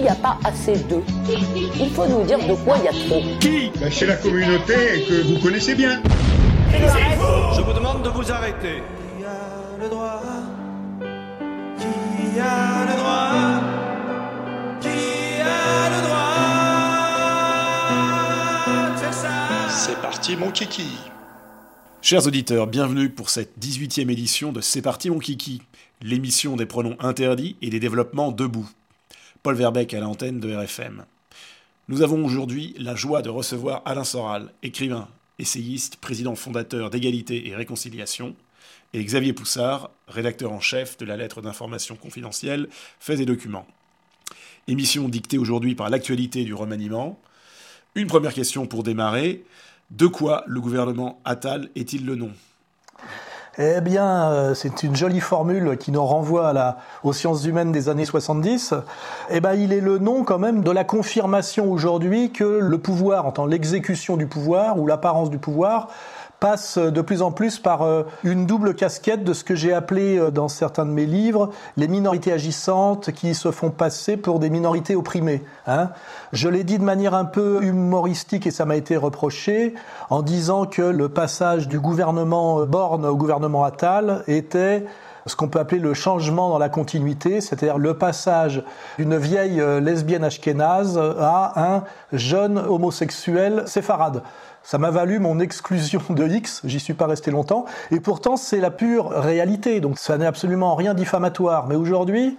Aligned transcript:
S'il 0.00 0.06
n'y 0.06 0.12
a 0.12 0.14
pas 0.14 0.38
assez 0.44 0.78
d'eux, 0.84 1.04
il 1.78 1.90
faut 1.90 2.06
nous 2.06 2.24
dire 2.24 2.38
de 2.38 2.54
quoi 2.64 2.78
il 2.78 2.84
y 2.84 2.88
a 2.88 2.92
trop. 3.06 3.20
Qui? 3.38 3.70
Ben, 3.78 3.92
C'est 3.92 4.06
la 4.06 4.16
communauté 4.16 5.04
que 5.06 5.28
vous 5.28 5.38
connaissez 5.40 5.74
bien. 5.74 6.00
Je 6.72 7.60
vous 7.60 7.72
demande 7.74 8.02
de 8.02 8.08
vous 8.08 8.32
arrêter. 8.32 8.82
Qui 9.18 9.24
a 9.26 9.76
le 9.78 9.90
droit? 9.90 10.22
Qui 11.76 12.40
a 12.40 12.86
le 12.86 12.96
droit? 12.96 13.32
Qui 14.80 14.88
a 15.42 15.90
le 15.90 16.00
droit 16.06 16.30
de 18.94 18.98
faire 19.00 19.12
ça? 19.12 19.28
C'est 19.68 20.00
parti 20.00 20.34
mon 20.34 20.50
kiki 20.50 20.96
Chers 22.00 22.26
auditeurs, 22.26 22.66
bienvenue 22.68 23.10
pour 23.10 23.28
cette 23.28 23.58
18e 23.62 24.10
édition 24.10 24.50
de 24.50 24.62
C'est 24.62 24.80
parti 24.80 25.10
mon 25.10 25.18
kiki, 25.18 25.60
l'émission 26.00 26.56
des 26.56 26.64
pronoms 26.64 26.96
interdits 27.00 27.56
et 27.60 27.68
des 27.68 27.80
développements 27.80 28.32
debout. 28.32 28.66
Paul 29.42 29.54
Verbeck 29.54 29.94
à 29.94 30.00
l'antenne 30.00 30.38
de 30.38 30.54
RFM. 30.54 31.06
Nous 31.88 32.02
avons 32.02 32.22
aujourd'hui 32.24 32.74
la 32.78 32.94
joie 32.94 33.22
de 33.22 33.30
recevoir 33.30 33.80
Alain 33.86 34.04
Soral, 34.04 34.52
écrivain, 34.62 35.08
essayiste, 35.38 35.96
président 35.96 36.34
fondateur 36.34 36.90
d'Égalité 36.90 37.48
et 37.48 37.56
Réconciliation, 37.56 38.36
et 38.92 39.02
Xavier 39.02 39.32
Poussard, 39.32 39.90
rédacteur 40.08 40.52
en 40.52 40.60
chef 40.60 40.98
de 40.98 41.06
la 41.06 41.16
lettre 41.16 41.40
d'information 41.40 41.96
confidentielle 41.96 42.68
Faits 42.98 43.20
et 43.20 43.24
Documents. 43.24 43.66
Émission 44.68 45.08
dictée 45.08 45.38
aujourd'hui 45.38 45.74
par 45.74 45.88
l'actualité 45.88 46.44
du 46.44 46.52
remaniement. 46.52 47.18
Une 47.94 48.08
première 48.08 48.34
question 48.34 48.66
pour 48.66 48.82
démarrer. 48.82 49.42
De 49.90 50.06
quoi 50.06 50.44
le 50.46 50.60
gouvernement 50.60 51.20
Attal 51.24 51.70
est-il 51.76 52.04
le 52.04 52.14
nom? 52.14 52.32
Eh 53.58 53.80
bien, 53.80 54.30
euh, 54.30 54.54
c'est 54.54 54.84
une 54.84 54.94
jolie 54.94 55.18
formule 55.18 55.76
qui 55.76 55.90
nous 55.90 56.04
renvoie 56.04 56.50
à 56.50 56.52
la, 56.52 56.76
aux 57.02 57.12
sciences 57.12 57.44
humaines 57.44 57.72
des 57.72 57.88
années 57.88 58.04
70. 58.04 58.74
Eh 59.28 59.40
ben, 59.40 59.54
il 59.54 59.72
est 59.72 59.80
le 59.80 59.98
nom 59.98 60.22
quand 60.22 60.38
même 60.38 60.62
de 60.62 60.70
la 60.70 60.84
confirmation 60.84 61.70
aujourd'hui 61.70 62.30
que 62.30 62.44
le 62.44 62.78
pouvoir, 62.78 63.26
en 63.26 63.32
tant 63.32 63.46
l'exécution 63.46 64.16
du 64.16 64.26
pouvoir 64.26 64.78
ou 64.78 64.86
l'apparence 64.86 65.30
du 65.30 65.38
pouvoir, 65.38 65.88
passe 66.40 66.78
de 66.78 67.00
plus 67.02 67.20
en 67.20 67.30
plus 67.30 67.58
par 67.58 67.82
euh, 67.82 68.04
une 68.24 68.46
double 68.46 68.74
casquette 68.74 69.24
de 69.24 69.34
ce 69.34 69.44
que 69.44 69.54
j'ai 69.54 69.74
appelé 69.74 70.18
euh, 70.18 70.30
dans 70.30 70.48
certains 70.48 70.86
de 70.86 70.90
mes 70.90 71.04
livres 71.04 71.50
les 71.76 71.86
minorités 71.86 72.32
agissantes 72.32 73.12
qui 73.12 73.34
se 73.34 73.50
font 73.50 73.70
passer 73.70 74.16
pour 74.16 74.38
des 74.38 74.48
minorités 74.48 74.96
opprimées. 74.96 75.44
Hein. 75.66 75.90
Je 76.32 76.48
l'ai 76.48 76.64
dit 76.64 76.78
de 76.78 76.84
manière 76.84 77.14
un 77.14 77.26
peu 77.26 77.62
humoristique 77.62 78.46
et 78.46 78.50
ça 78.50 78.64
m'a 78.64 78.76
été 78.76 78.96
reproché 78.96 79.74
en 80.08 80.22
disant 80.22 80.64
que 80.64 80.82
le 80.82 81.10
passage 81.10 81.68
du 81.68 81.78
gouvernement 81.78 82.64
Borne 82.64 83.04
au 83.04 83.16
gouvernement 83.16 83.64
Attal 83.64 84.24
était 84.26 84.86
ce 85.26 85.36
qu'on 85.36 85.48
peut 85.48 85.58
appeler 85.58 85.80
le 85.80 85.94
changement 85.94 86.48
dans 86.48 86.58
la 86.58 86.68
continuité, 86.68 87.40
c'est-à-dire 87.40 87.78
le 87.78 87.94
passage 87.94 88.62
d'une 88.98 89.16
vieille 89.16 89.60
euh, 89.60 89.80
lesbienne 89.80 90.24
ashkénaze 90.24 90.98
à 90.98 91.52
un 91.56 91.84
jeune 92.12 92.58
homosexuel 92.58 93.64
séfarade. 93.66 94.22
Ça 94.62 94.78
m'a 94.78 94.90
valu 94.90 95.18
mon 95.18 95.40
exclusion 95.40 96.02
de 96.10 96.26
X, 96.26 96.60
j'y 96.64 96.80
suis 96.80 96.94
pas 96.94 97.06
resté 97.06 97.30
longtemps, 97.30 97.64
et 97.90 98.00
pourtant 98.00 98.36
c'est 98.36 98.60
la 98.60 98.70
pure 98.70 99.10
réalité, 99.10 99.80
donc 99.80 99.98
ça 99.98 100.18
n'est 100.18 100.26
absolument 100.26 100.74
rien 100.74 100.94
diffamatoire. 100.94 101.66
Mais 101.66 101.76
aujourd'hui, 101.76 102.38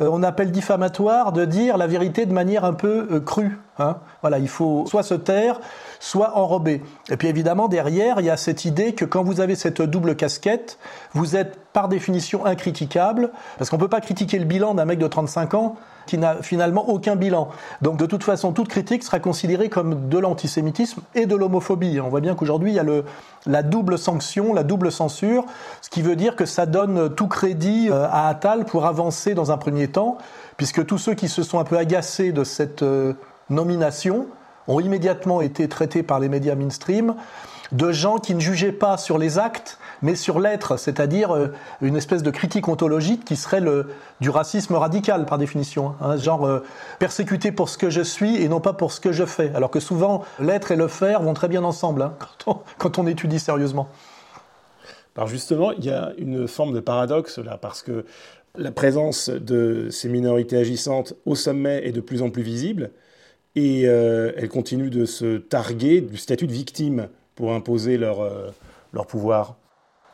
euh, 0.00 0.08
on 0.10 0.22
appelle 0.22 0.50
diffamatoire 0.50 1.32
de 1.32 1.44
dire 1.44 1.76
la 1.76 1.86
vérité 1.86 2.26
de 2.26 2.32
manière 2.32 2.64
un 2.64 2.74
peu 2.74 3.08
euh, 3.10 3.20
crue. 3.20 3.58
Hein. 3.78 3.96
Voilà, 4.20 4.38
il 4.38 4.48
faut 4.48 4.84
soit 4.86 5.02
se 5.02 5.14
taire, 5.14 5.60
soit 6.00 6.36
enrober. 6.36 6.82
Et 7.10 7.16
puis 7.16 7.28
évidemment, 7.28 7.68
derrière, 7.68 8.20
il 8.20 8.26
y 8.26 8.30
a 8.30 8.36
cette 8.36 8.64
idée 8.64 8.94
que 8.94 9.04
quand 9.04 9.22
vous 9.22 9.40
avez 9.40 9.54
cette 9.56 9.82
double 9.82 10.16
casquette, 10.16 10.78
vous 11.12 11.36
êtes 11.36 11.58
par 11.72 11.88
définition 11.88 12.46
incritiquable, 12.46 13.30
parce 13.58 13.68
qu'on 13.68 13.78
peut 13.78 13.88
pas 13.88 14.00
critiquer 14.00 14.38
le 14.38 14.44
bilan 14.44 14.74
d'un 14.74 14.84
mec 14.84 14.98
de 14.98 15.08
35 15.08 15.54
ans 15.54 15.76
qui 16.06 16.18
n'a 16.18 16.36
finalement 16.42 16.88
aucun 16.88 17.16
bilan. 17.16 17.48
Donc 17.82 17.96
de 17.96 18.06
toute 18.06 18.22
façon, 18.22 18.52
toute 18.52 18.68
critique 18.68 19.02
sera 19.02 19.18
considérée 19.18 19.68
comme 19.68 20.08
de 20.08 20.18
l'antisémitisme 20.18 21.00
et 21.14 21.26
de 21.26 21.34
l'homophobie. 21.34 22.00
On 22.00 22.08
voit 22.08 22.20
bien 22.20 22.34
qu'aujourd'hui, 22.34 22.70
il 22.70 22.74
y 22.74 22.78
a 22.78 22.84
le, 22.84 23.04
la 23.46 23.62
double 23.62 23.98
sanction, 23.98 24.52
la 24.52 24.62
double 24.62 24.92
censure, 24.92 25.44
ce 25.80 25.90
qui 25.90 26.02
veut 26.02 26.16
dire 26.16 26.36
que 26.36 26.46
ça 26.46 26.66
donne 26.66 27.14
tout 27.14 27.28
crédit 27.28 27.88
euh, 27.90 28.06
à 28.10 28.28
Attal 28.28 28.64
pour 28.64 28.86
avancer 28.86 29.34
dans 29.34 29.50
un 29.50 29.56
premier 29.56 29.88
temps, 29.88 30.18
puisque 30.56 30.84
tous 30.86 30.98
ceux 30.98 31.14
qui 31.14 31.28
se 31.28 31.42
sont 31.42 31.58
un 31.58 31.64
peu 31.64 31.78
agacés 31.78 32.32
de 32.32 32.44
cette 32.44 32.82
euh, 32.82 33.14
nomination 33.50 34.26
ont 34.68 34.80
immédiatement 34.80 35.40
été 35.40 35.68
traités 35.68 36.02
par 36.02 36.20
les 36.20 36.28
médias 36.28 36.54
mainstream 36.54 37.14
de 37.72 37.92
gens 37.92 38.18
qui 38.18 38.34
ne 38.34 38.40
jugeaient 38.40 38.72
pas 38.72 38.96
sur 38.96 39.18
les 39.18 39.38
actes, 39.38 39.78
mais 40.02 40.14
sur 40.14 40.38
l'être, 40.38 40.76
c'est-à-dire 40.76 41.34
euh, 41.34 41.48
une 41.80 41.96
espèce 41.96 42.22
de 42.22 42.30
critique 42.30 42.68
ontologique 42.68 43.24
qui 43.24 43.36
serait 43.36 43.60
le, 43.60 43.90
du 44.20 44.30
racisme 44.30 44.74
radical 44.74 45.26
par 45.26 45.38
définition, 45.38 45.94
hein, 46.00 46.16
genre 46.16 46.46
euh, 46.46 46.62
persécuté 46.98 47.52
pour 47.52 47.68
ce 47.68 47.78
que 47.78 47.90
je 47.90 48.02
suis 48.02 48.36
et 48.36 48.48
non 48.48 48.60
pas 48.60 48.74
pour 48.74 48.92
ce 48.92 49.00
que 49.00 49.12
je 49.12 49.24
fais, 49.24 49.50
alors 49.54 49.70
que 49.70 49.80
souvent 49.80 50.24
l'être 50.38 50.72
et 50.72 50.76
le 50.76 50.88
faire 50.88 51.22
vont 51.22 51.34
très 51.34 51.48
bien 51.48 51.64
ensemble 51.64 52.02
hein, 52.02 52.14
quand, 52.44 52.52
on, 52.52 52.60
quand 52.78 52.98
on 52.98 53.06
étudie 53.06 53.40
sérieusement. 53.40 53.88
Alors 55.16 55.28
justement, 55.28 55.72
il 55.72 55.84
y 55.84 55.90
a 55.90 56.12
une 56.18 56.46
forme 56.48 56.74
de 56.74 56.80
paradoxe 56.80 57.38
là, 57.38 57.56
parce 57.56 57.82
que 57.82 58.04
la 58.56 58.72
présence 58.72 59.30
de 59.30 59.88
ces 59.90 60.08
minorités 60.08 60.56
agissantes 60.56 61.14
au 61.24 61.34
sommet 61.34 61.86
est 61.86 61.92
de 61.92 62.00
plus 62.00 62.22
en 62.22 62.30
plus 62.30 62.42
visible, 62.42 62.90
et 63.56 63.82
euh, 63.86 64.32
elles 64.36 64.48
continuent 64.48 64.90
de 64.90 65.04
se 65.04 65.38
targuer 65.38 66.00
du 66.00 66.16
statut 66.16 66.46
de 66.46 66.52
victime 66.52 67.08
pour 67.34 67.52
imposer 67.52 67.96
leur, 67.96 68.20
euh, 68.20 68.50
leur 68.92 69.06
pouvoir. 69.06 69.56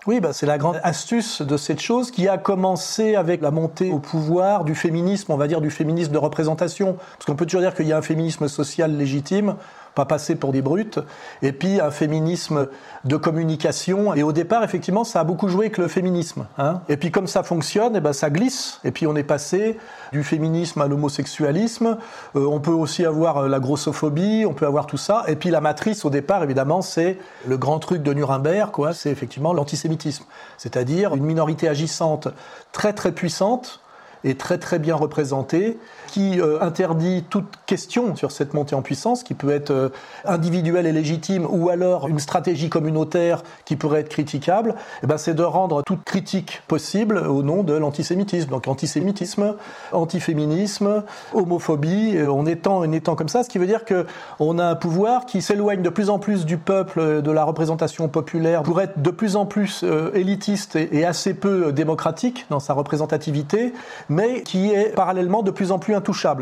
Oui, 0.06 0.21
bah 0.21 0.33
c'est 0.33 0.47
la 0.47 0.56
grande 0.56 0.81
astuce 0.83 1.43
de 1.43 1.59
cette 1.59 1.81
chose 1.81 2.11
qui 2.11 2.27
a 2.27 2.39
commencé 2.39 3.17
avec 3.17 3.43
la 3.43 3.51
montée 3.51 3.91
au 3.91 3.99
pouvoir 3.99 4.65
du 4.65 4.75
féminisme, 4.75 5.31
on 5.31 5.37
va 5.37 5.47
dire 5.47 5.61
du 5.61 5.71
féminisme 5.71 6.12
de 6.12 6.19
représentation. 6.19 6.95
Parce 6.95 7.27
qu'on 7.27 7.37
peut 7.37 7.45
toujours 7.45 7.61
dire 7.61 7.75
qu'il 7.75 7.87
y 7.87 7.93
a 7.93 7.99
un 7.99 8.03
féminisme 8.03 8.49
social 8.49 8.97
légitime, 8.97 9.57
pas 9.95 10.05
passer 10.05 10.34
pour 10.34 10.53
des 10.53 10.62
brutes, 10.62 11.01
et 11.43 11.53
puis 11.53 11.81
un 11.81 11.91
féminisme 11.91 12.69
de 13.05 13.17
communication. 13.17 14.15
Et 14.15 14.23
au 14.23 14.33
départ, 14.33 14.62
effectivement, 14.65 15.05
ça 15.05 15.21
a 15.21 15.25
beaucoup 15.25 15.49
joué 15.49 15.67
avec 15.67 15.78
le 15.78 15.89
féminisme. 15.89 16.47
Hein. 16.59 16.81
Et 16.89 16.97
puis 16.97 17.11
comme 17.11 17.27
ça 17.27 17.43
fonctionne, 17.43 17.97
et 17.97 18.01
ben 18.01 18.12
ça 18.12 18.31
glisse. 18.31 18.81
Et 18.84 18.91
puis 18.91 19.06
on 19.06 19.17
est 19.17 19.25
passé 19.25 19.78
du 20.12 20.23
féminisme 20.23 20.81
à 20.81 20.87
l'homosexualisme. 20.87 21.99
Euh, 22.37 22.47
on 22.47 22.61
peut 22.61 22.71
aussi 22.71 23.05
avoir 23.05 23.49
la 23.49 23.61
grossophobie, 23.61 24.45
on 24.47 24.55
peut 24.55 24.67
avoir 24.67 24.87
tout 24.87 24.97
ça. 24.97 25.25
Et 25.28 25.37
puis 25.37 25.51
la 25.51 25.61
matrice, 25.61 26.05
au 26.05 26.11
départ, 26.11 26.43
évidemment, 26.43 26.83
c'est 26.83 27.19
le 27.47 27.57
grand 27.57 27.78
truc 27.78 28.03
de 28.03 28.12
Nuremberg, 28.12 28.71
quoi. 28.71 28.93
C'est 28.93 29.11
effectivement 29.11 29.53
l'antisémitisme, 29.53 30.25
c'est-à-dire 30.59 31.15
une 31.15 31.25
minorité 31.25 31.69
agissante 31.69 32.28
très 32.72 32.93
très 32.93 33.12
puissante 33.12 33.81
et 34.25 34.34
très 34.34 34.59
très 34.59 34.78
bien 34.78 34.95
représentée, 34.95 35.78
qui 36.10 36.41
euh, 36.41 36.60
interdit 36.60 37.25
toute 37.31 37.47
question 37.66 38.16
sur 38.16 38.32
cette 38.32 38.53
montée 38.53 38.75
en 38.75 38.82
puissance, 38.82 39.22
qui 39.22 39.34
peut 39.34 39.50
être 39.50 39.71
euh, 39.71 39.88
individuelle 40.25 40.87
et 40.87 40.93
légitime, 40.93 41.47
ou 41.48 41.69
alors 41.69 42.09
une 42.09 42.19
stratégie 42.19 42.69
communautaire 42.69 43.43
qui 43.65 43.76
pourrait 43.76 44.00
être 44.00 44.09
critiquable, 44.09 44.75
eh 45.04 45.06
ben, 45.06 45.19
c'est 45.19 45.34
de 45.34 45.44
rendre 45.44 45.82
toute 45.84 46.03
critique 46.03 46.62
possible 46.66 47.19
au 47.19 47.44
nom 47.44 47.62
de 47.62 47.75
l'antisémitisme. 47.75 48.50
Donc 48.50 48.66
antisémitisme, 48.66 49.54
antiféminisme, 49.93 51.04
homophobie, 51.32 52.16
euh, 52.16 52.32
en 52.32 52.44
étant, 52.44 52.78
en 52.78 52.91
étant 52.91 53.15
comme 53.15 53.28
ça, 53.28 53.44
ce 53.44 53.48
qui 53.48 53.59
veut 53.59 53.69
dire 53.69 53.84
que 53.84 54.04
on 54.41 54.59
a 54.59 54.65
un 54.65 54.75
pouvoir 54.75 55.27
qui 55.27 55.42
s'éloigne 55.42 55.82
de 55.82 55.91
plus 55.91 56.10
en 56.10 56.19
plus 56.19 56.44
du 56.44 56.59
peuple, 56.59 57.22
de 57.22 57.31
la 57.31 57.45
représentation 57.45 58.09
populaire, 58.09 58.65
pour 58.65 58.80
être 58.80 59.01
de 59.01 59.10
plus 59.10 59.36
en 59.36 59.47
plus 59.47 59.83
euh, 59.84 60.10
élitiste 60.15 60.74
et, 60.74 60.89
et 60.91 61.04
assez 61.04 61.34
peu 61.34 61.72
démocratique 61.72 62.47
dans 62.51 62.60
sa 62.60 62.72
représentativité, 62.72 63.72
mais 64.09 64.42
qui 64.42 64.72
est 64.72 64.92
parallèlement 64.97 65.45
de 65.45 65.53
plus 65.53 65.71
en 65.71 65.78
plus 65.78 65.95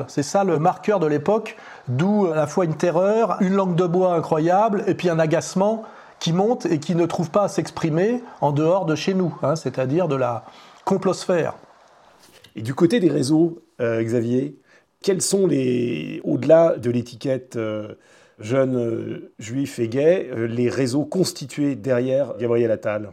C'est 0.09 0.23
ça 0.23 0.45
le 0.45 0.59
marqueur 0.59 1.01
de 1.01 1.07
l'époque, 1.07 1.57
d'où 1.89 2.27
à 2.27 2.37
la 2.37 2.47
fois 2.47 2.65
une 2.65 2.77
terreur, 2.77 3.37
une 3.41 3.55
langue 3.55 3.75
de 3.75 3.87
bois 3.87 4.15
incroyable, 4.15 4.85
et 4.87 4.95
puis 4.95 5.09
un 5.09 5.19
agacement 5.19 5.85
qui 6.19 6.33
monte 6.33 6.67
et 6.67 6.81
qui 6.81 6.95
ne 6.95 7.07
trouve 7.07 7.31
pas 7.31 7.45
à 7.45 7.49
s'exprimer 7.49 8.23
en 8.41 8.53
dehors 8.53 8.87
de 8.87 8.95
chez 8.95 9.15
nous, 9.15 9.37
hein, 9.43 9.57
c'est-à-dire 9.57 10.09
de 10.09 10.17
la 10.17 10.45
complosphère. 10.85 11.55
Et 12.57 12.63
du 12.63 12.75
côté 12.75 12.99
des 12.99 13.09
réseaux, 13.09 13.63
euh, 13.81 14.03
Xavier, 14.03 14.59
quels 15.03 15.23
sont 15.23 15.47
les, 15.47 16.21
au-delà 16.25 16.77
de 16.77 16.91
l'étiquette 16.91 17.57
euh, 17.57 17.95
jeune 18.41 18.77
euh, 18.77 19.33
juif 19.39 19.79
et 19.79 19.89
gay, 19.89 20.29
euh, 20.33 20.47
les 20.47 20.69
réseaux 20.69 21.05
constitués 21.05 21.77
derrière 21.77 22.37
Gabriel 22.39 22.71
Attal? 22.71 23.13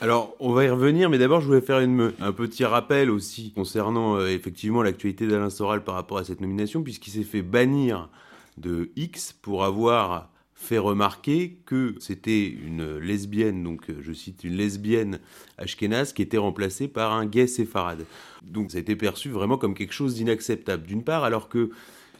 Alors, 0.00 0.34
on 0.40 0.52
va 0.52 0.64
y 0.64 0.68
revenir, 0.68 1.08
mais 1.08 1.18
d'abord, 1.18 1.40
je 1.40 1.46
voulais 1.46 1.60
faire 1.60 1.78
une, 1.78 2.12
un 2.20 2.32
petit 2.32 2.64
rappel 2.64 3.10
aussi 3.10 3.52
concernant 3.52 4.16
euh, 4.16 4.28
effectivement 4.28 4.82
l'actualité 4.82 5.26
d'Alain 5.26 5.50
Soral 5.50 5.84
par 5.84 5.94
rapport 5.94 6.18
à 6.18 6.24
cette 6.24 6.40
nomination, 6.40 6.82
puisqu'il 6.82 7.12
s'est 7.12 7.22
fait 7.22 7.42
bannir 7.42 8.08
de 8.58 8.90
X 8.96 9.32
pour 9.32 9.64
avoir 9.64 10.30
fait 10.54 10.78
remarquer 10.78 11.58
que 11.66 11.94
c'était 12.00 12.46
une 12.46 12.98
lesbienne, 12.98 13.62
donc 13.62 13.86
je 14.00 14.12
cite 14.12 14.44
une 14.44 14.54
lesbienne 14.54 15.20
ashkénaze 15.58 16.12
qui 16.12 16.22
était 16.22 16.38
remplacée 16.38 16.88
par 16.88 17.12
un 17.12 17.26
gay 17.26 17.46
séfarade. 17.46 18.04
Donc 18.42 18.70
ça 18.70 18.78
a 18.78 18.80
été 18.80 18.96
perçu 18.96 19.28
vraiment 19.28 19.58
comme 19.58 19.74
quelque 19.74 19.92
chose 19.92 20.14
d'inacceptable 20.14 20.86
d'une 20.86 21.04
part, 21.04 21.24
alors 21.24 21.48
que 21.48 21.70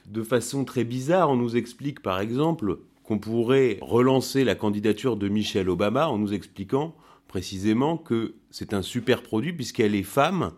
de 0.06 0.22
façon 0.22 0.64
très 0.64 0.84
bizarre, 0.84 1.30
on 1.30 1.36
nous 1.36 1.56
explique 1.56 2.00
par 2.00 2.20
exemple 2.20 2.78
qu'on 3.02 3.18
pourrait 3.18 3.78
relancer 3.80 4.44
la 4.44 4.54
candidature 4.54 5.16
de 5.16 5.28
Michelle 5.28 5.70
Obama 5.70 6.08
en 6.08 6.18
nous 6.18 6.34
expliquant 6.34 6.94
précisément 7.34 7.96
que 7.96 8.36
c'est 8.52 8.74
un 8.74 8.82
super 8.82 9.20
produit 9.20 9.52
puisqu'elle 9.52 9.96
est 9.96 10.04
femme, 10.04 10.52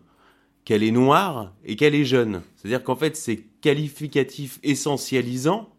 qu'elle 0.66 0.82
est 0.82 0.90
noire 0.90 1.54
et 1.64 1.74
qu'elle 1.74 1.94
est 1.94 2.04
jeune. 2.04 2.42
C'est-à-dire 2.54 2.84
qu'en 2.84 2.96
fait, 2.96 3.16
ces 3.16 3.46
qualificatifs 3.62 4.58
essentialisants 4.62 5.70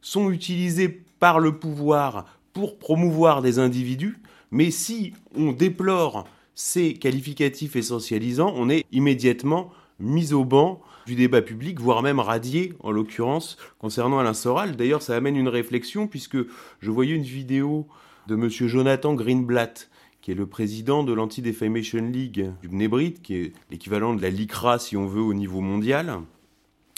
sont 0.00 0.30
utilisés 0.30 0.88
par 1.18 1.38
le 1.38 1.58
pouvoir 1.58 2.24
pour 2.54 2.78
promouvoir 2.78 3.42
des 3.42 3.58
individus, 3.58 4.16
mais 4.50 4.70
si 4.70 5.12
on 5.36 5.52
déplore 5.52 6.26
ces 6.54 6.94
qualificatifs 6.94 7.76
essentialisants, 7.76 8.54
on 8.56 8.70
est 8.70 8.86
immédiatement 8.92 9.70
mis 10.00 10.32
au 10.32 10.46
banc 10.46 10.80
du 11.04 11.14
débat 11.14 11.42
public, 11.42 11.78
voire 11.78 12.00
même 12.00 12.20
radié, 12.20 12.72
en 12.80 12.90
l'occurrence, 12.90 13.58
concernant 13.78 14.18
Alain 14.18 14.32
Soral. 14.32 14.76
D'ailleurs, 14.76 15.02
ça 15.02 15.14
amène 15.14 15.36
une 15.36 15.48
réflexion, 15.48 16.06
puisque 16.06 16.38
je 16.80 16.90
voyais 16.90 17.14
une 17.14 17.22
vidéo 17.22 17.86
de 18.28 18.34
M. 18.34 18.48
Jonathan 18.48 19.12
Greenblatt, 19.12 19.90
qui 20.26 20.32
est 20.32 20.34
le 20.34 20.48
président 20.48 21.04
de 21.04 21.12
l'Anti-Defamation 21.12 22.02
League 22.02 22.50
du 22.60 22.66
Bnebrit, 22.66 23.12
qui 23.12 23.36
est 23.36 23.52
l'équivalent 23.70 24.12
de 24.12 24.20
la 24.20 24.28
LICRA, 24.28 24.80
si 24.80 24.96
on 24.96 25.06
veut, 25.06 25.20
au 25.20 25.34
niveau 25.34 25.60
mondial, 25.60 26.18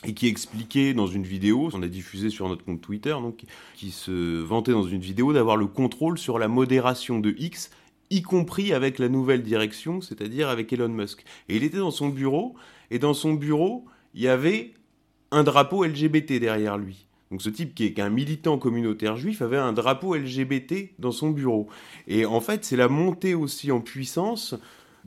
et 0.02 0.14
qui 0.14 0.28
expliquait 0.28 0.94
dans 0.94 1.06
une 1.06 1.24
vidéo, 1.24 1.68
on 1.74 1.82
a 1.82 1.88
diffusé 1.88 2.30
sur 2.30 2.48
notre 2.48 2.64
compte 2.64 2.80
Twitter, 2.80 3.10
donc, 3.10 3.44
qui 3.74 3.90
se 3.90 4.38
vantait 4.40 4.72
dans 4.72 4.82
une 4.82 5.02
vidéo 5.02 5.34
d'avoir 5.34 5.58
le 5.58 5.66
contrôle 5.66 6.16
sur 6.16 6.38
la 6.38 6.48
modération 6.48 7.20
de 7.20 7.34
X, 7.36 7.68
y 8.08 8.22
compris 8.22 8.72
avec 8.72 8.98
la 8.98 9.10
nouvelle 9.10 9.42
direction, 9.42 10.00
c'est-à-dire 10.00 10.48
avec 10.48 10.72
Elon 10.72 10.88
Musk. 10.88 11.22
Et 11.50 11.56
il 11.56 11.64
était 11.64 11.76
dans 11.76 11.90
son 11.90 12.08
bureau, 12.08 12.54
et 12.90 12.98
dans 12.98 13.12
son 13.12 13.34
bureau, 13.34 13.84
il 14.14 14.22
y 14.22 14.28
avait 14.28 14.72
un 15.32 15.42
drapeau 15.42 15.84
LGBT 15.84 16.40
derrière 16.40 16.78
lui. 16.78 17.07
Donc 17.30 17.42
ce 17.42 17.50
type 17.50 17.74
qui 17.74 17.84
est 17.84 17.98
un 18.00 18.08
militant 18.08 18.58
communautaire 18.58 19.16
juif 19.16 19.42
avait 19.42 19.58
un 19.58 19.72
drapeau 19.72 20.14
LGBT 20.14 20.90
dans 20.98 21.12
son 21.12 21.30
bureau. 21.30 21.68
Et 22.06 22.24
en 22.24 22.40
fait, 22.40 22.64
c'est 22.64 22.76
la 22.76 22.88
montée 22.88 23.34
aussi 23.34 23.70
en 23.70 23.80
puissance 23.80 24.54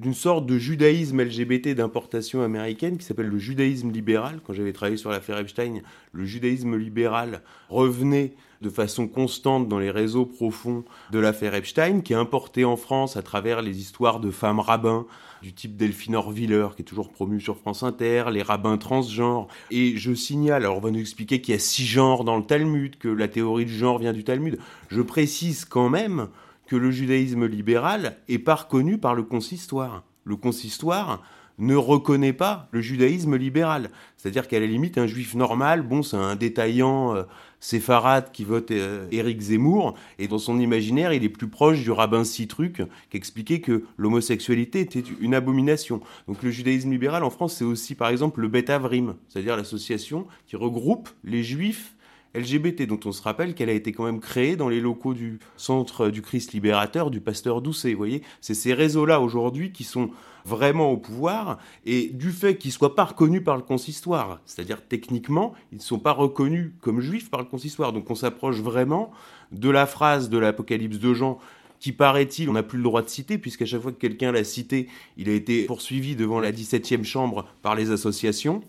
d'une 0.01 0.15
sorte 0.15 0.47
de 0.47 0.57
judaïsme 0.57 1.21
LGBT 1.21 1.75
d'importation 1.75 2.41
américaine 2.41 2.97
qui 2.97 3.05
s'appelle 3.05 3.27
le 3.27 3.37
judaïsme 3.37 3.91
libéral. 3.91 4.41
Quand 4.43 4.53
j'avais 4.53 4.73
travaillé 4.73 4.97
sur 4.97 5.11
l'affaire 5.11 5.37
Epstein, 5.37 5.81
le 6.11 6.25
judaïsme 6.25 6.75
libéral 6.75 7.43
revenait 7.69 8.33
de 8.61 8.69
façon 8.69 9.07
constante 9.07 9.67
dans 9.67 9.77
les 9.77 9.91
réseaux 9.91 10.25
profonds 10.25 10.83
de 11.11 11.19
l'affaire 11.19 11.53
Epstein, 11.53 12.01
qui 12.01 12.13
est 12.13 12.15
importé 12.15 12.65
en 12.65 12.77
France 12.77 13.15
à 13.15 13.21
travers 13.21 13.61
les 13.61 13.79
histoires 13.79 14.19
de 14.19 14.31
femmes 14.31 14.59
rabbins 14.59 15.05
du 15.43 15.53
type 15.53 15.77
Delphine 15.77 16.15
Orviller, 16.15 16.69
qui 16.75 16.81
est 16.81 16.85
toujours 16.85 17.11
promu 17.11 17.39
sur 17.39 17.57
France 17.57 17.83
Inter, 17.83 18.25
les 18.31 18.41
rabbins 18.41 18.77
transgenres. 18.77 19.47
Et 19.69 19.97
je 19.97 20.13
signale, 20.13 20.63
alors 20.63 20.77
on 20.77 20.81
va 20.81 20.89
nous 20.89 20.99
expliquer 20.99 21.41
qu'il 21.41 21.53
y 21.53 21.57
a 21.57 21.59
six 21.59 21.85
genres 21.85 22.23
dans 22.23 22.37
le 22.37 22.43
Talmud, 22.43 22.97
que 22.97 23.07
la 23.07 23.27
théorie 23.27 23.65
du 23.65 23.73
genre 23.73 23.99
vient 23.99 24.13
du 24.13 24.23
Talmud. 24.23 24.57
Je 24.89 25.01
précise 25.01 25.65
quand 25.65 25.89
même 25.89 26.27
que 26.71 26.77
le 26.77 26.89
judaïsme 26.89 27.47
libéral 27.47 28.15
est 28.29 28.39
pas 28.39 28.55
reconnu 28.55 28.97
par 28.97 29.13
le 29.13 29.23
consistoire. 29.23 30.05
Le 30.23 30.37
consistoire 30.37 31.21
ne 31.59 31.75
reconnaît 31.75 32.31
pas 32.31 32.69
le 32.71 32.79
judaïsme 32.79 33.35
libéral. 33.35 33.89
C'est-à-dire 34.15 34.47
qu'à 34.47 34.57
la 34.57 34.67
limite, 34.67 34.97
un 34.97 35.05
juif 35.05 35.35
normal, 35.35 35.81
bon, 35.81 36.01
c'est 36.01 36.15
un 36.15 36.37
détaillant 36.37 37.13
euh, 37.13 37.23
séfarade 37.59 38.31
qui 38.31 38.45
vote 38.45 38.71
euh, 38.71 39.05
Éric 39.11 39.41
Zemmour, 39.41 39.95
et 40.17 40.29
dans 40.29 40.37
son 40.37 40.61
imaginaire, 40.61 41.11
il 41.11 41.25
est 41.25 41.29
plus 41.29 41.49
proche 41.49 41.81
du 41.81 41.91
rabbin 41.91 42.23
Citruc, 42.23 42.81
qui 43.09 43.17
expliquait 43.17 43.59
que 43.59 43.83
l'homosexualité 43.97 44.79
était 44.79 45.03
une 45.19 45.35
abomination. 45.35 45.99
Donc 46.29 46.41
le 46.41 46.51
judaïsme 46.51 46.89
libéral 46.89 47.25
en 47.25 47.29
France, 47.29 47.55
c'est 47.57 47.65
aussi, 47.65 47.95
par 47.95 48.07
exemple, 48.07 48.39
le 48.39 48.47
Bet 48.47 48.71
Avrim, 48.71 49.15
c'est-à-dire 49.27 49.57
l'association 49.57 50.25
qui 50.47 50.55
regroupe 50.55 51.09
les 51.25 51.43
juifs 51.43 51.95
LGBT, 52.35 52.83
dont 52.83 52.99
on 53.05 53.11
se 53.11 53.21
rappelle 53.21 53.53
qu'elle 53.53 53.69
a 53.69 53.73
été 53.73 53.91
quand 53.91 54.05
même 54.05 54.19
créée 54.19 54.55
dans 54.55 54.69
les 54.69 54.79
locaux 54.79 55.13
du 55.13 55.39
Centre 55.57 56.09
du 56.09 56.21
Christ 56.21 56.53
libérateur 56.53 57.11
du 57.11 57.21
pasteur 57.21 57.61
Doucet. 57.61 57.91
Vous 57.91 57.97
voyez, 57.97 58.21
c'est 58.39 58.53
ces 58.53 58.73
réseaux-là 58.73 59.19
aujourd'hui 59.19 59.71
qui 59.71 59.83
sont 59.83 60.11
vraiment 60.45 60.91
au 60.91 60.97
pouvoir 60.97 61.59
et 61.85 62.09
du 62.09 62.31
fait 62.31 62.57
qu'ils 62.57 62.69
ne 62.69 62.73
soient 62.73 62.95
pas 62.95 63.05
reconnus 63.05 63.43
par 63.43 63.57
le 63.57 63.63
consistoire, 63.63 64.39
c'est-à-dire 64.45 64.81
techniquement, 64.87 65.53
ils 65.71 65.77
ne 65.77 65.83
sont 65.83 65.99
pas 65.99 66.13
reconnus 66.13 66.71
comme 66.81 66.99
juifs 66.99 67.29
par 67.29 67.41
le 67.41 67.45
consistoire. 67.45 67.93
Donc 67.93 68.09
on 68.09 68.15
s'approche 68.15 68.57
vraiment 68.57 69.11
de 69.51 69.69
la 69.69 69.85
phrase 69.85 70.29
de 70.29 70.37
l'Apocalypse 70.37 70.99
de 70.99 71.13
Jean 71.13 71.39
qui 71.81 71.91
paraît-il, 71.91 72.47
on 72.47 72.53
n'a 72.53 72.61
plus 72.61 72.77
le 72.77 72.83
droit 72.83 73.01
de 73.01 73.09
citer, 73.09 73.39
puisqu'à 73.39 73.65
chaque 73.65 73.81
fois 73.81 73.91
que 73.91 73.97
quelqu'un 73.97 74.31
l'a 74.31 74.43
cité, 74.43 74.87
il 75.17 75.29
a 75.29 75.33
été 75.33 75.65
poursuivi 75.65 76.15
devant 76.15 76.39
la 76.39 76.51
17e 76.51 77.03
chambre 77.03 77.47
par 77.63 77.73
les 77.73 77.89
associations. 77.89 78.61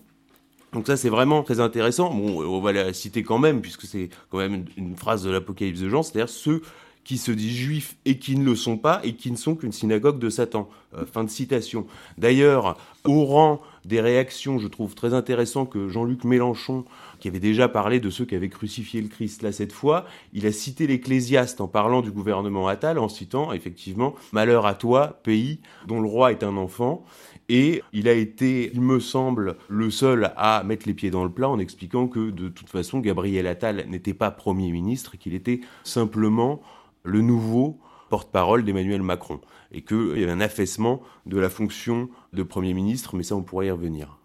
Donc 0.73 0.87
ça, 0.87 0.97
c'est 0.97 1.09
vraiment 1.09 1.43
très 1.43 1.59
intéressant. 1.59 2.13
Bon, 2.13 2.43
on 2.43 2.61
va 2.61 2.71
la 2.71 2.93
citer 2.93 3.23
quand 3.23 3.39
même, 3.39 3.61
puisque 3.61 3.83
c'est 3.83 4.09
quand 4.29 4.39
même 4.39 4.65
une, 4.77 4.95
phrase 4.95 5.23
de 5.23 5.29
l'Apocalypse 5.29 5.79
de 5.79 5.89
Jean, 5.89 6.03
c'est-à-dire 6.03 6.29
ceux 6.29 6.61
qui 7.03 7.17
se 7.17 7.31
disent 7.31 7.55
juifs 7.55 7.95
et 8.05 8.17
qui 8.17 8.37
ne 8.37 8.45
le 8.45 8.55
sont 8.55 8.77
pas 8.77 9.01
et 9.03 9.13
qui 9.13 9.29
ne 9.29 9.35
sont 9.35 9.55
qu'une 9.55 9.73
synagogue 9.73 10.19
de 10.19 10.29
Satan. 10.29 10.69
Euh, 10.95 11.05
fin 11.05 11.23
de 11.23 11.29
citation. 11.29 11.85
D'ailleurs, 12.17 12.77
au 13.05 13.25
rang 13.25 13.61
des 13.83 13.99
réactions, 13.99 14.59
je 14.59 14.67
trouve 14.67 14.95
très 14.95 15.13
intéressant 15.13 15.65
que 15.65 15.89
Jean-Luc 15.89 16.23
Mélenchon, 16.23 16.85
qui 17.19 17.27
avait 17.27 17.39
déjà 17.39 17.67
parlé 17.67 17.99
de 17.99 18.09
ceux 18.09 18.25
qui 18.25 18.35
avaient 18.35 18.49
crucifié 18.49 19.01
le 19.01 19.07
Christ 19.07 19.41
là 19.41 19.51
cette 19.51 19.71
fois, 19.71 20.05
il 20.33 20.45
a 20.45 20.51
cité 20.51 20.87
l'Ecclésiaste 20.87 21.61
en 21.61 21.67
parlant 21.67 22.01
du 22.01 22.11
gouvernement 22.11 22.67
Attal, 22.67 22.99
en 22.99 23.09
citant 23.09 23.53
effectivement 23.53 24.13
Malheur 24.31 24.65
à 24.65 24.75
toi, 24.75 25.19
pays 25.23 25.59
dont 25.87 25.99
le 25.99 26.07
roi 26.07 26.31
est 26.31 26.43
un 26.43 26.57
enfant. 26.57 27.03
Et 27.49 27.83
il 27.91 28.07
a 28.07 28.13
été, 28.13 28.71
il 28.73 28.81
me 28.81 28.99
semble, 28.99 29.57
le 29.67 29.91
seul 29.91 30.31
à 30.37 30.63
mettre 30.63 30.87
les 30.87 30.93
pieds 30.93 31.11
dans 31.11 31.23
le 31.23 31.29
plat 31.29 31.49
en 31.49 31.59
expliquant 31.59 32.07
que 32.07 32.29
de 32.29 32.49
toute 32.49 32.69
façon, 32.69 32.99
Gabriel 32.99 33.47
Attal 33.47 33.85
n'était 33.89 34.13
pas 34.13 34.31
Premier 34.31 34.71
ministre, 34.71 35.17
qu'il 35.17 35.33
était 35.33 35.59
simplement 35.83 36.61
le 37.03 37.21
nouveau 37.21 37.79
porte-parole 38.09 38.63
d'Emmanuel 38.63 39.01
Macron 39.01 39.41
et 39.71 39.81
qu'il 39.81 40.17
y 40.17 40.23
avait 40.23 40.31
un 40.31 40.39
affaissement 40.39 41.01
de 41.25 41.37
la 41.37 41.49
fonction 41.49 42.09
de 42.31 42.43
Premier 42.43 42.73
ministre, 42.73 43.15
mais 43.15 43.23
ça 43.23 43.35
on 43.35 43.41
pourrait 43.41 43.67
y 43.67 43.71
revenir. 43.71 44.19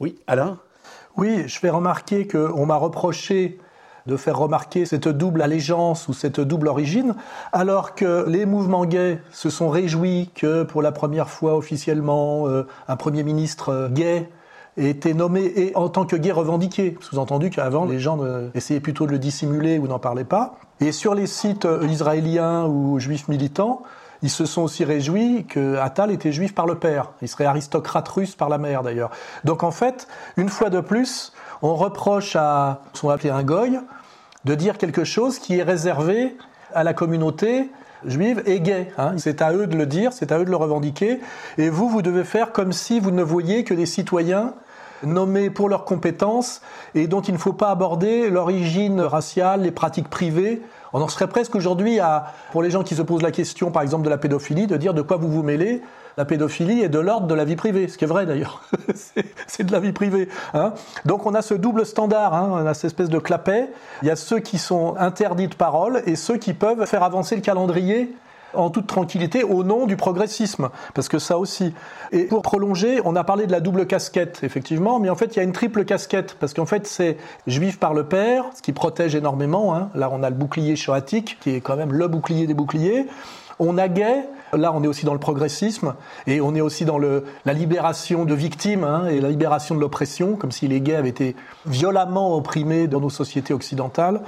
Oui, 0.00 0.16
Alain? 0.26 0.58
Oui, 1.16 1.44
je 1.46 1.58
fais 1.58 1.70
remarquer 1.70 2.26
qu'on 2.26 2.66
m'a 2.66 2.76
reproché 2.76 3.58
de 4.06 4.16
faire 4.16 4.38
remarquer 4.38 4.86
cette 4.86 5.08
double 5.08 5.42
allégeance 5.42 6.08
ou 6.08 6.12
cette 6.12 6.40
double 6.40 6.68
origine, 6.68 7.14
alors 7.52 7.94
que 7.94 8.28
les 8.28 8.46
mouvements 8.46 8.84
gays 8.84 9.20
se 9.32 9.50
sont 9.50 9.70
réjouis 9.70 10.30
que 10.34 10.62
pour 10.62 10.82
la 10.82 10.92
première 10.92 11.30
fois 11.30 11.56
officiellement 11.56 12.46
euh, 12.48 12.66
un 12.88 12.96
Premier 12.96 13.22
ministre 13.22 13.70
euh, 13.70 13.88
gay 13.88 14.28
ait 14.76 14.90
été 14.90 15.14
nommé 15.14 15.52
et 15.56 15.76
en 15.76 15.88
tant 15.88 16.04
que 16.04 16.16
gay 16.16 16.32
revendiqué, 16.32 16.98
sous-entendu 17.00 17.50
qu'avant 17.50 17.84
les 17.84 18.00
gens 18.00 18.18
essayaient 18.54 18.80
plutôt 18.80 19.06
de 19.06 19.12
le 19.12 19.18
dissimuler 19.18 19.78
ou 19.78 19.86
n'en 19.86 20.00
parlaient 20.00 20.24
pas. 20.24 20.56
Et 20.80 20.92
sur 20.92 21.14
les 21.14 21.26
sites 21.26 21.64
euh, 21.64 21.86
israéliens 21.86 22.66
ou 22.66 22.98
juifs 22.98 23.28
militants, 23.28 23.82
ils 24.22 24.30
se 24.30 24.46
sont 24.46 24.62
aussi 24.62 24.84
réjouis 24.84 25.44
que 25.46 25.76
Attal 25.76 26.10
était 26.10 26.32
juif 26.32 26.54
par 26.54 26.66
le 26.66 26.76
père. 26.76 27.12
Il 27.20 27.28
serait 27.28 27.44
aristocrate 27.44 28.08
russe 28.08 28.34
par 28.34 28.48
la 28.48 28.58
mère 28.58 28.82
d'ailleurs. 28.82 29.10
Donc 29.44 29.62
en 29.62 29.70
fait, 29.70 30.08
une 30.36 30.48
fois 30.48 30.70
de 30.70 30.80
plus, 30.80 31.32
on 31.64 31.76
reproche 31.76 32.36
à 32.36 32.82
ce 32.92 33.00
qu'on 33.00 33.08
appelait 33.08 33.30
un 33.30 33.42
goy 33.42 33.80
de 34.44 34.54
dire 34.54 34.76
quelque 34.76 35.04
chose 35.04 35.38
qui 35.38 35.58
est 35.58 35.62
réservé 35.62 36.36
à 36.74 36.84
la 36.84 36.92
communauté 36.92 37.70
juive 38.04 38.42
et 38.44 38.60
gay. 38.60 38.92
Hein. 38.98 39.14
C'est 39.16 39.40
à 39.40 39.54
eux 39.54 39.66
de 39.66 39.74
le 39.74 39.86
dire, 39.86 40.12
c'est 40.12 40.30
à 40.30 40.38
eux 40.38 40.44
de 40.44 40.50
le 40.50 40.56
revendiquer. 40.56 41.20
Et 41.56 41.70
vous, 41.70 41.88
vous 41.88 42.02
devez 42.02 42.24
faire 42.24 42.52
comme 42.52 42.74
si 42.74 43.00
vous 43.00 43.12
ne 43.12 43.22
voyiez 43.22 43.64
que 43.64 43.72
des 43.72 43.86
citoyens 43.86 44.52
nommés 45.06 45.50
pour 45.50 45.68
leurs 45.68 45.84
compétences 45.84 46.60
et 46.94 47.06
dont 47.06 47.20
il 47.20 47.34
ne 47.34 47.38
faut 47.38 47.52
pas 47.52 47.70
aborder 47.70 48.30
l'origine 48.30 49.00
raciale, 49.00 49.62
les 49.62 49.70
pratiques 49.70 50.08
privées. 50.08 50.62
On 50.92 51.00
en 51.00 51.08
serait 51.08 51.28
presque 51.28 51.54
aujourd'hui 51.54 52.00
à, 52.00 52.32
pour 52.52 52.62
les 52.62 52.70
gens 52.70 52.82
qui 52.82 52.94
se 52.94 53.02
posent 53.02 53.22
la 53.22 53.32
question, 53.32 53.70
par 53.70 53.82
exemple, 53.82 54.04
de 54.04 54.10
la 54.10 54.18
pédophilie, 54.18 54.66
de 54.66 54.76
dire 54.76 54.94
de 54.94 55.02
quoi 55.02 55.16
vous 55.16 55.28
vous 55.28 55.42
mêlez 55.42 55.82
la 56.16 56.24
pédophilie 56.24 56.82
est 56.82 56.88
de 56.88 56.98
l'ordre 57.00 57.26
de 57.26 57.34
la 57.34 57.44
vie 57.44 57.56
privée, 57.56 57.88
ce 57.88 57.98
qui 57.98 58.04
est 58.04 58.08
vrai 58.08 58.24
d'ailleurs. 58.24 58.62
c'est 59.46 59.64
de 59.64 59.72
la 59.72 59.80
vie 59.80 59.92
privée. 59.92 60.28
Hein. 60.52 60.72
Donc 61.04 61.26
on 61.26 61.34
a 61.34 61.42
ce 61.42 61.54
double 61.54 61.84
standard, 61.84 62.34
hein. 62.34 62.50
on 62.52 62.66
a 62.66 62.74
cette 62.74 62.84
espèce 62.84 63.08
de 63.08 63.18
clapet. 63.18 63.68
Il 64.02 64.08
y 64.08 64.10
a 64.10 64.16
ceux 64.16 64.38
qui 64.38 64.58
sont 64.58 64.94
interdits 64.96 65.48
de 65.48 65.56
parole 65.56 66.02
et 66.06 66.14
ceux 66.14 66.36
qui 66.36 66.54
peuvent 66.54 66.86
faire 66.86 67.02
avancer 67.02 67.34
le 67.34 67.42
calendrier 67.42 68.14
en 68.56 68.70
toute 68.70 68.86
tranquillité 68.86 69.42
au 69.44 69.64
nom 69.64 69.86
du 69.86 69.96
progressisme, 69.96 70.70
parce 70.94 71.08
que 71.08 71.18
ça 71.18 71.38
aussi. 71.38 71.74
Et 72.12 72.24
pour 72.24 72.42
prolonger, 72.42 73.00
on 73.04 73.16
a 73.16 73.24
parlé 73.24 73.46
de 73.46 73.52
la 73.52 73.60
double 73.60 73.86
casquette, 73.86 74.40
effectivement, 74.42 74.98
mais 75.00 75.10
en 75.10 75.16
fait 75.16 75.34
il 75.34 75.36
y 75.36 75.40
a 75.40 75.42
une 75.42 75.52
triple 75.52 75.84
casquette, 75.84 76.36
parce 76.38 76.54
qu'en 76.54 76.66
fait 76.66 76.86
c'est 76.86 77.16
juif 77.46 77.78
par 77.78 77.94
le 77.94 78.04
père, 78.04 78.44
ce 78.56 78.62
qui 78.62 78.72
protège 78.72 79.14
énormément. 79.14 79.74
Hein. 79.74 79.90
Là 79.94 80.10
on 80.12 80.22
a 80.22 80.30
le 80.30 80.36
bouclier 80.36 80.76
shoatique, 80.76 81.38
qui 81.40 81.50
est 81.50 81.60
quand 81.60 81.76
même 81.76 81.92
le 81.92 82.08
bouclier 82.08 82.46
des 82.46 82.54
boucliers. 82.54 83.06
On 83.60 83.78
a 83.78 83.86
gay, 83.86 84.28
là 84.52 84.72
on 84.74 84.82
est 84.82 84.86
aussi 84.86 85.06
dans 85.06 85.12
le 85.12 85.20
progressisme, 85.20 85.94
et 86.26 86.40
on 86.40 86.54
est 86.54 86.60
aussi 86.60 86.84
dans 86.84 86.98
le, 86.98 87.24
la 87.44 87.52
libération 87.52 88.24
de 88.24 88.34
victimes 88.34 88.84
hein, 88.84 89.06
et 89.06 89.20
la 89.20 89.28
libération 89.28 89.74
de 89.74 89.80
l'oppression, 89.80 90.36
comme 90.36 90.50
si 90.50 90.66
les 90.66 90.80
gays 90.80 90.96
avaient 90.96 91.08
été 91.08 91.36
violemment 91.66 92.36
opprimés 92.36 92.88
dans 92.88 93.00
nos 93.00 93.10
sociétés 93.10 93.54
occidentales. 93.54 94.22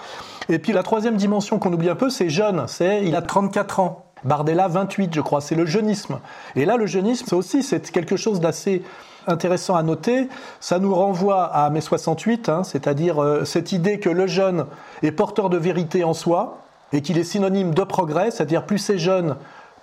Et 0.49 0.59
puis 0.59 0.73
la 0.73 0.83
troisième 0.83 1.17
dimension 1.17 1.59
qu'on 1.59 1.73
oublie 1.73 1.91
un 1.91 1.97
peu, 1.97 2.11
c'est 2.11 2.31
jeune, 2.31 2.65
c'est 2.69 3.05
il 3.05 3.17
a 3.17 3.23
34 3.23 3.81
ans. 3.81 4.06
Bardella 4.25 4.69
28 4.69 5.15
je 5.15 5.21
crois, 5.21 5.41
c'est 5.41 5.55
le 5.55 5.67
jeunisme. 5.67 6.21
Et 6.55 6.65
là 6.65 6.77
le 6.77 6.87
jeunisme 6.87 7.27
c'est 7.29 7.37
aussi 7.37 7.63
c'est 7.63 7.91
quelque 7.91 8.17
chose 8.17 8.41
d'assez 8.41 8.83
intéressant 9.27 9.77
à 9.77 9.83
noter, 9.83 10.29
ça 10.61 10.79
nous 10.79 10.95
renvoie 10.95 11.45
à 11.45 11.69
mai 11.71 11.81
68, 11.81 12.49
hein, 12.49 12.63
c'est-à-dire 12.65 13.23
euh, 13.23 13.45
cette 13.45 13.73
idée 13.73 13.99
que 13.99 14.09
le 14.09 14.27
jeune 14.27 14.67
est 15.03 15.11
porteur 15.11 15.51
de 15.51 15.57
vérité 15.57 16.05
en 16.05 16.15
soi 16.15 16.59
et 16.93 17.03
qu'il 17.03 17.19
est 17.19 17.25
synonyme 17.25 17.75
de 17.75 17.83
progrès, 17.83 18.31
c'est-à-dire 18.31 18.65
plus 18.65 18.79
c'est 18.79 18.99
jeune, 18.99 19.37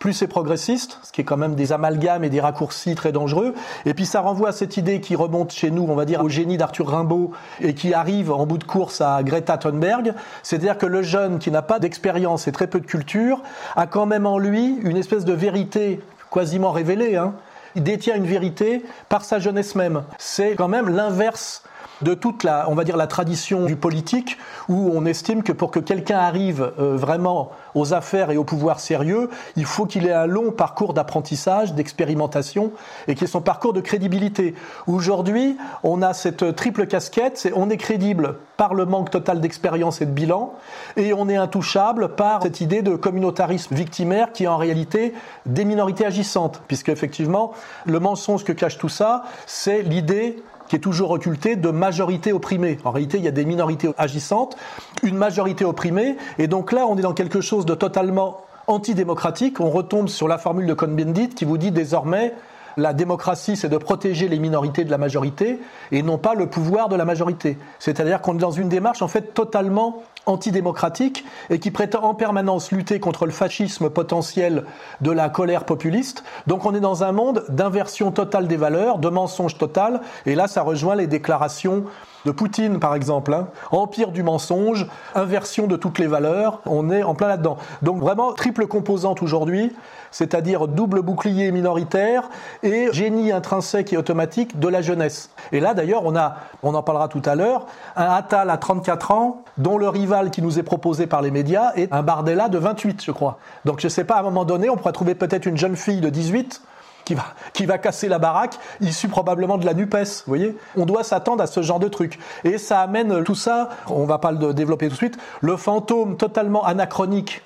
plus 0.03 0.11
c'est 0.11 0.27
progressiste, 0.27 0.99
ce 1.01 1.13
qui 1.13 1.21
est 1.21 1.23
quand 1.23 1.37
même 1.37 1.55
des 1.55 1.71
amalgames 1.71 2.25
et 2.25 2.29
des 2.29 2.41
raccourcis 2.41 2.93
très 2.93 3.13
dangereux. 3.13 3.53
Et 3.85 3.93
puis 3.93 4.05
ça 4.05 4.19
renvoie 4.19 4.49
à 4.49 4.51
cette 4.51 4.75
idée 4.75 4.99
qui 4.99 5.15
remonte 5.15 5.53
chez 5.53 5.71
nous, 5.71 5.85
on 5.87 5.95
va 5.95 6.03
dire, 6.03 6.21
au 6.21 6.27
génie 6.27 6.57
d'Arthur 6.57 6.89
Rimbaud 6.89 7.31
et 7.61 7.73
qui 7.73 7.93
arrive 7.93 8.29
en 8.29 8.45
bout 8.45 8.57
de 8.57 8.65
course 8.65 8.99
à 8.99 9.23
Greta 9.23 9.57
Thunberg. 9.57 10.13
C'est-à-dire 10.41 10.77
que 10.77 10.85
le 10.85 11.03
jeune 11.03 11.39
qui 11.39 11.51
n'a 11.51 11.61
pas 11.61 11.79
d'expérience 11.79 12.49
et 12.49 12.51
très 12.51 12.67
peu 12.67 12.81
de 12.81 12.85
culture 12.85 13.43
a 13.77 13.87
quand 13.87 14.05
même 14.05 14.25
en 14.25 14.37
lui 14.37 14.77
une 14.83 14.97
espèce 14.97 15.23
de 15.23 15.31
vérité 15.31 16.01
quasiment 16.29 16.71
révélée. 16.71 17.15
Hein. 17.15 17.33
Il 17.75 17.83
détient 17.83 18.17
une 18.17 18.27
vérité 18.27 18.83
par 19.07 19.23
sa 19.23 19.39
jeunesse 19.39 19.73
même. 19.73 20.03
C'est 20.17 20.55
quand 20.55 20.67
même 20.67 20.89
l'inverse 20.89 21.63
de 22.03 22.13
toute 22.13 22.43
la, 22.43 22.69
on 22.69 22.75
va 22.75 22.83
dire, 22.83 22.97
la 22.97 23.07
tradition 23.07 23.65
du 23.65 23.75
politique, 23.75 24.37
où 24.69 24.91
on 24.93 25.05
estime 25.05 25.43
que 25.43 25.51
pour 25.51 25.71
que 25.71 25.79
quelqu'un 25.79 26.19
arrive 26.19 26.71
euh, 26.79 26.95
vraiment 26.95 27.51
aux 27.75 27.93
affaires 27.93 28.31
et 28.31 28.37
au 28.37 28.43
pouvoir 28.43 28.79
sérieux, 28.79 29.29
il 29.55 29.65
faut 29.65 29.85
qu'il 29.85 30.05
ait 30.05 30.13
un 30.13 30.27
long 30.27 30.51
parcours 30.51 30.93
d'apprentissage, 30.93 31.73
d'expérimentation, 31.73 32.71
et 33.07 33.15
qu'il 33.15 33.25
ait 33.25 33.27
son 33.27 33.41
parcours 33.41 33.73
de 33.73 33.81
crédibilité. 33.81 34.53
Aujourd'hui, 34.87 35.57
on 35.83 36.01
a 36.01 36.13
cette 36.13 36.55
triple 36.55 36.85
casquette, 36.85 37.37
c'est 37.37 37.53
on 37.55 37.69
est 37.69 37.77
crédible 37.77 38.35
par 38.57 38.73
le 38.73 38.85
manque 38.85 39.09
total 39.09 39.41
d'expérience 39.41 40.01
et 40.01 40.05
de 40.05 40.11
bilan, 40.11 40.53
et 40.97 41.13
on 41.13 41.27
est 41.29 41.35
intouchable 41.35 42.09
par 42.09 42.43
cette 42.43 42.61
idée 42.61 42.81
de 42.81 42.95
communautarisme 42.95 43.75
victimaire 43.75 44.31
qui 44.31 44.43
est 44.43 44.47
en 44.47 44.57
réalité 44.57 45.13
des 45.45 45.65
minorités 45.65 46.05
agissantes, 46.05 46.61
puisque 46.67 46.89
effectivement, 46.89 47.53
le 47.85 47.99
mensonge 47.99 48.43
que 48.43 48.51
cache 48.51 48.77
tout 48.77 48.89
ça, 48.89 49.23
c'est 49.45 49.81
l'idée 49.81 50.41
qui 50.67 50.75
est 50.75 50.79
toujours 50.79 51.11
occulté 51.11 51.55
de 51.55 51.69
majorité 51.69 52.33
opprimée. 52.33 52.77
En 52.83 52.91
réalité, 52.91 53.17
il 53.17 53.23
y 53.23 53.27
a 53.27 53.31
des 53.31 53.45
minorités 53.45 53.89
agissantes, 53.97 54.55
une 55.03 55.17
majorité 55.17 55.65
opprimée, 55.65 56.17
et 56.39 56.47
donc 56.47 56.71
là, 56.71 56.85
on 56.87 56.97
est 56.97 57.01
dans 57.01 57.13
quelque 57.13 57.41
chose 57.41 57.65
de 57.65 57.75
totalement 57.75 58.41
antidémocratique. 58.67 59.59
On 59.59 59.69
retombe 59.69 60.07
sur 60.07 60.27
la 60.27 60.37
formule 60.37 60.65
de 60.65 60.73
Cohn-Bendit 60.73 61.29
qui 61.29 61.45
vous 61.45 61.57
dit 61.57 61.71
désormais 61.71 62.33
la 62.77 62.93
démocratie, 62.93 63.55
c'est 63.55 63.69
de 63.69 63.77
protéger 63.77 64.27
les 64.27 64.39
minorités 64.39 64.83
de 64.83 64.91
la 64.91 64.97
majorité 64.97 65.59
et 65.91 66.03
non 66.03 66.17
pas 66.17 66.33
le 66.33 66.47
pouvoir 66.47 66.89
de 66.89 66.95
la 66.95 67.05
majorité. 67.05 67.57
C'est-à-dire 67.79 68.21
qu'on 68.21 68.35
est 68.35 68.41
dans 68.41 68.51
une 68.51 68.69
démarche 68.69 69.01
en 69.01 69.07
fait 69.07 69.33
totalement 69.33 70.03
antidémocratique 70.25 71.25
et 71.49 71.59
qui 71.59 71.71
prétend 71.71 72.03
en 72.03 72.13
permanence 72.13 72.71
lutter 72.71 72.99
contre 72.99 73.25
le 73.25 73.31
fascisme 73.31 73.89
potentiel 73.89 74.63
de 75.01 75.11
la 75.11 75.29
colère 75.29 75.65
populiste. 75.65 76.23
Donc 76.47 76.65
on 76.65 76.73
est 76.73 76.79
dans 76.79 77.03
un 77.03 77.11
monde 77.11 77.43
d'inversion 77.49 78.11
totale 78.11 78.47
des 78.47 78.57
valeurs, 78.57 78.99
de 78.99 79.09
mensonge 79.09 79.57
total, 79.57 80.01
et 80.25 80.35
là 80.35 80.47
ça 80.47 80.61
rejoint 80.61 80.95
les 80.95 81.07
déclarations 81.07 81.83
de 82.25 82.31
Poutine 82.31 82.79
par 82.79 82.95
exemple. 82.95 83.33
Hein. 83.33 83.47
Empire 83.71 84.11
du 84.11 84.23
mensonge, 84.23 84.87
inversion 85.15 85.67
de 85.67 85.75
toutes 85.75 85.99
les 85.99 86.07
valeurs, 86.07 86.61
on 86.65 86.89
est 86.89 87.03
en 87.03 87.15
plein 87.15 87.27
là-dedans. 87.27 87.57
Donc 87.81 87.99
vraiment 87.99 88.33
triple 88.33 88.67
composante 88.67 89.21
aujourd'hui, 89.21 89.75
c'est-à-dire 90.11 90.67
double 90.67 91.01
bouclier 91.01 91.51
minoritaire 91.51 92.29
et 92.61 92.89
génie 92.91 93.31
intrinsèque 93.31 93.93
et 93.93 93.97
automatique 93.97 94.59
de 94.59 94.67
la 94.67 94.81
jeunesse. 94.81 95.29
Et 95.51 95.59
là 95.59 95.73
d'ailleurs 95.73 96.05
on 96.05 96.15
a, 96.15 96.37
on 96.61 96.73
en 96.75 96.83
parlera 96.83 97.07
tout 97.07 97.21
à 97.25 97.35
l'heure, 97.35 97.65
un 97.95 98.05
Attal 98.05 98.49
à 98.49 98.57
34 98.57 99.11
ans 99.11 99.43
dont 99.57 99.77
le 99.77 99.89
rival 99.89 100.31
qui 100.31 100.41
nous 100.41 100.59
est 100.59 100.63
proposé 100.63 101.07
par 101.07 101.21
les 101.21 101.31
médias 101.31 101.73
est 101.75 101.91
un 101.93 102.03
Bardella 102.03 102.49
de 102.49 102.57
28 102.57 103.03
je 103.03 103.11
crois. 103.11 103.37
Donc 103.65 103.79
je 103.79 103.87
ne 103.87 103.91
sais 103.91 104.03
pas 104.03 104.15
à 104.15 104.19
un 104.19 104.23
moment 104.23 104.45
donné 104.45 104.69
on 104.69 104.77
pourrait 104.77 104.93
trouver 104.93 105.15
peut-être 105.15 105.45
une 105.45 105.57
jeune 105.57 105.75
fille 105.75 106.01
de 106.01 106.09
18 106.09 106.61
qui 107.05 107.15
va, 107.15 107.25
qui 107.53 107.65
va 107.65 107.77
casser 107.77 108.07
la 108.07 108.19
baraque, 108.19 108.57
issu 108.81 109.07
probablement 109.07 109.57
de 109.57 109.65
la 109.65 109.73
NUPES, 109.73 110.23
vous 110.25 110.27
voyez 110.27 110.57
On 110.75 110.85
doit 110.85 111.03
s'attendre 111.03 111.43
à 111.43 111.47
ce 111.47 111.61
genre 111.61 111.79
de 111.79 111.87
truc. 111.87 112.19
Et 112.43 112.57
ça 112.57 112.81
amène 112.81 113.23
tout 113.23 113.35
ça, 113.35 113.69
on 113.87 114.05
va 114.05 114.17
pas 114.17 114.31
le 114.31 114.53
développer 114.53 114.87
tout 114.87 114.93
de 114.93 114.97
suite, 114.97 115.17
le 115.41 115.57
fantôme 115.57 116.17
totalement 116.17 116.65
anachronique 116.65 117.43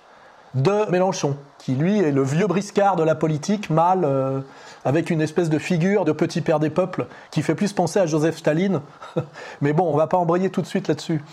de 0.56 0.90
Mélenchon, 0.90 1.38
qui 1.60 1.74
lui 1.74 2.00
est 2.00 2.12
le 2.12 2.24
vieux 2.24 2.48
briscard 2.48 2.96
de 2.96 3.04
la 3.04 3.16
politique, 3.16 3.70
mal, 3.70 4.02
euh, 4.04 4.42
avec 4.86 5.10
une 5.10 5.22
espèce 5.22 5.50
de 5.50 5.60
figure 5.60 6.06
de 6.06 6.12
petit 6.12 6.42
père 6.42 6.60
des 6.60 6.70
peuples, 6.70 7.08
qui 7.32 7.42
fait 7.42 7.56
plus 7.56 7.74
penser 7.74 8.00
à 8.00 8.06
Joseph 8.06 8.38
Staline. 8.38 8.82
Mais 9.62 9.74
bon, 9.74 9.92
on 9.92 9.98
va 9.98 10.08
pas 10.08 10.18
embrayer 10.18 10.50
tout 10.50 10.62
de 10.62 10.68
suite 10.68 10.88
là-dessus. 10.88 11.24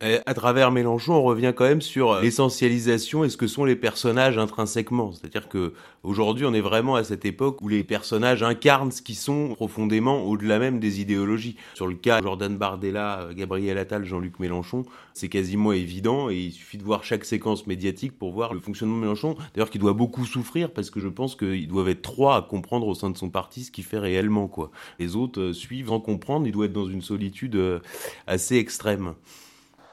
À 0.00 0.32
travers 0.32 0.70
Mélenchon, 0.70 1.14
on 1.14 1.24
revient 1.24 1.52
quand 1.56 1.64
même 1.64 1.80
sur 1.80 2.12
euh, 2.12 2.22
l'essentialisation 2.22 3.24
et 3.24 3.28
ce 3.28 3.36
que 3.36 3.48
sont 3.48 3.64
les 3.64 3.74
personnages 3.74 4.38
intrinsèquement. 4.38 5.10
C'est-à-dire 5.10 5.48
que 5.48 5.72
aujourd'hui, 6.04 6.46
on 6.46 6.54
est 6.54 6.60
vraiment 6.60 6.94
à 6.94 7.02
cette 7.02 7.24
époque 7.24 7.60
où 7.62 7.68
les 7.68 7.82
personnages 7.82 8.44
incarnent 8.44 8.92
ce 8.92 9.02
qui 9.02 9.16
sont 9.16 9.56
profondément 9.56 10.22
au-delà 10.22 10.60
même 10.60 10.78
des 10.78 11.00
idéologies. 11.00 11.56
Sur 11.74 11.88
le 11.88 11.96
cas 11.96 12.22
Jordan 12.22 12.56
Bardella, 12.56 13.22
euh, 13.22 13.34
Gabriel 13.34 13.76
Attal, 13.76 14.04
Jean-Luc 14.04 14.38
Mélenchon, 14.38 14.84
c'est 15.14 15.28
quasiment 15.28 15.72
évident 15.72 16.30
et 16.30 16.36
il 16.36 16.52
suffit 16.52 16.78
de 16.78 16.84
voir 16.84 17.02
chaque 17.02 17.24
séquence 17.24 17.66
médiatique 17.66 18.16
pour 18.16 18.30
voir 18.30 18.54
le 18.54 18.60
fonctionnement 18.60 18.98
de 18.98 19.00
Mélenchon. 19.00 19.34
D'ailleurs, 19.52 19.70
qui 19.70 19.80
doit 19.80 19.94
beaucoup 19.94 20.26
souffrir 20.26 20.70
parce 20.70 20.90
que 20.90 21.00
je 21.00 21.08
pense 21.08 21.34
qu'ils 21.34 21.66
doivent 21.66 21.88
être 21.88 22.02
trois 22.02 22.36
à 22.36 22.42
comprendre 22.42 22.86
au 22.86 22.94
sein 22.94 23.10
de 23.10 23.18
son 23.18 23.30
parti 23.30 23.64
ce 23.64 23.72
qu'il 23.72 23.82
fait 23.82 23.98
réellement, 23.98 24.46
quoi. 24.46 24.70
Les 25.00 25.16
autres 25.16 25.40
euh, 25.40 25.52
suivent 25.52 25.88
sans 25.88 25.98
comprendre, 25.98 26.46
il 26.46 26.52
doit 26.52 26.66
être 26.66 26.72
dans 26.72 26.88
une 26.88 27.02
solitude 27.02 27.60
assez 28.28 28.58
extrême. 28.58 29.14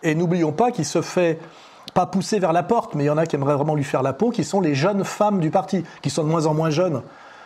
Et 0.05 0.13
n'oublions 0.13 0.51
pas 0.51 0.71
qu'il 0.71 0.85
se 0.85 1.01
fait 1.01 1.39
pas 1.95 2.05
pousser 2.05 2.37
vers 2.37 2.53
la 2.53 2.61
porte, 2.61 2.93
mais 2.93 3.05
il 3.05 3.07
y 3.07 3.09
en 3.09 3.17
a 3.17 3.25
qui 3.25 3.35
aimeraient 3.35 3.55
vraiment 3.55 3.73
lui 3.73 3.83
faire 3.83 4.03
la 4.03 4.13
peau, 4.13 4.29
qui 4.29 4.43
sont 4.43 4.61
les 4.61 4.75
jeunes 4.75 5.03
femmes 5.03 5.39
du 5.39 5.49
parti, 5.49 5.83
qui 6.03 6.11
sont 6.11 6.23
de 6.23 6.29
moins 6.29 6.45
en 6.45 6.53
moins 6.53 6.69
jeunes, 6.69 7.01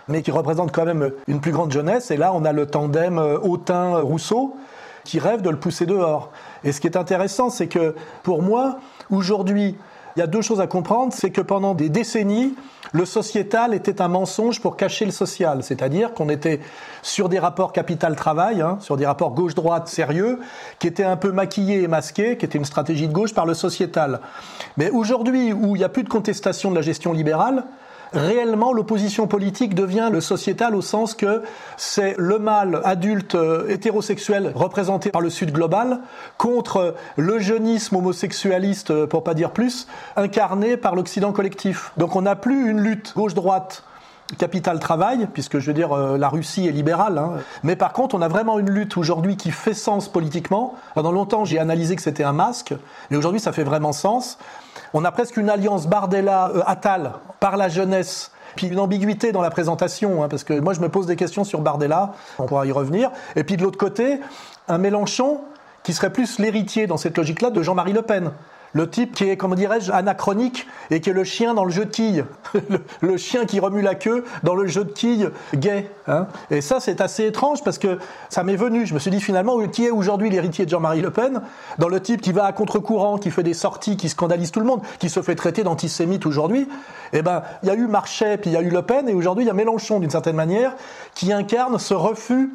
mais 0.10 0.22
qui 0.22 0.32
représentent 0.32 0.74
quand 0.74 0.84
même 0.84 1.12
une 1.28 1.40
plus 1.40 1.54
grande 1.54 1.72
jeunesse. 1.72 2.12
Et 2.12 2.18
là, 2.18 2.34
on 2.34 2.44
a 2.44 2.52
le 2.52 2.66
tandem 2.66 3.18
Autain-Rousseau 3.18 4.58
qui 5.06 5.20
rêve 5.20 5.42
de 5.42 5.50
le 5.50 5.58
pousser 5.58 5.86
dehors. 5.86 6.32
Et 6.66 6.74
ce 6.74 6.82
qui 6.82 6.88
est 6.88 6.98
intéressant, 6.98 7.50
c'est 7.50 7.68
que 7.68 7.96
pour 8.24 8.42
moi, 8.42 8.80
aujourd'hui, 9.10 9.78
il 10.20 10.24
y 10.24 10.24
a 10.24 10.28
deux 10.28 10.42
choses 10.42 10.60
à 10.60 10.68
comprendre, 10.68 11.14
c'est 11.14 11.30
que 11.30 11.40
pendant 11.40 11.74
des 11.74 11.88
décennies, 11.88 12.54
le 12.92 13.06
sociétal 13.06 13.74
était 13.74 14.02
un 14.02 14.10
mensonge 14.10 14.60
pour 14.60 14.76
cacher 14.76 15.06
le 15.06 15.12
social, 15.12 15.64
c'est-à-dire 15.64 16.14
qu'on 16.14 16.28
était 16.28 16.60
sur 17.02 17.30
des 17.30 17.40
rapports 17.40 17.72
capital-travail, 17.72 18.60
hein, 18.60 18.80
sur 18.82 18.98
des 18.98 19.06
rapports 19.06 19.32
gauche-droite 19.32 19.88
sérieux, 19.88 20.42
qui 20.78 20.88
étaient 20.88 21.06
un 21.06 21.16
peu 21.16 21.32
maquillés 21.32 21.84
et 21.84 21.88
masqués, 21.88 22.36
qui 22.36 22.44
étaient 22.44 22.58
une 22.58 22.66
stratégie 22.66 23.08
de 23.08 23.14
gauche 23.14 23.34
par 23.34 23.46
le 23.46 23.54
sociétal. 23.54 24.20
Mais 24.76 24.90
aujourd'hui, 24.90 25.54
où 25.54 25.78
il 25.78 25.80
n'y 25.80 25.86
a 25.86 25.90
plus 25.90 26.04
de 26.04 26.10
contestation 26.10 26.70
de 26.70 26.76
la 26.76 26.82
gestion 26.82 27.14
libérale, 27.14 27.64
réellement 28.14 28.74
l'opposition 28.74 29.28
politique 29.28 29.76
devient 29.76 30.10
le 30.12 30.22
sociétal 30.22 30.76
au 30.76 30.82
sens 30.82 31.14
que 31.14 31.44
c'est 31.78 32.16
le 32.18 32.40
mâle 32.40 32.82
adulte 32.84 33.36
euh, 33.36 33.68
hétérosexuel 33.70 34.52
représenté 34.56 35.12
par 35.12 35.22
le 35.22 35.30
Sud 35.30 35.52
global 35.52 36.00
contre 36.38 36.96
le 37.18 37.40
jeunisme 37.40 37.96
homosexualiste, 37.98 38.92
euh, 38.92 39.08
pour 39.08 39.24
pas 39.24 39.34
dire 39.34 39.52
plus, 39.52 39.88
incarné 40.16 40.78
par 40.78 40.96
l'Occident 40.96 41.32
collectif. 41.32 41.92
Donc 41.98 42.16
on 42.16 42.22
n'a 42.22 42.36
plus 42.36 42.70
une 42.70 42.82
lutte 42.82 43.14
gauche-droite 43.16 43.84
capital-travail, 44.38 45.28
puisque 45.34 45.60
je 45.60 45.68
veux 45.68 45.74
dire 45.74 45.92
euh, 45.92 46.18
la 46.18 46.30
Russie 46.30 46.68
est 46.68 46.72
libérale, 46.72 47.18
hein. 47.18 47.34
mais 47.64 47.76
par 47.76 47.94
contre 47.94 48.16
on 48.16 48.22
a 48.22 48.28
vraiment 48.28 48.60
une 48.60 48.70
lutte 48.70 48.98
aujourd'hui 48.98 49.38
qui 49.38 49.52
fait 49.52 49.74
sens 49.74 50.08
politiquement. 50.08 50.76
Pendant 50.96 51.12
longtemps 51.12 51.46
j'ai 51.46 51.60
analysé 51.60 51.96
que 51.96 52.02
c'était 52.02 52.24
un 52.24 52.34
masque, 52.34 52.74
mais 53.10 53.18
aujourd'hui 53.18 53.40
ça 53.40 53.52
fait 53.52 53.64
vraiment 53.64 53.92
sens. 53.92 54.38
On 54.94 55.06
a 55.06 55.12
presque 55.12 55.38
une 55.38 55.50
alliance 55.50 55.88
Bardella-Attal 55.88 57.14
par 57.40 57.58
la 57.58 57.70
jeunesse 57.70 58.32
puis 58.56 58.68
une 58.68 58.80
ambiguïté 58.80 59.32
dans 59.32 59.42
la 59.42 59.52
présentation, 59.52 60.24
hein, 60.24 60.28
parce 60.28 60.44
que 60.44 60.60
moi 60.60 60.74
je 60.74 60.82
me 60.82 60.90
pose 60.90 61.06
des 61.06 61.16
questions 61.16 61.44
sur 61.44 61.62
Bardella, 61.62 62.14
on 62.40 62.46
pourra 62.46 62.66
y 62.66 62.72
revenir. 62.72 63.12
Et 63.36 63.44
puis 63.44 63.58
de 63.58 63.64
l'autre 63.64 63.78
côté, 63.78 64.20
un 64.68 64.78
Mélenchon 64.78 65.42
qui 65.84 65.94
serait 65.94 66.12
plus 66.12 66.40
l'héritier 66.40 66.88
dans 66.88 66.98
cette 66.98 67.18
logique-là 67.18 67.52
de 67.52 67.62
Jean-Marie 67.62 67.94
Le 67.94 68.02
Pen. 68.02 68.32
Le 68.74 68.90
type 68.90 69.16
qui 69.16 69.26
est, 69.30 69.38
comment 69.38 69.56
dirais-je, 69.56 69.92
anachronique 69.92 70.68
et 70.92 71.02
qui 71.02 71.10
est 71.10 71.14
le 71.14 71.24
chien 71.24 71.54
dans 71.54 71.66
le 71.66 71.72
jeu 71.72 71.86
de 71.86 71.90
quilles. 71.90 72.26
le, 73.02 73.18
chien 73.18 73.46
qui 73.46 73.60
remue 73.60 73.82
la 73.82 73.96
queue 73.96 74.24
dans 74.44 74.56
le 74.56 74.68
jeu 74.68 74.84
de 74.84 74.92
quilles 74.92 75.32
gay. 75.56 75.90
Hein. 76.08 76.28
Et 76.52 76.62
ça, 76.62 76.80
c'est 76.80 77.02
assez 77.02 77.26
étrange 77.26 77.64
parce 77.64 77.78
que 77.78 77.98
ça 78.30 78.44
m'est 78.44 78.56
venu. 78.56 78.86
Je 78.86 78.94
me 78.94 79.00
suis 79.00 79.12
dit 79.12 79.22
finalement, 79.22 79.60
qui 79.68 79.86
est 79.86 79.92
aujourd'hui 79.92 80.30
l'héritier 80.30 80.66
de 80.66 80.70
Jean-Marie 80.70 81.02
Le 81.02 81.12
Pen? 81.12 81.42
Dans 81.78 81.88
le 81.88 82.00
type 82.00 82.22
qui 82.22 82.32
va 82.32 82.46
à 82.46 82.52
contre-courant, 82.52 83.18
qui 83.18 83.32
fait 83.32 83.44
des 83.44 83.54
sorties, 83.54 83.98
qui 83.98 84.10
scandalise 84.10 84.52
tout 84.52 84.60
le 84.60 84.66
monde, 84.66 84.82
qui 85.00 85.10
se 85.10 85.22
fait 85.22 85.36
traiter 85.36 85.64
d'antisémite 85.64 86.26
aujourd'hui. 86.26 86.68
Eh 87.14 87.22
ben, 87.22 87.44
il 87.64 87.70
y 87.70 87.72
a 87.72 87.76
eu 87.76 87.88
Marchais, 87.88 88.38
puis 88.38 88.52
il 88.52 88.54
y 88.54 88.58
a 88.58 88.62
eu 88.62 88.70
Le 88.70 88.82
Pen, 88.82 89.10
et 89.10 89.14
aujourd'hui 89.14 89.46
il 89.46 89.48
y 89.48 89.52
a 89.52 89.54
Mélenchon 89.54 90.00
d'une 90.00 90.10
certaine 90.10 90.36
manière, 90.36 90.76
qui 91.16 91.34
incarne 91.34 91.80
ce 91.80 91.94
refus 91.94 92.52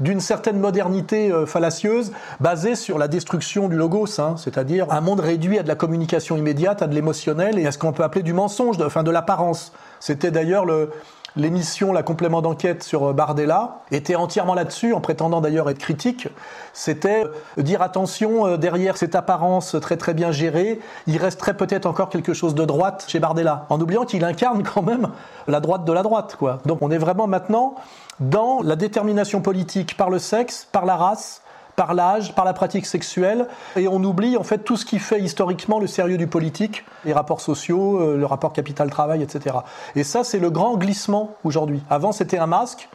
d'une 0.00 0.20
certaine 0.20 0.58
modernité 0.58 1.30
euh, 1.30 1.46
fallacieuse 1.46 2.12
basée 2.40 2.74
sur 2.74 2.98
la 2.98 3.08
destruction 3.08 3.68
du 3.68 3.76
logos, 3.76 4.20
hein, 4.20 4.34
c'est-à-dire 4.36 4.86
un 4.90 5.00
monde 5.00 5.20
réduit 5.20 5.58
à 5.58 5.62
de 5.62 5.68
la 5.68 5.74
communication 5.74 6.36
immédiate, 6.36 6.82
à 6.82 6.86
de 6.86 6.94
l'émotionnel 6.94 7.58
et 7.58 7.66
à 7.66 7.72
ce 7.72 7.78
qu'on 7.78 7.92
peut 7.92 8.02
appeler 8.04 8.22
du 8.22 8.32
mensonge, 8.32 8.76
de, 8.76 8.84
enfin 8.84 9.02
de 9.02 9.10
l'apparence. 9.10 9.72
C'était 10.00 10.30
d'ailleurs 10.30 10.64
le, 10.64 10.90
l'émission, 11.36 11.92
la 11.92 12.02
complément 12.02 12.42
d'enquête 12.42 12.82
sur 12.82 13.12
Bardella, 13.14 13.80
était 13.90 14.16
entièrement 14.16 14.54
là-dessus, 14.54 14.92
en 14.92 15.00
prétendant 15.00 15.40
d'ailleurs 15.40 15.70
être 15.70 15.78
critique. 15.78 16.28
C'était 16.72 17.24
euh, 17.58 17.62
dire 17.62 17.82
attention, 17.82 18.46
euh, 18.46 18.56
derrière 18.56 18.96
cette 18.96 19.14
apparence 19.14 19.76
très 19.80 19.96
très 19.96 20.14
bien 20.14 20.32
gérée, 20.32 20.80
il 21.06 21.18
resterait 21.18 21.56
peut-être 21.56 21.86
encore 21.86 22.08
quelque 22.08 22.32
chose 22.32 22.54
de 22.54 22.64
droite 22.64 23.04
chez 23.08 23.20
Bardella, 23.20 23.66
en 23.68 23.80
oubliant 23.80 24.04
qu'il 24.04 24.24
incarne 24.24 24.62
quand 24.62 24.82
même 24.82 25.08
la 25.46 25.60
droite 25.60 25.84
de 25.84 25.92
la 25.92 26.02
droite. 26.02 26.36
Quoi. 26.38 26.58
Donc 26.66 26.78
on 26.80 26.90
est 26.90 26.98
vraiment 26.98 27.26
maintenant 27.26 27.74
dans 28.20 28.62
la 28.62 28.76
détermination 28.76 29.42
politique 29.42 29.96
par 29.96 30.10
le 30.10 30.18
sexe, 30.18 30.68
par 30.72 30.86
la 30.86 30.96
race, 30.96 31.42
par 31.76 31.94
l'âge, 31.94 32.34
par 32.34 32.44
la 32.44 32.54
pratique 32.54 32.86
sexuelle, 32.86 33.46
et 33.76 33.86
on 33.86 34.02
oublie 34.02 34.36
en 34.36 34.42
fait 34.42 34.58
tout 34.58 34.76
ce 34.76 34.86
qui 34.86 34.98
fait 34.98 35.20
historiquement 35.20 35.78
le 35.78 35.86
sérieux 35.86 36.16
du 36.16 36.26
politique, 36.26 36.84
les 37.04 37.12
rapports 37.12 37.42
sociaux, 37.42 38.00
euh, 38.00 38.16
le 38.16 38.26
rapport 38.26 38.52
capital-travail, 38.52 39.22
etc. 39.22 39.56
Et 39.94 40.02
ça, 40.02 40.24
c'est 40.24 40.38
le 40.38 40.50
grand 40.50 40.76
glissement 40.76 41.34
aujourd'hui. 41.44 41.82
Avant, 41.90 42.12
c'était 42.12 42.38
un 42.38 42.46
masque. 42.46 42.88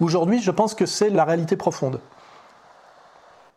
Aujourd'hui, 0.00 0.40
je 0.40 0.50
pense 0.50 0.74
que 0.74 0.84
c'est 0.84 1.08
la 1.08 1.24
réalité 1.24 1.56
profonde. 1.56 2.00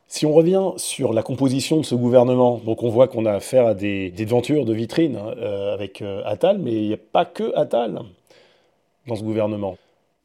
Si 0.07 0.25
on 0.25 0.33
revient 0.33 0.71
sur 0.77 1.13
la 1.13 1.21
composition 1.21 1.77
de 1.77 1.83
ce 1.83 1.93
gouvernement, 1.93 2.59
donc 2.65 2.81
on 2.81 2.89
voit 2.89 3.07
qu'on 3.07 3.25
a 3.25 3.33
affaire 3.33 3.67
à 3.67 3.73
des, 3.75 4.09
des 4.09 4.25
devantures 4.25 4.65
de 4.65 4.73
vitrine 4.73 5.17
hein, 5.17 5.33
euh, 5.37 5.73
avec 5.73 6.01
euh, 6.01 6.23
Attal, 6.25 6.57
mais 6.57 6.71
il 6.71 6.87
n'y 6.87 6.93
a 6.93 6.97
pas 6.97 7.25
que 7.25 7.55
Attal 7.55 7.99
dans 9.05 9.15
ce 9.15 9.23
gouvernement. 9.23 9.75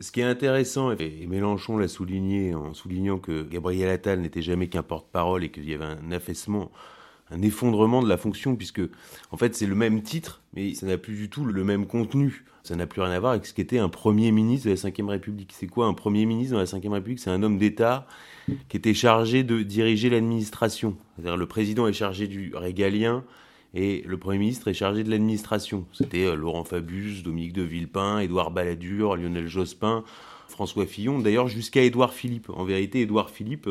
Ce 0.01 0.11
qui 0.11 0.21
est 0.21 0.25
intéressant, 0.25 0.91
et 0.93 1.27
Mélenchon 1.29 1.79
l'a 1.79 1.87
souligné 1.87 2.53
en 2.53 2.75
soulignant 2.75 3.19
que 3.19 3.45
Gabriel 3.45 3.89
Attal 3.91 4.21
n'était 4.21 4.43
jamais 4.43 4.69
qu'un 4.69 4.83
porte-parole 4.83 5.45
et 5.45 5.51
qu'il 5.51 5.69
y 5.69 5.73
avait 5.73 5.85
un 5.85 6.11
affaissement, 6.11 6.73
un 7.31 7.43
effondrement 7.43 8.03
de 8.03 8.09
la 8.09 8.17
fonction, 8.17 8.57
puisque 8.57 8.83
en 9.31 9.37
fait 9.37 9.55
c'est 9.55 9.67
le 9.67 9.77
même 9.77 10.03
titre, 10.03 10.43
mais 10.53 10.75
ça 10.75 10.87
n'a 10.87 10.99
plus 10.99 11.15
du 11.15 11.31
tout 11.31 11.45
le 11.45 11.65
même 11.65 11.87
contenu. 11.87 12.45
Ça 12.65 12.75
n'a 12.77 12.87
plus 12.87 13.03
rien 13.03 13.13
à 13.13 13.21
voir 13.21 13.33
avec 13.33 13.45
ce 13.45 13.53
qu'était 13.53 13.79
un 13.79 13.91
Premier 13.91 14.33
ministre 14.33 14.69
de 14.69 14.75
la 14.75 14.91
Ve 14.91 15.09
République. 15.11 15.53
C'est 15.53 15.67
quoi 15.67 15.87
un 15.87 15.93
Premier 15.93 16.25
ministre 16.25 16.55
dans 16.55 16.61
la 16.61 16.65
Ve 16.65 16.93
République? 16.93 17.21
C'est 17.21 17.31
un 17.31 17.43
homme 17.43 17.59
d'État 17.59 18.07
qui 18.69 18.79
était 18.79 18.95
chargé 18.95 19.45
de 19.45 19.63
diriger 19.63 20.09
l'administration. 20.09 20.97
C'est-à-dire 21.15 21.37
le 21.37 21.47
président 21.47 21.87
est 21.87 21.93
chargé 21.93 22.27
du 22.27 22.53
régalien 22.55 23.23
et 23.75 24.03
le 24.07 24.17
Premier 24.17 24.39
ministre 24.39 24.69
est 24.69 24.75
chargé 24.75 25.03
de 25.03 25.11
l'administration. 25.11 25.85
C'était 25.93 26.25
euh, 26.25 26.37
Laurent 26.37 26.65
Fabius, 26.65 27.23
Dominique 27.23 27.53
de 27.53 27.63
Villepin, 27.63 28.21
Édouard 28.21 28.53
Balladur, 28.53 29.17
Lionel 29.17 29.49
Jospin, 29.49 30.05
François 30.49 30.87
Fillon, 30.87 31.19
d'ailleurs 31.19 31.49
jusqu'à 31.49 31.83
Édouard 31.83 32.15
Philippe. 32.15 32.51
En 32.51 32.65
vérité, 32.65 33.01
Édouard 33.01 33.31
Philippe 33.31 33.69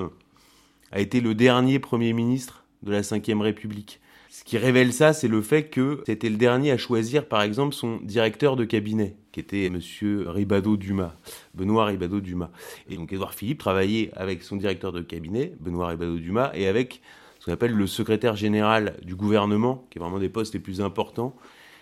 a 0.91 0.99
été 0.99 1.21
le 1.21 1.33
dernier 1.33 1.79
Premier 1.79 2.11
ministre 2.11 2.65
de 2.83 2.91
la 2.91 3.01
Ve 3.01 3.41
République. 3.41 4.01
Ce 4.29 4.43
qui 4.43 4.57
révèle 4.57 4.91
ça, 4.91 5.13
c'est 5.13 5.27
le 5.27 5.41
fait 5.41 5.69
que 5.69 6.01
c'était 6.07 6.29
le 6.29 6.37
dernier 6.37 6.71
à 6.71 6.77
choisir, 6.77 7.27
par 7.27 7.43
exemple, 7.43 7.73
son 7.73 7.97
directeur 7.97 8.55
de 8.55 8.65
cabinet, 8.65 9.15
qui 9.31 9.39
était 9.39 9.69
Monsieur 9.69 10.27
Ribado-Dumas, 10.27 11.13
Benoît 11.53 11.85
Ribado-Dumas. 11.85 12.49
Et 12.89 12.95
donc 12.95 13.13
Édouard 13.13 13.35
Philippe 13.35 13.59
travaillait 13.59 14.09
avec 14.15 14.41
son 14.41 14.55
directeur 14.55 14.91
de 14.91 15.01
cabinet, 15.01 15.53
Benoît 15.59 15.89
Ribado-Dumas, 15.89 16.51
et 16.55 16.67
avec 16.67 17.01
ce 17.43 17.47
qu'on 17.47 17.55
appelle 17.55 17.73
le 17.73 17.87
secrétaire 17.87 18.37
général 18.37 18.95
du 19.03 19.17
gouvernement, 19.17 19.85
qui 19.89 19.97
est 19.97 20.01
vraiment 20.01 20.17
des 20.17 20.29
postes 20.29 20.53
les 20.53 20.61
plus 20.61 20.79
importants, 20.79 21.35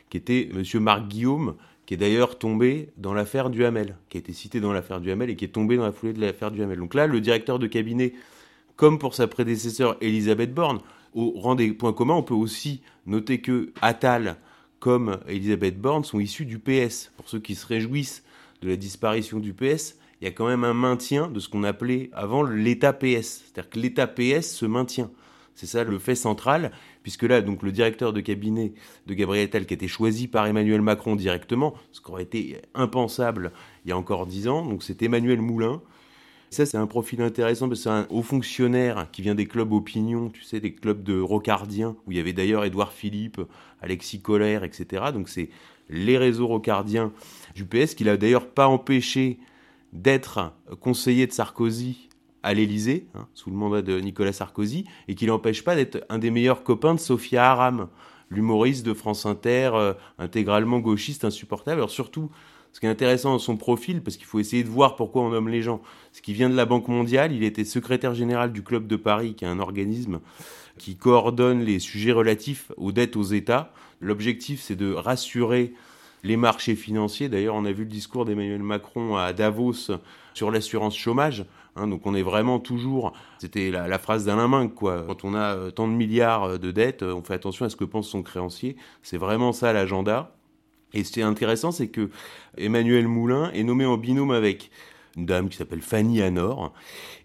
qui 0.09 0.17
était 0.17 0.49
M. 0.51 0.63
Marc 0.81 1.07
Guillaume, 1.07 1.53
qui 1.85 1.93
est 1.93 1.97
d'ailleurs 1.97 2.39
tombé 2.39 2.89
dans 2.97 3.13
l'affaire 3.13 3.51
du 3.51 3.63
Hamel, 3.63 3.95
qui 4.09 4.17
a 4.17 4.21
été 4.21 4.33
cité 4.33 4.59
dans 4.59 4.73
l'affaire 4.73 4.99
du 4.99 5.11
Hamel 5.11 5.29
et 5.29 5.35
qui 5.35 5.45
est 5.45 5.49
tombé 5.49 5.77
dans 5.77 5.83
la 5.83 5.91
foulée 5.91 6.13
de 6.13 6.19
l'affaire 6.19 6.49
du 6.49 6.63
Hamel. 6.63 6.79
Donc 6.79 6.95
là, 6.95 7.05
le 7.05 7.21
directeur 7.21 7.59
de 7.59 7.67
cabinet, 7.67 8.13
comme 8.75 8.97
pour 8.97 9.13
sa 9.13 9.27
prédécesseur 9.27 9.97
Elisabeth 10.01 10.51
Borne, 10.51 10.79
au 11.13 11.29
rang 11.39 11.53
des 11.53 11.71
points 11.73 11.93
communs, 11.93 12.15
on 12.15 12.23
peut 12.23 12.33
aussi 12.33 12.81
noter 13.05 13.39
que 13.39 13.71
Attal, 13.83 14.37
comme 14.79 15.19
Elisabeth 15.27 15.79
Borne, 15.79 16.03
sont 16.03 16.19
issus 16.19 16.45
du 16.45 16.57
PS. 16.57 17.11
Pour 17.17 17.29
ceux 17.29 17.39
qui 17.39 17.53
se 17.53 17.67
réjouissent 17.67 18.23
de 18.63 18.69
la 18.69 18.77
disparition 18.77 19.37
du 19.37 19.53
PS, 19.53 19.99
il 20.21 20.25
y 20.25 20.27
a 20.27 20.31
quand 20.31 20.47
même 20.47 20.63
un 20.63 20.73
maintien 20.73 21.27
de 21.27 21.39
ce 21.39 21.49
qu'on 21.49 21.63
appelait 21.63 22.09
avant 22.13 22.41
l'État 22.41 22.93
PS. 22.93 23.43
C'est-à-dire 23.43 23.69
que 23.69 23.79
l'État 23.79 24.07
PS 24.07 24.55
se 24.55 24.65
maintient. 24.65 25.11
C'est 25.61 25.67
ça 25.67 25.83
le 25.83 25.99
fait 25.99 26.15
central, 26.15 26.71
puisque 27.03 27.21
là, 27.21 27.39
donc, 27.39 27.61
le 27.61 27.71
directeur 27.71 28.13
de 28.13 28.19
cabinet 28.19 28.73
de 29.05 29.13
Gabriel 29.13 29.45
Attal, 29.45 29.67
qui 29.67 29.75
a 29.75 29.75
été 29.75 29.87
choisi 29.87 30.27
par 30.27 30.47
Emmanuel 30.47 30.81
Macron 30.81 31.15
directement, 31.15 31.75
ce 31.91 32.01
qui 32.01 32.09
aurait 32.09 32.23
été 32.23 32.59
impensable 32.73 33.51
il 33.85 33.89
y 33.89 33.91
a 33.91 33.97
encore 33.97 34.25
dix 34.25 34.47
ans, 34.47 34.67
c'est 34.79 35.03
Emmanuel 35.03 35.39
Moulin, 35.39 35.79
ça, 36.49 36.65
c'est 36.65 36.77
un 36.77 36.87
profil 36.87 37.21
intéressant 37.21 37.69
parce 37.69 37.81
que 37.81 37.83
c'est 37.83 37.89
un 37.91 38.07
haut 38.09 38.23
fonctionnaire 38.23 39.05
qui 39.11 39.21
vient 39.21 39.35
des 39.35 39.45
clubs 39.45 39.71
opinion, 39.71 40.31
tu 40.31 40.41
sais, 40.41 40.59
des 40.59 40.73
clubs 40.73 41.03
de 41.03 41.21
rocardiens, 41.21 41.95
où 42.07 42.11
il 42.11 42.17
y 42.17 42.19
avait 42.19 42.33
d'ailleurs 42.33 42.65
Édouard 42.65 42.91
Philippe, 42.91 43.39
Alexis 43.83 44.19
Collère, 44.19 44.63
etc. 44.63 45.11
Donc 45.13 45.29
c'est 45.29 45.49
les 45.89 46.17
réseaux 46.17 46.47
rocardiens 46.47 47.13
du 47.53 47.65
PS, 47.65 47.93
qui 47.93 48.03
l'a 48.03 48.17
d'ailleurs 48.17 48.49
pas 48.49 48.67
empêché 48.67 49.37
d'être 49.93 50.53
conseiller 50.79 51.27
de 51.27 51.33
Sarkozy 51.33 52.09
à 52.43 52.53
l'Élysée, 52.53 53.07
hein, 53.15 53.27
sous 53.33 53.49
le 53.49 53.55
mandat 53.55 53.81
de 53.81 53.99
Nicolas 53.99 54.33
Sarkozy, 54.33 54.85
et 55.07 55.15
qui 55.15 55.25
l'empêche 55.25 55.63
pas 55.63 55.75
d'être 55.75 56.03
un 56.09 56.17
des 56.17 56.31
meilleurs 56.31 56.63
copains 56.63 56.95
de 56.95 56.99
Sophia 56.99 57.51
Aram, 57.51 57.87
l'humoriste 58.29 58.85
de 58.85 58.93
France 58.93 59.25
Inter, 59.25 59.71
euh, 59.73 59.93
intégralement 60.17 60.79
gauchiste, 60.79 61.25
insupportable. 61.25 61.79
Alors 61.79 61.91
surtout, 61.91 62.31
ce 62.73 62.79
qui 62.79 62.85
est 62.85 62.89
intéressant 62.89 63.33
dans 63.33 63.39
son 63.39 63.57
profil, 63.57 64.01
parce 64.01 64.17
qu'il 64.17 64.25
faut 64.25 64.39
essayer 64.39 64.63
de 64.63 64.69
voir 64.69 64.95
pourquoi 64.95 65.23
on 65.23 65.29
nomme 65.29 65.49
les 65.49 65.61
gens, 65.61 65.81
c'est 66.11 66.23
qu'il 66.23 66.35
vient 66.35 66.49
de 66.49 66.55
la 66.55 66.65
Banque 66.65 66.87
mondiale, 66.87 67.33
il 67.33 67.43
était 67.43 67.65
secrétaire 67.65 68.15
général 68.15 68.53
du 68.53 68.63
Club 68.63 68.87
de 68.87 68.95
Paris, 68.95 69.35
qui 69.35 69.45
est 69.45 69.49
un 69.49 69.59
organisme 69.59 70.19
qui 70.77 70.95
coordonne 70.95 71.61
les 71.61 71.79
sujets 71.79 72.13
relatifs 72.13 72.71
aux 72.77 72.91
dettes 72.91 73.17
aux 73.17 73.23
États. 73.23 73.73
L'objectif, 73.99 74.61
c'est 74.61 74.75
de 74.75 74.93
rassurer 74.93 75.73
les 76.23 76.37
marchés 76.37 76.75
financiers. 76.75 77.29
D'ailleurs, 77.29 77.55
on 77.55 77.65
a 77.65 77.71
vu 77.71 77.83
le 77.83 77.89
discours 77.89 78.25
d'Emmanuel 78.25 78.63
Macron 78.63 79.15
à 79.15 79.33
Davos 79.33 79.91
sur 80.33 80.49
l'assurance 80.49 80.97
chômage. 80.97 81.45
Hein, 81.75 81.87
donc 81.87 82.05
on 82.05 82.13
est 82.13 82.21
vraiment 82.21 82.59
toujours, 82.59 83.13
c'était 83.39 83.71
la, 83.71 83.97
phrase 83.97 84.25
d'Alain 84.25 84.47
Minc, 84.47 84.73
quoi. 84.73 85.05
Quand 85.07 85.23
on 85.23 85.33
a 85.33 85.55
euh, 85.55 85.71
tant 85.71 85.87
de 85.87 85.93
milliards 85.93 86.43
euh, 86.43 86.57
de 86.57 86.71
dettes, 86.71 87.03
on 87.03 87.23
fait 87.23 87.33
attention 87.33 87.65
à 87.65 87.69
ce 87.69 87.75
que 87.75 87.85
pense 87.85 88.09
son 88.09 88.23
créancier. 88.23 88.75
C'est 89.03 89.17
vraiment 89.17 89.53
ça 89.53 89.71
l'agenda. 89.71 90.35
Et 90.93 91.05
ce 91.05 91.11
qui 91.11 91.21
est 91.21 91.23
intéressant, 91.23 91.71
c'est 91.71 91.87
que 91.87 92.09
Emmanuel 92.57 93.07
Moulin 93.07 93.51
est 93.53 93.63
nommé 93.63 93.85
en 93.85 93.97
binôme 93.97 94.31
avec 94.31 94.71
une 95.15 95.25
dame 95.25 95.49
qui 95.49 95.57
s'appelle 95.57 95.81
Fanny 95.81 96.21
Anor 96.21 96.73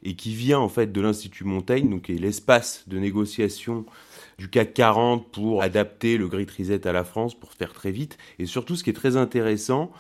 et 0.02 0.14
qui 0.14 0.34
vient 0.34 0.58
en 0.58 0.68
fait 0.68 0.92
de 0.92 1.00
l'Institut 1.00 1.44
Montaigne, 1.44 1.88
donc 1.88 2.02
qui 2.02 2.12
est 2.12 2.18
l'espace 2.18 2.84
de 2.86 2.98
négociation 2.98 3.84
du 4.38 4.48
CAC 4.48 4.74
40 4.74 5.30
pour 5.30 5.62
adapter 5.62 6.18
le 6.18 6.28
Great 6.28 6.50
Reset 6.50 6.86
à 6.86 6.92
la 6.92 7.04
France, 7.04 7.34
pour 7.34 7.52
faire 7.52 7.72
très 7.72 7.90
vite. 7.90 8.18
Et 8.38 8.46
surtout, 8.46 8.76
ce 8.76 8.84
qui 8.84 8.90
est 8.90 8.94
très 8.94 9.16
intéressant, 9.16 9.90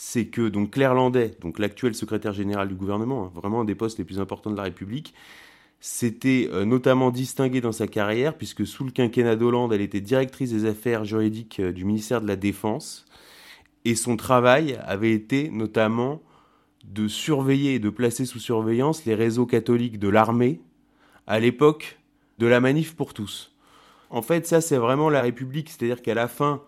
c'est 0.00 0.26
que 0.26 0.48
donc 0.48 0.70
Claire 0.70 0.94
Landais, 0.94 1.32
donc 1.40 1.58
l'actuel 1.58 1.92
secrétaire 1.92 2.32
général 2.32 2.68
du 2.68 2.76
gouvernement, 2.76 3.26
hein, 3.26 3.32
vraiment 3.34 3.62
un 3.62 3.64
des 3.64 3.74
postes 3.74 3.98
les 3.98 4.04
plus 4.04 4.20
importants 4.20 4.50
de 4.52 4.56
la 4.56 4.62
République, 4.62 5.12
s'était 5.80 6.48
euh, 6.52 6.64
notamment 6.64 7.10
distinguée 7.10 7.60
dans 7.60 7.72
sa 7.72 7.88
carrière, 7.88 8.38
puisque 8.38 8.64
sous 8.64 8.84
le 8.84 8.92
quinquennat 8.92 9.34
d'Hollande, 9.34 9.72
elle 9.72 9.80
était 9.80 10.00
directrice 10.00 10.52
des 10.52 10.66
affaires 10.66 11.04
juridiques 11.04 11.58
euh, 11.58 11.72
du 11.72 11.84
ministère 11.84 12.20
de 12.20 12.28
la 12.28 12.36
Défense, 12.36 13.06
et 13.84 13.96
son 13.96 14.16
travail 14.16 14.78
avait 14.86 15.12
été 15.12 15.50
notamment 15.50 16.22
de 16.84 17.08
surveiller 17.08 17.74
et 17.74 17.78
de 17.80 17.90
placer 17.90 18.24
sous 18.24 18.38
surveillance 18.38 19.04
les 19.04 19.16
réseaux 19.16 19.46
catholiques 19.46 19.98
de 19.98 20.08
l'armée 20.08 20.60
à 21.26 21.40
l'époque 21.40 21.98
de 22.38 22.46
la 22.46 22.60
manif 22.60 22.94
pour 22.94 23.14
tous. 23.14 23.52
En 24.10 24.22
fait, 24.22 24.46
ça, 24.46 24.60
c'est 24.60 24.78
vraiment 24.78 25.10
la 25.10 25.22
République, 25.22 25.70
c'est-à-dire 25.70 26.02
qu'à 26.02 26.14
la 26.14 26.28
fin, 26.28 26.62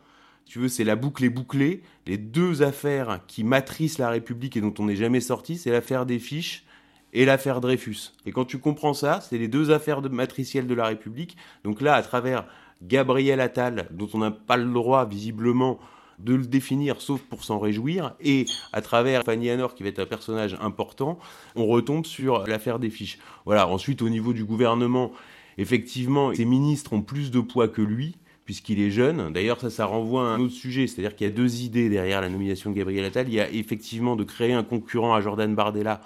tu 0.51 0.59
veux, 0.59 0.69
c'est 0.69 0.83
la 0.83 0.97
boucle 0.97 1.23
est 1.23 1.31
bouclée. 1.31 1.81
Les 2.09 2.19
deux 2.19 2.63
affaires 2.63 3.21
qui 3.29 3.45
matrissent 3.45 3.99
la 3.99 4.11
République 4.11 4.57
et 4.57 4.61
dont 4.61 4.75
on 4.81 4.87
n'est 4.87 4.97
jamais 4.97 5.21
sorti, 5.21 5.57
c'est 5.57 5.71
l'affaire 5.71 6.07
des 6.07 6.19
fiches 6.19 6.65
et 7.13 7.25
l'affaire 7.25 7.61
Dreyfus. 7.61 8.15
Et 8.27 8.33
quand 8.33 8.45
tu 8.47 8.59
comprends 8.59 8.93
ça, 8.93 9.21
c'est 9.21 9.39
les 9.39 9.47
deux 9.47 9.71
affaires 9.71 10.03
de, 10.03 10.09
matricielles 10.09 10.67
de 10.67 10.75
la 10.75 10.87
République. 10.87 11.37
Donc 11.63 11.81
là, 11.81 11.95
à 11.95 12.03
travers 12.03 12.47
Gabriel 12.83 13.41
Attal, 13.41 13.87
dont 13.93 14.09
on 14.13 14.19
n'a 14.19 14.33
pas 14.33 14.57
le 14.57 14.69
droit 14.69 15.07
visiblement 15.07 15.79
de 16.19 16.35
le 16.35 16.45
définir, 16.45 17.01
sauf 17.01 17.21
pour 17.21 17.45
s'en 17.45 17.61
réjouir, 17.61 18.17
et 18.19 18.47
à 18.73 18.81
travers 18.83 19.23
Fanny 19.23 19.51
Anor, 19.51 19.77
qui 19.77 19.85
va 19.85 19.89
être 19.91 20.01
un 20.01 20.07
personnage 20.07 20.57
important, 20.61 21.21
on 21.55 21.67
retombe 21.67 22.07
sur 22.07 22.45
l'affaire 22.49 22.81
des 22.81 22.91
fiches. 22.91 23.21
Voilà, 23.45 23.69
ensuite, 23.69 24.03
au 24.03 24.09
niveau 24.09 24.33
du 24.33 24.45
gouvernement, 24.45 25.13
effectivement, 25.59 26.35
ses 26.35 26.45
ministres 26.45 26.93
ont 26.93 27.03
plus 27.03 27.31
de 27.31 27.39
poids 27.39 27.69
que 27.69 27.83
lui, 27.83 28.17
puisqu'il 28.51 28.81
est 28.81 28.91
jeune. 28.91 29.33
D'ailleurs, 29.33 29.61
ça, 29.61 29.71
ça 29.71 29.87
renvoie 29.87 30.23
à 30.23 30.33
un 30.33 30.41
autre 30.41 30.55
sujet, 30.55 30.89
c'est-à-dire 30.89 31.15
qu'il 31.15 31.25
y 31.25 31.31
a 31.31 31.33
deux 31.33 31.61
idées 31.61 31.89
derrière 31.89 32.21
la 32.21 32.29
nomination 32.29 32.71
de 32.71 32.75
Gabriel 32.75 33.05
Attal. 33.05 33.29
Il 33.29 33.35
y 33.35 33.41
a 33.41 33.49
effectivement 33.49 34.17
de 34.17 34.25
créer 34.25 34.53
un 34.53 34.65
concurrent 34.65 35.15
à 35.15 35.21
Jordan 35.21 35.55
Bardella 35.55 36.01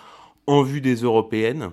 en 0.47 0.63
vue 0.63 0.83
des 0.83 0.97
européennes. 0.97 1.71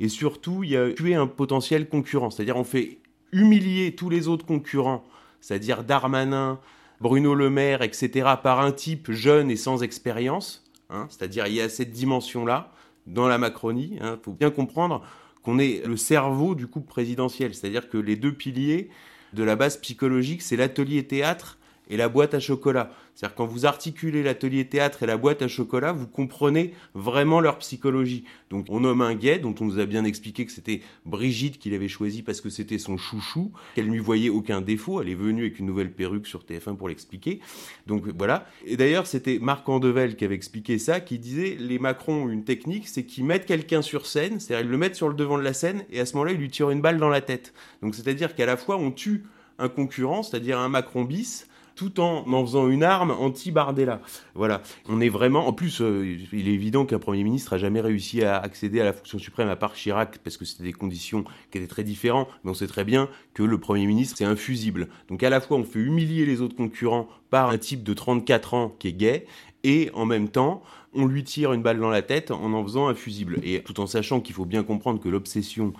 Et 0.00 0.08
surtout, 0.08 0.64
il 0.64 0.70
y 0.70 0.76
a 0.78 0.90
tuer 0.90 1.16
un 1.16 1.26
potentiel 1.26 1.86
concurrent. 1.86 2.30
C'est-à-dire, 2.30 2.56
on 2.56 2.64
fait 2.64 2.96
humilier 3.30 3.94
tous 3.94 4.08
les 4.08 4.26
autres 4.26 4.46
concurrents, 4.46 5.04
c'est-à-dire 5.42 5.84
Darmanin, 5.84 6.60
Bruno 7.02 7.34
Le 7.34 7.50
Maire, 7.50 7.82
etc., 7.82 8.26
par 8.42 8.60
un 8.60 8.72
type 8.72 9.12
jeune 9.12 9.50
et 9.50 9.56
sans 9.56 9.82
expérience. 9.82 10.64
Hein. 10.88 11.08
c'est-à-dire, 11.10 11.46
il 11.46 11.52
y 11.52 11.60
a 11.60 11.68
cette 11.68 11.90
dimension-là 11.90 12.72
dans 13.06 13.28
la 13.28 13.36
Macronie. 13.36 13.98
Il 14.00 14.18
faut 14.22 14.32
bien 14.32 14.50
comprendre 14.50 15.02
qu'on 15.42 15.58
est 15.58 15.86
le 15.86 15.98
cerveau 15.98 16.54
du 16.54 16.68
couple 16.68 16.88
présidentiel, 16.88 17.54
c'est-à-dire 17.54 17.90
que 17.90 17.98
les 17.98 18.16
deux 18.16 18.32
piliers 18.32 18.88
de 19.32 19.44
la 19.44 19.56
base 19.56 19.76
psychologique, 19.78 20.42
c'est 20.42 20.56
l'atelier 20.56 21.06
théâtre 21.06 21.58
et 21.90 21.96
la 21.96 22.08
boîte 22.08 22.32
à 22.34 22.40
chocolat. 22.40 22.92
C'est-à-dire 23.14 23.34
quand 23.34 23.46
vous 23.46 23.66
articulez 23.66 24.22
l'atelier 24.22 24.64
théâtre 24.64 25.02
et 25.02 25.06
la 25.06 25.18
boîte 25.18 25.42
à 25.42 25.48
chocolat, 25.48 25.92
vous 25.92 26.06
comprenez 26.06 26.72
vraiment 26.94 27.40
leur 27.40 27.58
psychologie. 27.58 28.24
Donc 28.48 28.66
on 28.70 28.80
nomme 28.80 29.02
un 29.02 29.14
guet 29.14 29.38
dont 29.38 29.54
on 29.60 29.66
nous 29.66 29.78
a 29.78 29.86
bien 29.86 30.04
expliqué 30.04 30.46
que 30.46 30.52
c'était 30.52 30.80
Brigitte 31.04 31.58
qu'il 31.58 31.74
avait 31.74 31.88
choisi 31.88 32.22
parce 32.22 32.40
que 32.40 32.48
c'était 32.48 32.78
son 32.78 32.96
chouchou, 32.96 33.52
qu'elle 33.74 33.88
ne 33.88 33.92
lui 33.92 33.98
voyait 33.98 34.30
aucun 34.30 34.60
défaut, 34.60 35.02
elle 35.02 35.08
est 35.08 35.14
venue 35.14 35.42
avec 35.42 35.58
une 35.58 35.66
nouvelle 35.66 35.92
perruque 35.92 36.26
sur 36.26 36.44
TF1 36.44 36.76
pour 36.76 36.88
l'expliquer. 36.88 37.40
Donc 37.86 38.06
voilà. 38.16 38.46
Et 38.64 38.76
d'ailleurs 38.76 39.06
c'était 39.06 39.38
Marc 39.38 39.68
Andevel 39.68 40.16
qui 40.16 40.24
avait 40.24 40.34
expliqué 40.34 40.78
ça, 40.78 41.00
qui 41.00 41.18
disait 41.18 41.56
les 41.58 41.78
Macron 41.78 42.24
ont 42.24 42.30
une 42.30 42.44
technique, 42.44 42.88
c'est 42.88 43.04
qu'ils 43.04 43.24
mettent 43.24 43.46
quelqu'un 43.46 43.82
sur 43.82 44.06
scène, 44.06 44.40
c'est-à-dire 44.40 44.66
ils 44.66 44.70
le 44.70 44.78
mettent 44.78 44.96
sur 44.96 45.08
le 45.08 45.14
devant 45.14 45.36
de 45.36 45.42
la 45.42 45.52
scène 45.52 45.84
et 45.90 46.00
à 46.00 46.06
ce 46.06 46.14
moment-là 46.14 46.32
ils 46.32 46.38
lui 46.38 46.50
tirent 46.50 46.70
une 46.70 46.80
balle 46.80 46.98
dans 46.98 47.08
la 47.08 47.20
tête. 47.20 47.52
Donc 47.82 47.94
c'est-à-dire 47.94 48.34
qu'à 48.34 48.46
la 48.46 48.56
fois 48.56 48.76
on 48.76 48.92
tue 48.92 49.24
un 49.58 49.68
concurrent, 49.68 50.22
c'est-à-dire 50.22 50.58
un 50.58 50.68
Macron 50.68 51.04
bis, 51.04 51.46
tout 51.74 52.00
en 52.00 52.24
en 52.30 52.46
faisant 52.46 52.68
une 52.68 52.82
arme 52.82 53.10
anti-Bardella. 53.10 54.00
Voilà. 54.34 54.62
On 54.88 55.00
est 55.00 55.08
vraiment. 55.08 55.46
En 55.46 55.52
plus, 55.52 55.80
euh, 55.80 56.18
il 56.32 56.48
est 56.48 56.52
évident 56.52 56.86
qu'un 56.86 56.98
Premier 56.98 57.24
ministre 57.24 57.52
a 57.52 57.58
jamais 57.58 57.80
réussi 57.80 58.22
à 58.22 58.38
accéder 58.38 58.80
à 58.80 58.84
la 58.84 58.92
fonction 58.92 59.18
suprême 59.18 59.48
à 59.48 59.56
part 59.56 59.74
Chirac, 59.74 60.18
parce 60.18 60.36
que 60.36 60.44
c'était 60.44 60.64
des 60.64 60.72
conditions 60.72 61.24
qui 61.50 61.58
étaient 61.58 61.66
très 61.66 61.84
différentes. 61.84 62.28
Mais 62.44 62.50
on 62.50 62.54
sait 62.54 62.66
très 62.66 62.84
bien 62.84 63.08
que 63.34 63.42
le 63.42 63.58
Premier 63.58 63.86
ministre, 63.86 64.16
c'est 64.18 64.24
infusible. 64.24 64.88
Donc 65.08 65.22
à 65.22 65.30
la 65.30 65.40
fois, 65.40 65.56
on 65.56 65.64
fait 65.64 65.80
humilier 65.80 66.26
les 66.26 66.40
autres 66.40 66.56
concurrents 66.56 67.08
par 67.30 67.50
un 67.50 67.58
type 67.58 67.82
de 67.82 67.94
34 67.94 68.54
ans 68.54 68.74
qui 68.78 68.88
est 68.88 68.92
gay, 68.92 69.26
et 69.62 69.90
en 69.94 70.06
même 70.06 70.28
temps, 70.28 70.62
on 70.94 71.06
lui 71.06 71.22
tire 71.24 71.52
une 71.52 71.62
balle 71.62 71.78
dans 71.78 71.90
la 71.90 72.02
tête 72.02 72.30
en 72.30 72.52
en 72.52 72.64
faisant 72.64 72.88
un 72.88 72.94
fusible. 72.94 73.38
Et 73.42 73.62
tout 73.62 73.80
en 73.80 73.86
sachant 73.86 74.20
qu'il 74.20 74.34
faut 74.34 74.44
bien 74.44 74.62
comprendre 74.62 75.00
que 75.00 75.08
l'obsession 75.08 75.72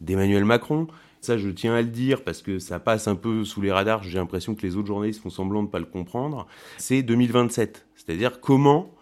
d'Emmanuel 0.00 0.44
Macron, 0.44 0.88
ça, 1.20 1.36
je 1.36 1.50
tiens 1.50 1.74
à 1.74 1.82
le 1.82 1.88
dire 1.88 2.24
parce 2.24 2.40
que 2.40 2.58
ça 2.58 2.80
passe 2.80 3.06
un 3.06 3.14
peu 3.14 3.44
sous 3.44 3.60
les 3.60 3.70
radars. 3.70 4.02
J'ai 4.02 4.18
l'impression 4.18 4.54
que 4.54 4.62
les 4.62 4.76
autres 4.76 4.86
journalistes 4.86 5.22
font 5.22 5.30
semblant 5.30 5.60
de 5.60 5.66
ne 5.66 5.70
pas 5.70 5.78
le 5.78 5.84
comprendre. 5.84 6.46
C'est 6.78 7.02
2027. 7.02 7.86
C'est-à-dire 7.94 8.40
comment. 8.40 8.94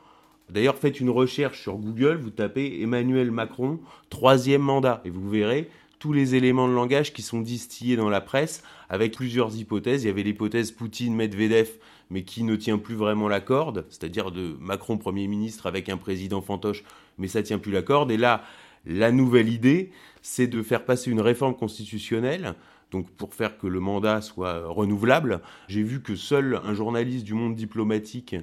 D'ailleurs, 0.50 0.76
faites 0.76 0.98
une 0.98 1.10
recherche 1.10 1.60
sur 1.60 1.76
Google, 1.76 2.16
vous 2.16 2.30
tapez 2.30 2.80
Emmanuel 2.80 3.30
Macron, 3.30 3.80
troisième 4.08 4.62
mandat, 4.62 5.02
et 5.04 5.10
vous 5.10 5.28
verrez 5.28 5.68
tous 5.98 6.12
les 6.12 6.34
éléments 6.34 6.68
de 6.68 6.72
langage 6.72 7.12
qui 7.12 7.22
sont 7.22 7.40
distillés 7.40 7.96
dans 7.96 8.08
la 8.08 8.20
presse 8.20 8.62
avec 8.88 9.14
plusieurs 9.14 9.54
hypothèses. 9.56 10.04
Il 10.04 10.06
y 10.06 10.10
avait 10.10 10.22
l'hypothèse 10.22 10.72
Poutine-Medvedev, 10.72 11.68
mais 12.10 12.22
qui 12.22 12.44
ne 12.44 12.56
tient 12.56 12.78
plus 12.78 12.94
vraiment 12.94 13.28
la 13.28 13.40
corde, 13.40 13.84
c'est-à-dire 13.90 14.30
de 14.30 14.56
Macron 14.60 14.96
Premier 14.96 15.26
ministre 15.26 15.66
avec 15.66 15.88
un 15.88 15.96
président 15.98 16.40
fantoche, 16.40 16.82
mais 17.18 17.28
ça 17.28 17.42
tient 17.42 17.58
plus 17.58 17.72
la 17.72 17.82
corde. 17.82 18.10
Et 18.10 18.16
là, 18.16 18.42
la 18.88 19.12
nouvelle 19.12 19.48
idée, 19.48 19.90
c'est 20.22 20.46
de 20.46 20.62
faire 20.62 20.84
passer 20.84 21.10
une 21.10 21.20
réforme 21.20 21.54
constitutionnelle, 21.54 22.54
donc 22.90 23.10
pour 23.10 23.34
faire 23.34 23.58
que 23.58 23.66
le 23.66 23.80
mandat 23.80 24.22
soit 24.22 24.66
renouvelable. 24.66 25.42
J'ai 25.68 25.82
vu 25.82 26.02
que 26.02 26.16
seul 26.16 26.60
un 26.64 26.74
journaliste 26.74 27.24
du 27.24 27.34
monde 27.34 27.54
diplomatique, 27.54 28.34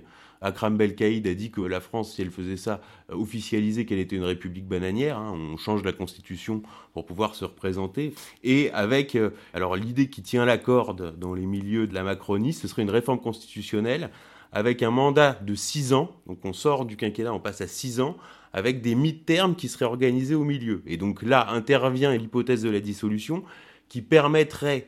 Akram 0.42 0.78
Belkaïd, 0.78 1.26
a 1.26 1.34
dit 1.34 1.50
que 1.50 1.62
la 1.62 1.80
France, 1.80 2.14
si 2.14 2.22
elle 2.22 2.30
faisait 2.30 2.58
ça, 2.58 2.80
officialisait 3.10 3.86
qu'elle 3.86 4.00
était 4.00 4.16
une 4.16 4.24
république 4.24 4.68
bananière. 4.68 5.18
Hein. 5.18 5.34
on 5.36 5.58
change 5.58 5.84
la 5.84 5.94
constitution 5.94 6.62
pour 6.94 7.08
pouvoir 7.08 7.34
se 7.34 7.46
représenter. 7.46 8.14
Et 8.44 8.70
avec, 8.72 9.16
euh, 9.16 9.32
alors 9.54 9.76
l'idée 9.76 10.10
qui 10.10 10.22
tient 10.22 10.46
la 10.46 10.60
corde 10.60 11.18
dans 11.18 11.34
les 11.34 11.48
milieux 11.48 11.88
de 11.88 11.96
la 11.96 12.04
Macronie, 12.04 12.54
ce 12.54 12.68
serait 12.68 12.84
une 12.84 12.92
réforme 12.92 13.20
constitutionnelle 13.20 14.12
avec 14.56 14.82
un 14.82 14.90
mandat 14.90 15.38
de 15.46 15.54
six 15.54 15.94
ans. 15.94 16.10
Donc 16.26 16.40
on 16.46 16.54
sort 16.54 16.86
du 16.86 16.96
quinquennat, 16.96 17.34
on 17.34 17.40
passe 17.40 17.62
à 17.62 17.68
six 17.68 18.00
ans 18.00 18.16
avec 18.54 18.82
des 18.82 18.96
mi-termes 18.96 19.54
qui 19.56 19.68
seraient 19.68 19.86
organisés 19.86 20.34
au 20.34 20.46
milieu. 20.46 20.82
Et 20.88 20.96
donc 20.96 21.22
là 21.22 21.50
intervient 21.52 22.16
l'hypothèse 22.16 22.64
de 22.64 22.70
la 22.70 22.80
dissolution 22.80 23.44
qui 23.90 24.02
permettrait, 24.02 24.88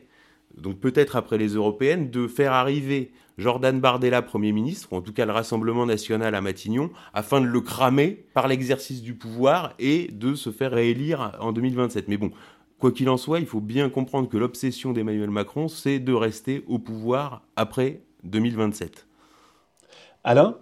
donc 0.56 0.80
peut-être 0.80 1.16
après 1.16 1.36
les 1.36 1.48
européennes, 1.48 2.10
de 2.10 2.26
faire 2.26 2.54
arriver 2.54 3.12
Jordan 3.36 3.78
Bardella 3.78 4.22
Premier 4.22 4.52
ministre, 4.52 4.92
ou 4.92 4.96
en 4.96 5.02
tout 5.02 5.12
cas 5.12 5.26
le 5.26 5.32
Rassemblement 5.32 5.84
national 5.84 6.34
à 6.34 6.40
Matignon, 6.40 6.90
afin 7.12 7.42
de 7.42 7.46
le 7.46 7.60
cramer 7.60 8.24
par 8.32 8.48
l'exercice 8.48 9.02
du 9.02 9.14
pouvoir 9.14 9.74
et 9.78 10.08
de 10.10 10.34
se 10.34 10.50
faire 10.50 10.72
réélire 10.72 11.36
en 11.40 11.52
2027. 11.52 12.08
Mais 12.08 12.16
bon, 12.16 12.32
quoi 12.78 12.90
qu'il 12.90 13.10
en 13.10 13.18
soit, 13.18 13.38
il 13.38 13.46
faut 13.46 13.60
bien 13.60 13.90
comprendre 13.90 14.30
que 14.30 14.38
l'obsession 14.38 14.94
d'Emmanuel 14.94 15.30
Macron, 15.30 15.68
c'est 15.68 15.98
de 15.98 16.14
rester 16.14 16.64
au 16.66 16.78
pouvoir 16.78 17.42
après 17.54 18.00
2027. 18.24 19.07
Alain? 20.24 20.54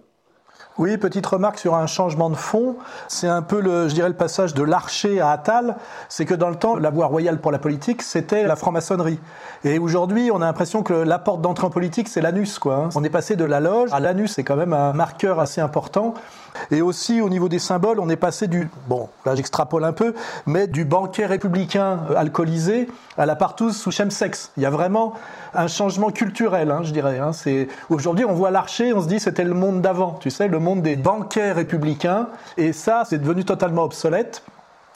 Oui, 0.77 0.95
petite 0.97 1.25
remarque 1.25 1.57
sur 1.57 1.73
un 1.73 1.87
changement 1.87 2.29
de 2.29 2.35
fond. 2.35 2.75
C'est 3.07 3.27
un 3.27 3.41
peu, 3.41 3.59
le, 3.59 3.89
je 3.89 3.95
dirais, 3.95 4.09
le 4.09 4.15
passage 4.15 4.53
de 4.53 4.61
l'archer 4.61 5.19
à 5.19 5.31
Attal. 5.31 5.75
C'est 6.07 6.25
que 6.25 6.35
dans 6.35 6.49
le 6.49 6.55
temps, 6.55 6.75
la 6.75 6.91
voie 6.91 7.07
royale 7.07 7.39
pour 7.39 7.51
la 7.51 7.57
politique, 7.57 8.03
c'était 8.03 8.45
la 8.45 8.55
franc-maçonnerie. 8.55 9.19
Et 9.63 9.79
aujourd'hui, 9.79 10.29
on 10.31 10.35
a 10.37 10.45
l'impression 10.45 10.83
que 10.83 10.93
la 10.93 11.17
porte 11.17 11.41
d'entrée 11.41 11.65
en 11.65 11.71
politique, 11.71 12.07
c'est 12.07 12.21
l'anus, 12.21 12.59
quoi. 12.59 12.75
Hein. 12.75 12.89
On 12.93 13.03
est 13.03 13.09
passé 13.09 13.35
de 13.35 13.43
la 13.43 13.59
loge 13.59 13.89
à 13.91 13.99
l'anus, 13.99 14.33
c'est 14.33 14.43
quand 14.43 14.55
même 14.55 14.73
un 14.73 14.93
marqueur 14.93 15.39
assez 15.39 15.61
important. 15.61 16.13
Et 16.71 16.81
aussi, 16.81 17.21
au 17.21 17.29
niveau 17.29 17.49
des 17.49 17.59
symboles, 17.59 17.99
on 17.99 18.09
est 18.09 18.15
passé 18.15 18.47
du, 18.47 18.69
bon, 18.87 19.09
là 19.25 19.35
j'extrapole 19.35 19.83
un 19.83 19.93
peu, 19.93 20.13
mais 20.45 20.67
du 20.67 20.85
banquet 20.85 21.25
républicain 21.25 21.99
euh, 22.09 22.15
alcoolisé 22.15 22.87
à 23.17 23.25
la 23.25 23.35
partouze 23.35 23.75
sous 23.75 23.91
chemsex. 23.91 24.51
Il 24.57 24.63
y 24.63 24.65
a 24.65 24.69
vraiment 24.69 25.13
un 25.53 25.67
changement 25.67 26.11
culturel, 26.11 26.71
hein, 26.71 26.81
je 26.83 26.91
dirais. 26.91 27.19
Hein. 27.19 27.33
C'est 27.33 27.67
aujourd'hui, 27.89 28.25
on 28.25 28.33
voit 28.33 28.51
l'archer, 28.51 28.93
on 28.93 29.01
se 29.01 29.07
dit 29.07 29.19
c'était 29.19 29.43
le 29.43 29.53
monde 29.53 29.81
d'avant, 29.81 30.17
tu 30.19 30.29
sais, 30.29 30.47
le 30.47 30.59
monde 30.59 30.81
des 30.81 30.95
banquets 30.95 31.51
républicains, 31.51 32.27
et 32.57 32.73
ça, 32.73 33.03
c'est 33.05 33.17
devenu 33.17 33.45
totalement 33.45 33.83
obsolète. 33.83 34.43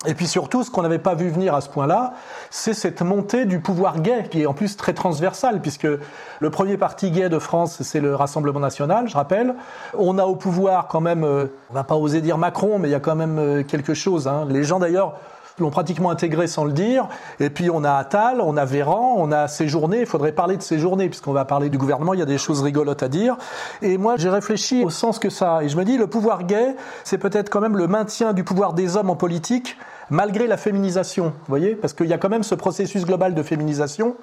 Et 0.07 0.15
puis 0.15 0.25
surtout, 0.25 0.63
ce 0.63 0.71
qu'on 0.71 0.81
n'avait 0.81 0.97
pas 0.97 1.13
vu 1.13 1.29
venir 1.29 1.53
à 1.53 1.61
ce 1.61 1.69
point-là, 1.69 2.13
c'est 2.49 2.73
cette 2.73 3.03
montée 3.03 3.45
du 3.45 3.59
pouvoir 3.59 3.99
gay, 3.99 4.25
qui 4.31 4.41
est 4.41 4.45
en 4.47 4.53
plus 4.53 4.75
très 4.75 4.93
transversale, 4.93 5.61
puisque 5.61 5.87
le 6.39 6.49
premier 6.49 6.75
parti 6.77 7.11
gay 7.11 7.29
de 7.29 7.37
France, 7.37 7.83
c'est 7.83 7.99
le 7.99 8.15
Rassemblement 8.15 8.59
national, 8.59 9.07
je 9.07 9.13
rappelle. 9.13 9.53
On 9.95 10.17
a 10.17 10.25
au 10.25 10.35
pouvoir 10.35 10.87
quand 10.87 11.01
même, 11.01 11.23
euh, 11.23 11.45
on 11.69 11.75
va 11.75 11.83
pas 11.83 11.95
oser 11.95 12.21
dire 12.21 12.39
Macron, 12.39 12.79
mais 12.79 12.87
il 12.87 12.91
y 12.91 12.95
a 12.95 12.99
quand 12.99 13.15
même 13.15 13.37
euh, 13.37 13.63
quelque 13.63 13.93
chose. 13.93 14.27
Hein. 14.27 14.47
Les 14.49 14.63
gens 14.63 14.79
d'ailleurs 14.79 15.19
l'ont 15.61 15.69
pratiquement 15.69 16.11
intégré 16.11 16.47
sans 16.47 16.65
le 16.65 16.73
dire. 16.73 17.07
Et 17.39 17.49
puis 17.49 17.69
on 17.69 17.83
a 17.83 17.93
Attal, 17.93 18.41
on 18.41 18.57
a 18.57 18.65
Véran, 18.65 19.15
on 19.17 19.31
a 19.31 19.47
Séjourné. 19.47 20.01
Il 20.01 20.05
faudrait 20.05 20.31
parler 20.31 20.57
de 20.57 20.61
Séjourné, 20.61 21.07
puisqu'on 21.07 21.33
va 21.33 21.45
parler 21.45 21.69
du 21.69 21.77
gouvernement, 21.77 22.13
il 22.13 22.19
y 22.19 22.23
a 22.23 22.25
des 22.25 22.37
choses 22.37 22.61
rigolotes 22.61 23.03
à 23.03 23.07
dire. 23.07 23.37
Et 23.81 23.97
moi, 23.97 24.15
j'ai 24.17 24.29
réfléchi 24.29 24.83
au 24.83 24.89
sens 24.89 25.19
que 25.19 25.29
ça. 25.29 25.63
Et 25.63 25.69
je 25.69 25.77
me 25.77 25.85
dis, 25.85 25.97
le 25.97 26.07
pouvoir 26.07 26.43
gay, 26.43 26.75
c'est 27.03 27.17
peut-être 27.17 27.49
quand 27.49 27.61
même 27.61 27.77
le 27.77 27.87
maintien 27.87 28.33
du 28.33 28.43
pouvoir 28.43 28.73
des 28.73 28.97
hommes 28.97 29.09
en 29.09 29.15
politique, 29.15 29.77
malgré 30.09 30.47
la 30.47 30.57
féminisation. 30.57 31.25
Vous 31.25 31.47
voyez 31.47 31.75
Parce 31.75 31.93
qu'il 31.93 32.07
y 32.07 32.13
a 32.13 32.17
quand 32.17 32.29
même 32.29 32.43
ce 32.43 32.55
processus 32.55 33.05
global 33.05 33.33
de 33.33 33.43
féminisation. 33.43 34.15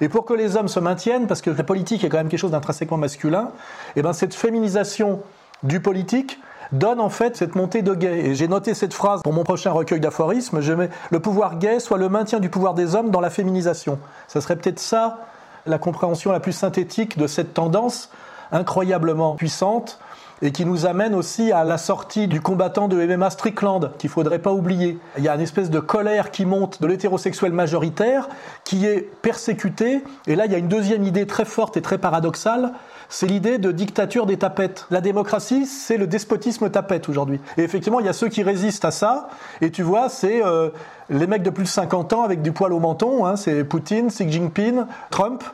Et 0.00 0.08
pour 0.08 0.24
que 0.24 0.34
les 0.34 0.56
hommes 0.56 0.68
se 0.68 0.80
maintiennent, 0.80 1.26
parce 1.26 1.42
que 1.42 1.50
la 1.50 1.64
politique 1.64 2.04
est 2.04 2.08
quand 2.08 2.18
même 2.18 2.28
quelque 2.28 2.40
chose 2.40 2.50
d'intrinsèquement 2.50 2.98
masculin, 2.98 3.50
et 3.96 4.00
eh 4.00 4.02
ben 4.02 4.12
cette 4.12 4.34
féminisation 4.34 5.20
du 5.62 5.80
politique, 5.80 6.38
donne 6.78 7.00
en 7.00 7.08
fait 7.08 7.36
cette 7.36 7.54
montée 7.54 7.82
de 7.82 7.94
gay. 7.94 8.26
Et 8.26 8.34
j'ai 8.34 8.48
noté 8.48 8.74
cette 8.74 8.94
phrase 8.94 9.22
pour 9.22 9.32
mon 9.32 9.44
prochain 9.44 9.72
recueil 9.72 10.00
d'aphorismes, 10.00 10.60
je 10.60 10.72
mets 10.72 10.90
le 11.10 11.20
pouvoir 11.20 11.58
gay 11.58 11.80
soit 11.80 11.98
le 11.98 12.08
maintien 12.08 12.40
du 12.40 12.50
pouvoir 12.50 12.74
des 12.74 12.94
hommes 12.94 13.10
dans 13.10 13.20
la 13.20 13.30
féminisation. 13.30 13.98
Ça 14.28 14.40
serait 14.40 14.56
peut-être 14.56 14.80
ça 14.80 15.18
la 15.66 15.78
compréhension 15.78 16.32
la 16.32 16.40
plus 16.40 16.52
synthétique 16.52 17.16
de 17.16 17.26
cette 17.26 17.54
tendance 17.54 18.10
incroyablement 18.52 19.34
puissante 19.34 19.98
et 20.42 20.52
qui 20.52 20.66
nous 20.66 20.84
amène 20.84 21.14
aussi 21.14 21.52
à 21.52 21.64
la 21.64 21.78
sortie 21.78 22.28
du 22.28 22.40
combattant 22.40 22.88
de 22.88 22.96
MMA 22.96 23.30
Strickland, 23.30 23.92
qu'il 23.98 24.10
faudrait 24.10 24.40
pas 24.40 24.52
oublier. 24.52 24.98
Il 25.16 25.24
y 25.24 25.28
a 25.28 25.34
une 25.34 25.40
espèce 25.40 25.70
de 25.70 25.80
colère 25.80 26.30
qui 26.30 26.44
monte 26.44 26.82
de 26.82 26.86
l'hétérosexuel 26.86 27.52
majoritaire, 27.52 28.28
qui 28.64 28.84
est 28.84 29.08
persécuté, 29.22 30.02
et 30.26 30.36
là 30.36 30.46
il 30.46 30.52
y 30.52 30.54
a 30.54 30.58
une 30.58 30.68
deuxième 30.68 31.04
idée 31.04 31.26
très 31.26 31.44
forte 31.44 31.76
et 31.76 31.82
très 31.82 31.98
paradoxale, 31.98 32.72
c'est 33.14 33.28
l'idée 33.28 33.58
de 33.58 33.70
dictature 33.70 34.26
des 34.26 34.36
tapettes. 34.38 34.86
La 34.90 35.00
démocratie, 35.00 35.66
c'est 35.66 35.96
le 35.96 36.08
despotisme 36.08 36.68
tapette 36.68 37.08
aujourd'hui. 37.08 37.40
Et 37.56 37.62
effectivement, 37.62 38.00
il 38.00 38.06
y 38.06 38.08
a 38.08 38.12
ceux 38.12 38.26
qui 38.26 38.42
résistent 38.42 38.84
à 38.84 38.90
ça, 38.90 39.28
et 39.60 39.70
tu 39.70 39.84
vois, 39.84 40.08
c'est 40.08 40.44
euh, 40.44 40.70
les 41.10 41.28
mecs 41.28 41.44
de 41.44 41.50
plus 41.50 41.62
de 41.62 41.68
50 41.68 42.12
ans 42.12 42.24
avec 42.24 42.42
du 42.42 42.50
poil 42.50 42.72
au 42.72 42.80
menton, 42.80 43.24
hein, 43.24 43.36
c'est 43.36 43.62
Poutine, 43.62 44.08
Xi 44.08 44.28
Jinping, 44.28 44.82
Trump, 45.10 45.44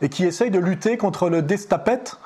et 0.00 0.08
qui 0.08 0.24
essayent 0.24 0.50
de 0.50 0.58
lutter 0.58 0.96
contre 0.96 1.28
le 1.28 1.42
destapette 1.42 2.16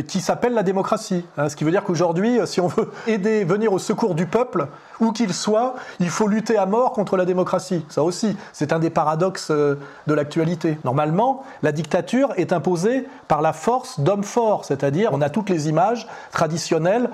qui 0.00 0.20
s'appelle 0.20 0.54
la 0.54 0.62
démocratie. 0.62 1.24
Hein, 1.36 1.48
ce 1.48 1.56
qui 1.56 1.64
veut 1.64 1.70
dire 1.70 1.84
qu'aujourd'hui, 1.84 2.40
euh, 2.40 2.46
si 2.46 2.60
on 2.60 2.68
veut 2.68 2.90
aider, 3.06 3.44
venir 3.44 3.72
au 3.72 3.78
secours 3.78 4.14
du 4.14 4.26
peuple, 4.26 4.68
où 5.00 5.12
qu'il 5.12 5.34
soit, 5.34 5.74
il 6.00 6.08
faut 6.08 6.28
lutter 6.28 6.56
à 6.56 6.64
mort 6.64 6.92
contre 6.92 7.16
la 7.16 7.24
démocratie. 7.24 7.84
Ça 7.88 8.02
aussi, 8.02 8.36
c'est 8.52 8.72
un 8.72 8.78
des 8.78 8.90
paradoxes 8.90 9.50
euh, 9.50 9.78
de 10.06 10.14
l'actualité. 10.14 10.78
Normalement, 10.84 11.44
la 11.62 11.72
dictature 11.72 12.32
est 12.36 12.52
imposée 12.52 13.06
par 13.28 13.42
la 13.42 13.52
force 13.52 14.00
d'hommes 14.00 14.24
forts, 14.24 14.64
c'est-à-dire 14.64 15.10
on 15.12 15.20
a 15.20 15.28
toutes 15.28 15.50
les 15.50 15.68
images 15.68 16.06
traditionnelles 16.32 17.10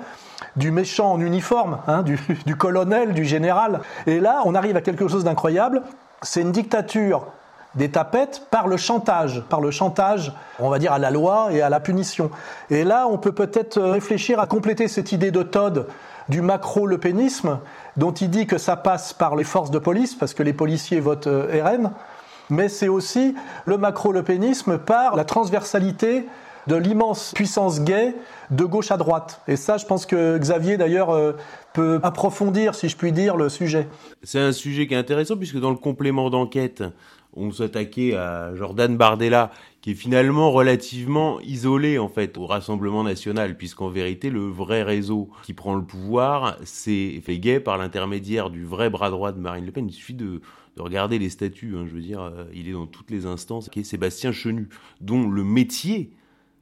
du 0.55 0.71
méchant 0.71 1.11
en 1.11 1.19
uniforme, 1.19 1.79
hein, 1.87 2.03
du 2.03 2.55
colonel, 2.55 3.13
du 3.13 3.25
général. 3.25 3.81
Et 4.07 4.19
là, 4.19 4.41
on 4.45 4.55
arrive 4.55 4.77
à 4.77 4.81
quelque 4.81 5.07
chose 5.07 5.23
d'incroyable. 5.25 5.81
C'est 6.21 6.41
une 6.41 6.51
dictature 6.51 7.27
des 7.75 7.89
tapettes 7.89 8.47
par 8.49 8.67
le 8.67 8.77
chantage, 8.77 9.43
par 9.49 9.61
le 9.61 9.71
chantage, 9.71 10.33
on 10.59 10.69
va 10.69 10.79
dire, 10.79 10.91
à 10.91 10.99
la 10.99 11.11
loi 11.11 11.49
et 11.51 11.61
à 11.61 11.69
la 11.69 11.79
punition. 11.79 12.31
Et 12.69 12.83
là, 12.83 13.07
on 13.07 13.17
peut 13.17 13.31
peut-être 13.31 13.79
réfléchir 13.81 14.39
à 14.39 14.47
compléter 14.47 14.87
cette 14.87 15.11
idée 15.11 15.31
de 15.31 15.43
Todd 15.43 15.87
du 16.29 16.41
macro-lepénisme, 16.41 17.59
dont 17.97 18.11
il 18.11 18.29
dit 18.29 18.47
que 18.47 18.57
ça 18.57 18.75
passe 18.75 19.13
par 19.13 19.35
les 19.35 19.43
forces 19.43 19.71
de 19.71 19.79
police, 19.79 20.15
parce 20.15 20.33
que 20.33 20.43
les 20.43 20.53
policiers 20.53 20.99
votent 20.99 21.27
euh, 21.27 21.63
RN, 21.63 21.91
mais 22.49 22.69
c'est 22.69 22.87
aussi 22.87 23.35
le 23.65 23.77
macro-lepénisme 23.77 24.77
par 24.77 25.15
la 25.15 25.23
transversalité 25.23 26.27
de 26.67 26.75
l'immense 26.75 27.33
puissance 27.33 27.81
gay 27.81 28.15
de 28.51 28.63
gauche 28.63 28.91
à 28.91 28.97
droite. 28.97 29.41
Et 29.47 29.55
ça, 29.55 29.77
je 29.77 29.85
pense 29.85 30.05
que 30.05 30.37
Xavier, 30.37 30.77
d'ailleurs, 30.77 31.09
euh, 31.09 31.35
peut 31.73 31.99
approfondir, 32.03 32.75
si 32.75 32.89
je 32.89 32.97
puis 32.97 33.11
dire, 33.11 33.35
le 33.35 33.49
sujet. 33.49 33.87
C'est 34.23 34.39
un 34.39 34.51
sujet 34.51 34.87
qui 34.87 34.93
est 34.93 34.97
intéressant, 34.97 35.35
puisque 35.35 35.59
dans 35.59 35.71
le 35.71 35.77
complément 35.77 36.29
d'enquête, 36.29 36.83
on 37.33 37.51
s'attaquait 37.51 38.15
à 38.15 38.55
Jordan 38.55 38.97
Bardella, 38.97 39.51
qui 39.81 39.91
est 39.91 39.95
finalement 39.95 40.51
relativement 40.51 41.39
isolé 41.41 41.97
en 41.97 42.09
fait 42.09 42.37
au 42.37 42.45
Rassemblement 42.45 43.03
national, 43.03 43.55
puisqu'en 43.55 43.89
vérité 43.89 44.29
le 44.29 44.47
vrai 44.47 44.83
réseau 44.83 45.29
qui 45.43 45.53
prend 45.53 45.75
le 45.75 45.83
pouvoir, 45.83 46.57
c'est 46.63 47.21
fait 47.23 47.37
gay 47.39 47.59
par 47.59 47.77
l'intermédiaire 47.77 48.49
du 48.49 48.65
vrai 48.65 48.89
bras 48.89 49.09
droit 49.09 49.31
de 49.31 49.39
Marine 49.39 49.65
Le 49.65 49.71
Pen. 49.71 49.87
Il 49.87 49.93
suffit 49.93 50.15
de, 50.15 50.41
de 50.75 50.81
regarder 50.81 51.19
les 51.19 51.29
statuts, 51.29 51.75
hein, 51.77 51.85
je 51.87 51.93
veux 51.93 52.01
dire, 52.01 52.21
euh, 52.21 52.45
il 52.53 52.67
est 52.67 52.73
dans 52.73 52.87
toutes 52.87 53.11
les 53.11 53.25
instances, 53.25 53.69
qui 53.69 53.81
est 53.81 53.83
Sébastien 53.83 54.31
Chenu, 54.31 54.69
dont 54.99 55.29
le 55.29 55.43
métier 55.43 56.11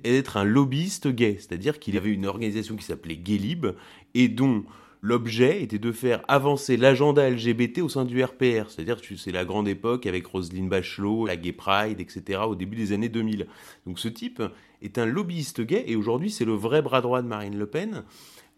est 0.04 0.12
d'être 0.12 0.38
un 0.38 0.44
lobbyiste 0.44 1.08
gay, 1.08 1.38
c'est-à-dire 1.40 1.80
qu'il 1.80 1.98
avait 1.98 2.12
une 2.12 2.26
organisation 2.26 2.76
qui 2.76 2.86
s'appelait 2.86 3.18
Gaylib 3.18 3.68
et 4.14 4.28
dont 4.28 4.64
L'objet 5.02 5.62
était 5.62 5.78
de 5.78 5.92
faire 5.92 6.24
avancer 6.28 6.76
l'agenda 6.76 7.30
LGBT 7.30 7.80
au 7.80 7.90
sein 7.90 8.04
du 8.04 8.24
RPR, 8.24 8.70
c'est-à-dire 8.70 8.98
c'est 9.18 9.32
la 9.32 9.46
grande 9.46 9.68
époque 9.68 10.08
avec 10.08 10.26
Roselyne 10.26 10.70
Bachelot, 10.70 11.28
la 11.28 11.36
Gay 11.36 11.52
Pride, 11.52 12.00
etc., 12.00 12.42
au 12.48 12.56
début 12.56 12.76
des 12.76 12.94
années 12.94 13.10
2000. 13.10 13.48
Donc 13.86 14.00
ce 14.00 14.08
type 14.08 14.42
est 14.82 14.98
un 14.98 15.06
lobbyiste 15.06 15.62
gay, 15.62 15.84
et 15.86 15.96
aujourd'hui 15.96 16.32
c'est 16.32 16.46
le 16.46 16.54
vrai 16.54 16.82
bras 16.82 17.02
droit 17.02 17.22
de 17.22 17.28
Marine 17.28 17.60
Le 17.60 17.68
Pen, 17.68 18.04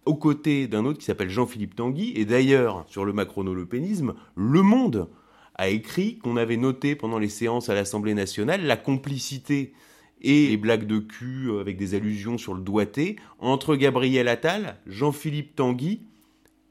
aux 0.06 0.16
côtés 0.16 0.68
d'un 0.68 0.86
autre 0.86 1.00
qui 1.00 1.06
s'appelle 1.06 1.30
Jean-Philippe 1.30 1.76
Tanguy, 1.76 2.14
et 2.16 2.24
d'ailleurs, 2.24 2.86
sur 2.88 3.04
le 3.04 3.12
macrono-lepénisme, 3.12 4.14
Le 4.36 4.62
Monde 4.62 5.10
a 5.56 5.68
écrit 5.68 6.20
qu'on 6.20 6.38
avait 6.38 6.56
noté 6.56 6.96
pendant 6.96 7.20
les 7.20 7.28
séances 7.28 7.68
à 7.68 7.76
l'Assemblée 7.76 8.14
nationale 8.14 8.66
la 8.66 8.78
complicité 8.78 9.74
et 10.22 10.48
les 10.48 10.58
blagues 10.58 10.88
de 10.88 11.00
cul 11.00 11.50
avec 11.60 11.76
des 11.76 11.96
allusions 11.96 12.38
sur 12.38 12.54
le 12.54 12.62
doigté 12.62 13.18
entre 13.40 13.76
Gabriel 13.76 14.30
Attal, 14.30 14.78
Jean-Philippe 14.88 15.56
Tanguy 15.56 16.02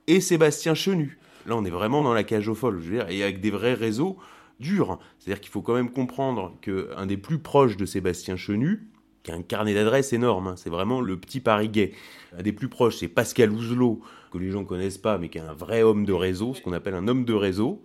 et 0.09 0.21
Sébastien 0.21 0.75
Chenu. 0.75 1.19
Là, 1.47 1.55
on 1.57 1.65
est 1.65 1.71
vraiment 1.71 2.03
dans 2.03 2.15
la 2.15 2.25
cage 2.25 2.49
aux 2.49 2.55
folles, 2.55 2.81
je 2.81 2.89
veux 2.89 2.97
dire, 2.97 3.09
et 3.11 3.23
avec 3.23 3.41
des 3.41 3.51
vrais 3.51 3.75
réseaux 3.75 4.17
durs. 4.59 4.99
C'est-à-dire 5.19 5.41
qu'il 5.41 5.53
faut 5.53 5.63
quand 5.63 5.75
même 5.75 5.91
comprendre 5.91 6.57
qu'un 6.63 7.07
des 7.07 7.17
plus 7.17 7.39
proches 7.39 7.77
de 7.77 7.85
Sébastien 7.85 8.37
Chenu, 8.37 8.89
qui 9.23 9.31
a 9.31 9.35
un 9.35 9.43
carnet 9.43 9.75
d'adresses 9.75 10.13
énorme, 10.13 10.49
hein, 10.49 10.55
c'est 10.57 10.71
vraiment 10.71 11.01
le 11.01 11.19
petit 11.19 11.41
Paris 11.41 11.69
gay. 11.69 11.93
Un 12.37 12.43
des 12.43 12.53
plus 12.53 12.69
proches, 12.69 12.97
c'est 12.97 13.09
Pascal 13.09 13.53
Ouzelot, 13.53 14.01
que 14.33 14.39
les 14.39 14.51
gens 14.51 14.65
connaissent 14.65 14.99
pas, 14.99 15.19
mais 15.19 15.29
qui 15.29 15.39
est 15.39 15.43
un 15.43 15.53
vrai 15.53 15.83
homme 15.83 16.07
de 16.07 16.13
réseau, 16.13 16.55
ce 16.55 16.63
qu'on 16.63 16.73
appelle 16.73 16.95
un 16.95 17.07
homme 17.07 17.25
de 17.25 17.35
réseau, 17.35 17.83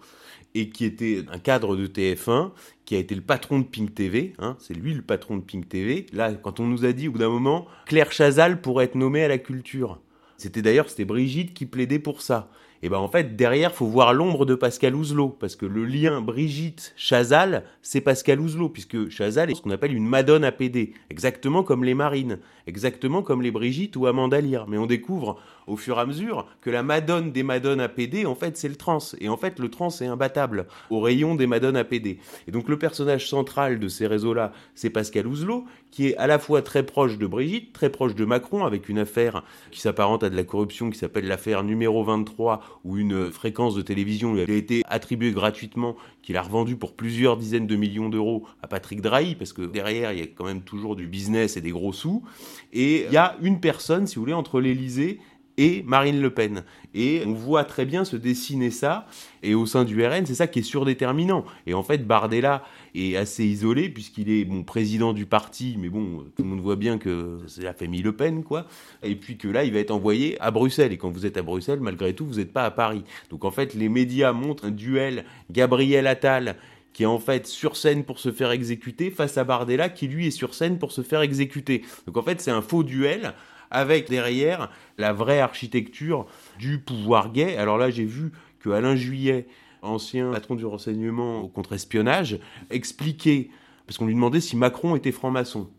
et 0.56 0.70
qui 0.70 0.86
était 0.86 1.26
un 1.30 1.40
cadre 1.40 1.76
de 1.76 1.88
TF1, 1.88 2.52
qui 2.86 2.96
a 2.96 3.00
été 3.00 3.16
le 3.16 3.22
patron 3.22 3.60
de 3.60 3.66
Pink 3.66 3.94
TV, 3.94 4.34
hein, 4.40 4.56
c'est 4.60 4.74
lui 4.74 4.94
le 4.94 5.02
patron 5.02 5.38
de 5.38 5.44
Pink 5.44 5.68
TV. 5.68 6.06
Là, 6.14 6.34
quand 6.34 6.62
on 6.62 6.68
nous 6.68 6.86
a 6.86 6.94
dit 6.94 7.10
au 7.10 7.12
bout 7.12 7.20
d'un 7.20 7.30
moment, 7.30 7.68
Claire 7.86 8.12
Chazal 8.12 8.62
pourrait 8.62 8.86
être 8.86 8.96
nommée 8.96 9.24
à 9.24 9.28
la 9.28 9.38
culture. 9.38 10.00
C'était 10.38 10.62
d'ailleurs 10.62 10.90
c'était 10.90 11.06
Brigitte 11.06 11.54
qui 11.54 11.66
plaidait 11.66 12.00
pour 12.00 12.22
ça. 12.22 12.50
Et 12.82 12.90
ben 12.90 12.98
en 12.98 13.08
fait 13.08 13.38
derrière 13.38 13.74
faut 13.74 13.86
voir 13.86 14.14
l'ombre 14.14 14.46
de 14.46 14.56
Pascal 14.56 14.94
Ouzelot 14.94 15.30
parce 15.30 15.56
que 15.56 15.66
le 15.66 15.86
lien 15.86 16.20
Brigitte 16.20 16.94
Chazal 16.98 17.64
c'est 17.82 18.02
Pascal 18.02 18.42
Ouzelot 18.42 18.68
puisque 18.68 19.08
Chazal 19.10 19.50
est 19.50 19.56
ce 19.56 19.62
qu'on 19.62 19.70
appelle 19.70 19.96
une 19.96 20.06
madone 20.06 20.44
APD 20.44 20.94
exactement 21.10 21.64
comme 21.64 21.86
les 21.86 21.94
Marines 21.94 22.40
exactement 22.68 23.22
comme 23.22 23.42
les 23.42 23.52
Brigitte 23.52 23.96
ou 23.96 24.06
Amanda 24.06 24.42
Lear 24.42 24.68
mais 24.68 24.78
on 24.78 24.86
découvre 24.86 25.40
au 25.68 25.78
fur 25.78 25.98
et 25.98 26.02
à 26.02 26.06
mesure 26.06 26.48
que 26.62 26.70
la 26.70 26.84
madone 26.84 27.32
des 27.32 27.44
madones 27.44 27.82
APD 27.82 28.26
en 28.26 28.36
fait 28.36 28.58
c'est 28.58 28.70
le 28.70 28.76
trans 28.76 29.00
et 29.20 29.30
en 29.30 29.38
fait 29.38 29.60
le 29.60 29.70
trans 29.70 29.90
est 29.90 30.06
imbattable 30.06 30.68
au 30.90 31.00
rayon 31.00 31.36
des 31.36 31.48
madones 31.48 31.78
APD 31.78 32.20
et 32.48 32.52
donc 32.52 32.70
le 32.70 32.78
personnage 32.78 33.30
central 33.30 33.80
de 33.80 33.88
ces 33.88 34.08
réseaux 34.08 34.34
là 34.34 34.52
c'est 34.76 34.90
Pascal 34.90 35.28
Ouzelot 35.28 35.66
qui 35.92 36.08
est 36.08 36.18
à 36.18 36.28
la 36.28 36.40
fois 36.40 36.62
très 36.62 36.84
proche 36.84 37.18
de 37.18 37.28
Brigitte 37.28 37.74
très 37.74 37.90
proche 37.90 38.16
de 38.16 38.26
Macron 38.26 38.66
avec 38.66 38.90
une 38.90 39.00
affaire 39.00 39.44
qui 39.72 39.80
s'apparente 39.80 40.24
à 40.24 40.30
de 40.30 40.36
la 40.36 40.44
corruption 40.44 40.90
qui 40.90 40.98
s'appelle 40.98 41.28
l'affaire 41.28 41.64
numéro 41.64 42.04
23 42.04 42.62
où 42.84 42.98
une 42.98 43.32
fréquence 43.32 43.76
de 43.76 43.82
télévision 43.82 44.34
lui 44.34 44.42
a 44.42 44.44
été 44.44 44.84
attribuée 44.88 45.32
gratuitement, 45.32 45.96
qu'il 46.22 46.38
a 46.38 46.42
revendu 46.42 46.76
pour 46.76 46.94
plusieurs 46.94 47.38
dizaines 47.38 47.68
de 47.68 47.76
millions 47.76 48.10
d'euros 48.10 48.46
à 48.62 48.68
Patrick 48.68 49.02
Drahi, 49.02 49.36
parce 49.36 49.54
que 49.54 49.62
derrière, 49.62 50.14
il 50.14 50.20
y 50.20 50.22
a 50.22 50.28
quand 50.28 50.46
même 50.46 50.62
toujours 50.62 50.96
du 50.96 51.08
business 51.08 51.58
et 51.58 51.62
des 51.62 51.72
gros 51.72 51.94
sous. 51.94 52.24
Et 52.72 53.06
il 53.06 53.12
y 53.12 53.18
a 53.18 53.36
une 53.42 53.60
personne, 53.60 54.08
si 54.08 54.16
vous 54.16 54.22
voulez, 54.22 54.34
entre 54.34 54.62
l'Élysée 54.62 55.20
et 55.58 55.84
Marine 55.84 56.22
Le 56.22 56.30
Pen. 56.30 56.64
Et 56.94 57.24
on 57.26 57.34
voit 57.34 57.64
très 57.64 57.86
bien 57.86 58.06
se 58.06 58.16
dessiner 58.16 58.72
ça. 58.72 59.08
Et 59.42 59.56
au 59.56 59.66
sein 59.66 59.84
du 59.84 60.06
RN, 60.06 60.26
c'est 60.26 60.36
ça 60.36 60.48
qui 60.48 60.60
est 60.60 60.64
surdéterminant. 60.64 61.46
Et 61.66 61.74
en 61.74 61.84
fait, 61.84 62.06
Bardella 62.06 62.64
est 62.96 63.16
assez 63.16 63.46
isolé 63.46 63.90
puisqu'il 63.90 64.30
est 64.30 64.46
bon 64.46 64.64
président 64.64 65.14
du 65.14 65.26
parti, 65.26 65.76
mais 65.80 65.90
bon, 65.90 66.26
tout 66.36 66.44
le 66.44 66.50
monde 66.50 66.62
voit 66.62 66.76
bien 66.76 66.98
que 66.98 67.40
c'est 67.48 67.64
la 67.64 67.74
famille 67.74 68.02
Le 68.02 68.14
Pen, 68.14 68.44
quoi. 68.44 68.68
Et 69.02 69.16
puis 69.16 69.38
que 69.38 69.48
là, 69.48 69.64
il 69.64 69.74
va 69.74 69.80
être 69.80 69.92
envoyé 69.92 70.40
à 70.42 70.52
Bruxelles. 70.52 70.94
Et 70.94 70.98
quand 70.98 71.10
vous 71.10 71.26
êtes 71.26 71.38
à 71.38 71.42
Bruxelles, 71.42 71.80
malgré 71.82 72.14
tout, 72.14 72.26
vous 72.26 72.36
n'êtes 72.36 72.54
pas 72.54 72.66
à 72.66 72.72
Paris. 72.72 73.04
Donc 73.30 73.46
en 73.46 73.52
fait, 73.52 73.74
les 73.74 73.90
médias 73.90 74.34
montrent 74.34 74.66
un 74.66 74.72
duel 74.72 75.26
Gabriel 75.52 76.08
Attal 76.08 76.56
qui 76.94 77.04
est 77.04 77.08
en 77.08 77.20
fait 77.20 77.48
sur 77.48 77.76
scène 77.76 78.04
pour 78.04 78.20
se 78.20 78.32
faire 78.32 78.52
exécuter 78.52 79.10
face 79.10 79.38
à 79.38 79.44
Bardella 79.44 79.90
qui 79.90 80.08
lui 80.08 80.28
est 80.28 80.32
sur 80.32 80.54
scène 80.54 80.78
pour 80.78 80.92
se 80.92 81.02
faire 81.02 81.22
exécuter. 81.22 81.84
Donc 82.06 82.18
en 82.18 82.22
fait, 82.22 82.40
c'est 82.40 82.52
un 82.52 82.62
faux 82.62 82.84
duel 82.84 83.34
avec 83.74 84.10
derrière 84.10 84.70
la 84.98 85.12
vraie 85.12 85.40
architecture 85.40 86.26
du 86.60 86.80
pouvoir 86.80 87.32
gay. 87.32 87.58
Alors 87.58 87.78
là, 87.78 87.90
j'ai 87.90 88.06
vu 88.06 88.32
que 88.60 88.70
Alain 88.70 88.96
Juillet, 88.96 89.48
ancien 89.82 90.32
patron 90.32 90.56
du 90.56 90.66
renseignement 90.66 91.42
au 91.42 91.50
contre-espionnage, 91.50 92.40
expliquait, 92.70 93.50
parce 93.86 93.98
qu'on 93.98 94.06
lui 94.06 94.16
demandait 94.16 94.40
si 94.40 94.56
Macron 94.56 94.96
était 94.96 95.12
franc-maçon. 95.12 95.70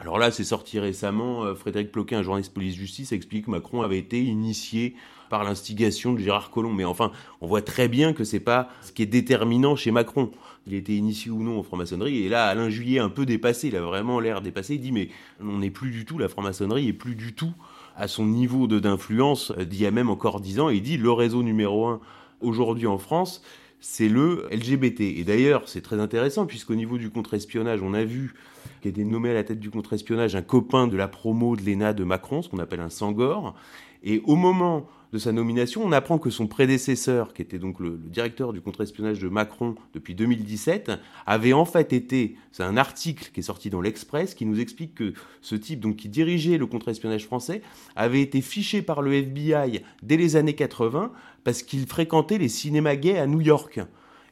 Alors 0.00 0.18
là, 0.18 0.32
c'est 0.32 0.42
sorti 0.42 0.80
récemment, 0.80 1.44
euh, 1.44 1.54
Frédéric 1.54 1.92
Ploquin, 1.92 2.18
un 2.18 2.22
journaliste 2.24 2.52
police-justice, 2.52 3.12
explique 3.12 3.46
que 3.46 3.52
Macron 3.52 3.82
avait 3.82 3.98
été 3.98 4.20
initié 4.20 4.96
par 5.32 5.44
l'instigation 5.44 6.12
de 6.12 6.18
Gérard 6.18 6.50
Collomb. 6.50 6.74
Mais 6.74 6.84
enfin, 6.84 7.10
on 7.40 7.46
voit 7.46 7.62
très 7.62 7.88
bien 7.88 8.12
que 8.12 8.22
c'est 8.22 8.38
pas 8.38 8.68
ce 8.82 8.92
qui 8.92 9.00
est 9.00 9.06
déterminant 9.06 9.76
chez 9.76 9.90
Macron. 9.90 10.30
Il 10.66 10.74
était 10.74 10.92
initié 10.92 11.30
ou 11.30 11.42
non 11.42 11.58
en 11.58 11.62
franc-maçonnerie. 11.62 12.18
Et 12.18 12.28
là, 12.28 12.48
Alain 12.48 12.68
Juillet, 12.68 12.98
un 12.98 13.08
peu 13.08 13.24
dépassé, 13.24 13.68
il 13.68 13.76
a 13.76 13.80
vraiment 13.80 14.20
l'air 14.20 14.42
dépassé. 14.42 14.74
Il 14.74 14.82
dit, 14.82 14.92
mais 14.92 15.08
on 15.40 15.60
n'est 15.60 15.70
plus 15.70 15.90
du 15.90 16.04
tout, 16.04 16.18
la 16.18 16.28
franc-maçonnerie 16.28 16.86
est 16.86 16.92
plus 16.92 17.14
du 17.14 17.32
tout 17.32 17.54
à 17.96 18.08
son 18.08 18.26
niveau 18.26 18.66
d'influence 18.66 19.52
d'il 19.52 19.80
y 19.80 19.86
a 19.86 19.90
même 19.90 20.10
encore 20.10 20.38
dix 20.38 20.60
ans. 20.60 20.68
Il 20.68 20.82
dit, 20.82 20.98
le 20.98 21.10
réseau 21.10 21.42
numéro 21.42 21.86
un 21.86 22.00
aujourd'hui 22.42 22.86
en 22.86 22.98
France, 22.98 23.42
c'est 23.80 24.10
le 24.10 24.48
LGBT. 24.50 25.00
Et 25.00 25.24
d'ailleurs, 25.24 25.62
c'est 25.64 25.80
très 25.80 25.98
intéressant, 25.98 26.44
puisqu'au 26.44 26.74
niveau 26.74 26.98
du 26.98 27.08
contre-espionnage, 27.08 27.80
on 27.82 27.94
a 27.94 28.04
vu 28.04 28.34
qui 28.82 28.88
a 28.88 28.90
été 28.90 29.02
nommé 29.02 29.30
à 29.30 29.34
la 29.34 29.44
tête 29.44 29.60
du 29.60 29.70
contre-espionnage 29.70 30.36
un 30.36 30.42
copain 30.42 30.88
de 30.88 30.96
la 30.98 31.08
promo 31.08 31.56
de 31.56 31.62
l'ENA 31.62 31.94
de 31.94 32.04
Macron, 32.04 32.42
ce 32.42 32.50
qu'on 32.50 32.58
appelle 32.58 32.80
un 32.80 32.90
Sangor. 32.90 33.54
Et 34.04 34.20
au 34.26 34.36
moment 34.36 34.86
de 35.12 35.18
sa 35.18 35.32
nomination, 35.32 35.84
on 35.84 35.92
apprend 35.92 36.18
que 36.18 36.30
son 36.30 36.46
prédécesseur, 36.46 37.34
qui 37.34 37.42
était 37.42 37.58
donc 37.58 37.80
le, 37.80 37.98
directeur 37.98 38.52
du 38.52 38.62
contre-espionnage 38.62 39.18
de 39.18 39.28
Macron 39.28 39.74
depuis 39.92 40.14
2017, 40.14 40.92
avait 41.26 41.52
en 41.52 41.66
fait 41.66 41.92
été, 41.92 42.36
c'est 42.50 42.62
un 42.62 42.78
article 42.78 43.30
qui 43.32 43.40
est 43.40 43.44
sorti 43.44 43.68
dans 43.68 43.82
l'Express 43.82 44.34
qui 44.34 44.46
nous 44.46 44.58
explique 44.58 44.94
que 44.94 45.12
ce 45.42 45.54
type, 45.54 45.80
donc 45.80 45.96
qui 45.96 46.08
dirigeait 46.08 46.56
le 46.56 46.66
contre-espionnage 46.66 47.26
français, 47.26 47.60
avait 47.94 48.22
été 48.22 48.40
fiché 48.40 48.80
par 48.80 49.02
le 49.02 49.12
FBI 49.12 49.82
dès 50.02 50.16
les 50.16 50.36
années 50.36 50.54
80 50.54 51.12
parce 51.44 51.62
qu'il 51.62 51.86
fréquentait 51.86 52.38
les 52.38 52.48
cinémas 52.48 52.96
gays 52.96 53.18
à 53.18 53.26
New 53.26 53.42
York. 53.42 53.80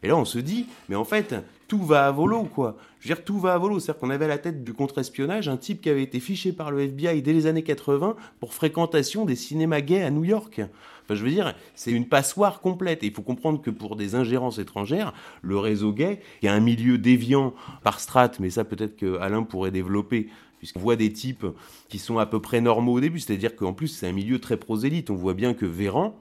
Et 0.03 0.09
là, 0.09 0.17
on 0.17 0.25
se 0.25 0.39
dit, 0.39 0.67
mais 0.89 0.97
en 0.97 1.05
fait, 1.05 1.35
tout 1.71 1.85
va 1.85 2.09
à 2.09 2.11
volo, 2.11 2.43
quoi. 2.43 2.77
Je 2.99 3.09
veux 3.09 3.15
dire, 3.15 3.25
tout 3.25 3.39
va 3.39 3.55
à 3.55 3.59
volo. 3.59 3.79
C'est-à-dire 3.79 4.01
qu'on 4.01 4.11
avait 4.11 4.25
à 4.25 4.29
la 4.29 4.39
tête 4.39 4.65
du 4.65 4.75
contre-espionnage 4.75 5.49
un 5.49 5.57
type 5.57 5.81
qui 5.81 5.89
avait 5.89 6.03
été 6.03 6.19
fiché 6.19 6.53
par 6.53 6.73
le 6.73 6.81
FBI 6.81 7.23
dès 7.23 7.33
les 7.33 7.47
années 7.47 7.63
80 7.63 8.17
pour 8.41 8.55
fréquentation 8.55 9.25
des 9.25 9.37
cinémas 9.37 9.81
gays 9.81 10.03
à 10.03 10.11
New 10.11 10.25
York. 10.25 10.61
Enfin, 10.61 11.15
je 11.15 11.23
veux 11.23 11.31
dire, 11.31 11.55
c'est 11.77 11.93
une 11.93 12.09
passoire 12.09 12.61
complète. 12.61 13.05
Et 13.05 13.07
il 13.07 13.13
faut 13.13 13.23
comprendre 13.23 13.63
que 13.63 13.71
pour 13.71 13.95
des 13.95 14.17
ingérences 14.17 14.59
étrangères, 14.59 15.15
le 15.43 15.59
réseau 15.59 15.93
gay, 15.93 16.19
il 16.43 16.47
y 16.47 16.49
a 16.49 16.55
un 16.55 16.61
milieu 16.61 16.99
déviant 16.99 17.55
par 17.85 18.01
strate, 18.01 18.41
mais 18.41 18.51
ça 18.51 18.65
peut-être 18.65 18.97
que 18.97 19.21
Alain 19.21 19.45
pourrait 19.45 19.71
développer 19.71 20.29
puisqu'on 20.59 20.81
voit 20.81 20.97
des 20.97 21.13
types 21.13 21.47
qui 21.89 21.99
sont 21.99 22.19
à 22.19 22.27
peu 22.27 22.41
près 22.41 22.61
normaux 22.61 22.95
au 22.95 23.01
début, 23.01 23.19
c'est-à-dire 23.21 23.57
qu'en 23.57 23.73
plus 23.73 23.89
c'est 23.89 24.09
un 24.09 24.13
milieu 24.13 24.41
très 24.41 24.59
prosélyte. 24.59 25.09
On 25.09 25.15
voit 25.15 25.33
bien 25.35 25.55
que 25.55 25.65
Véran, 25.65 26.19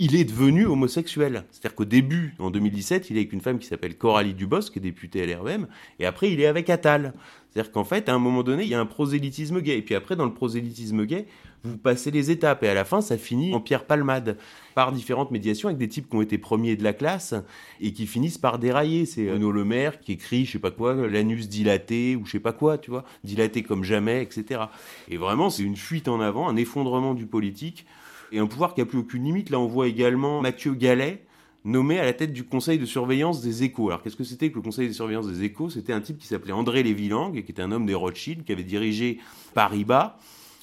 il 0.00 0.16
est 0.16 0.24
devenu 0.24 0.64
homosexuel. 0.64 1.44
C'est-à-dire 1.50 1.74
qu'au 1.74 1.84
début, 1.84 2.34
en 2.38 2.50
2017, 2.50 3.10
il 3.10 3.16
est 3.16 3.20
avec 3.20 3.34
une 3.34 3.42
femme 3.42 3.58
qui 3.58 3.66
s'appelle 3.66 3.98
Coralie 3.98 4.32
Dubos, 4.32 4.62
qui 4.72 4.78
est 4.78 4.82
députée 4.82 5.26
l'REM, 5.26 5.68
et 5.98 6.06
après, 6.06 6.32
il 6.32 6.40
est 6.40 6.46
avec 6.46 6.70
Attal. 6.70 7.12
C'est-à-dire 7.50 7.70
qu'en 7.70 7.84
fait, 7.84 8.08
à 8.08 8.14
un 8.14 8.18
moment 8.18 8.42
donné, 8.42 8.62
il 8.62 8.70
y 8.70 8.74
a 8.74 8.80
un 8.80 8.86
prosélytisme 8.86 9.60
gay. 9.60 9.76
Et 9.76 9.82
puis 9.82 9.94
après, 9.94 10.16
dans 10.16 10.24
le 10.24 10.32
prosélytisme 10.32 11.04
gay, 11.04 11.26
vous 11.64 11.76
passez 11.76 12.10
les 12.10 12.30
étapes. 12.30 12.62
Et 12.62 12.68
à 12.68 12.74
la 12.74 12.86
fin, 12.86 13.02
ça 13.02 13.18
finit 13.18 13.52
en 13.52 13.60
pierre 13.60 13.84
palmade, 13.84 14.38
par 14.74 14.90
différentes 14.92 15.32
médiations, 15.32 15.68
avec 15.68 15.78
des 15.78 15.88
types 15.88 16.08
qui 16.08 16.16
ont 16.16 16.22
été 16.22 16.38
premiers 16.38 16.76
de 16.76 16.84
la 16.84 16.94
classe, 16.94 17.34
et 17.82 17.92
qui 17.92 18.06
finissent 18.06 18.38
par 18.38 18.58
dérailler. 18.58 19.04
C'est 19.04 19.30
Renaud 19.30 19.52
Le 19.52 19.66
Maire 19.66 20.00
qui 20.00 20.12
écrit, 20.12 20.46
je 20.46 20.52
sais 20.52 20.58
pas 20.58 20.70
quoi, 20.70 20.94
l'anus 20.94 21.50
dilaté, 21.50 22.16
ou 22.16 22.24
je 22.24 22.32
sais 22.32 22.40
pas 22.40 22.54
quoi, 22.54 22.78
tu 22.78 22.90
vois, 22.90 23.04
dilaté 23.22 23.62
comme 23.62 23.84
jamais, 23.84 24.22
etc. 24.22 24.62
Et 25.10 25.18
vraiment, 25.18 25.50
c'est 25.50 25.64
une 25.64 25.76
fuite 25.76 26.08
en 26.08 26.20
avant, 26.20 26.48
un 26.48 26.56
effondrement 26.56 27.12
du 27.12 27.26
politique 27.26 27.84
et 28.32 28.38
un 28.38 28.46
pouvoir 28.46 28.74
qui 28.74 28.80
a 28.80 28.86
plus 28.86 28.98
aucune 28.98 29.24
limite. 29.24 29.50
Là, 29.50 29.58
on 29.60 29.66
voit 29.66 29.88
également 29.88 30.40
Mathieu 30.40 30.74
Gallet, 30.74 31.24
nommé 31.64 31.98
à 31.98 32.04
la 32.04 32.12
tête 32.12 32.32
du 32.32 32.44
conseil 32.44 32.78
de 32.78 32.86
surveillance 32.86 33.42
des 33.42 33.64
échos. 33.64 33.88
Alors 33.88 34.02
qu'est-ce 34.02 34.16
que 34.16 34.24
c'était 34.24 34.50
que 34.50 34.56
le 34.56 34.62
conseil 34.62 34.88
de 34.88 34.92
surveillance 34.92 35.26
des 35.26 35.42
échos? 35.44 35.70
C'était 35.70 35.92
un 35.92 36.00
type 36.00 36.18
qui 36.18 36.26
s'appelait 36.26 36.52
André 36.52 36.82
Lévilang, 36.82 37.32
qui 37.32 37.38
était 37.38 37.62
un 37.62 37.72
homme 37.72 37.86
des 37.86 37.94
Rothschild, 37.94 38.44
qui 38.44 38.52
avait 38.52 38.64
dirigé 38.64 39.18
Paris-Bas. 39.54 40.18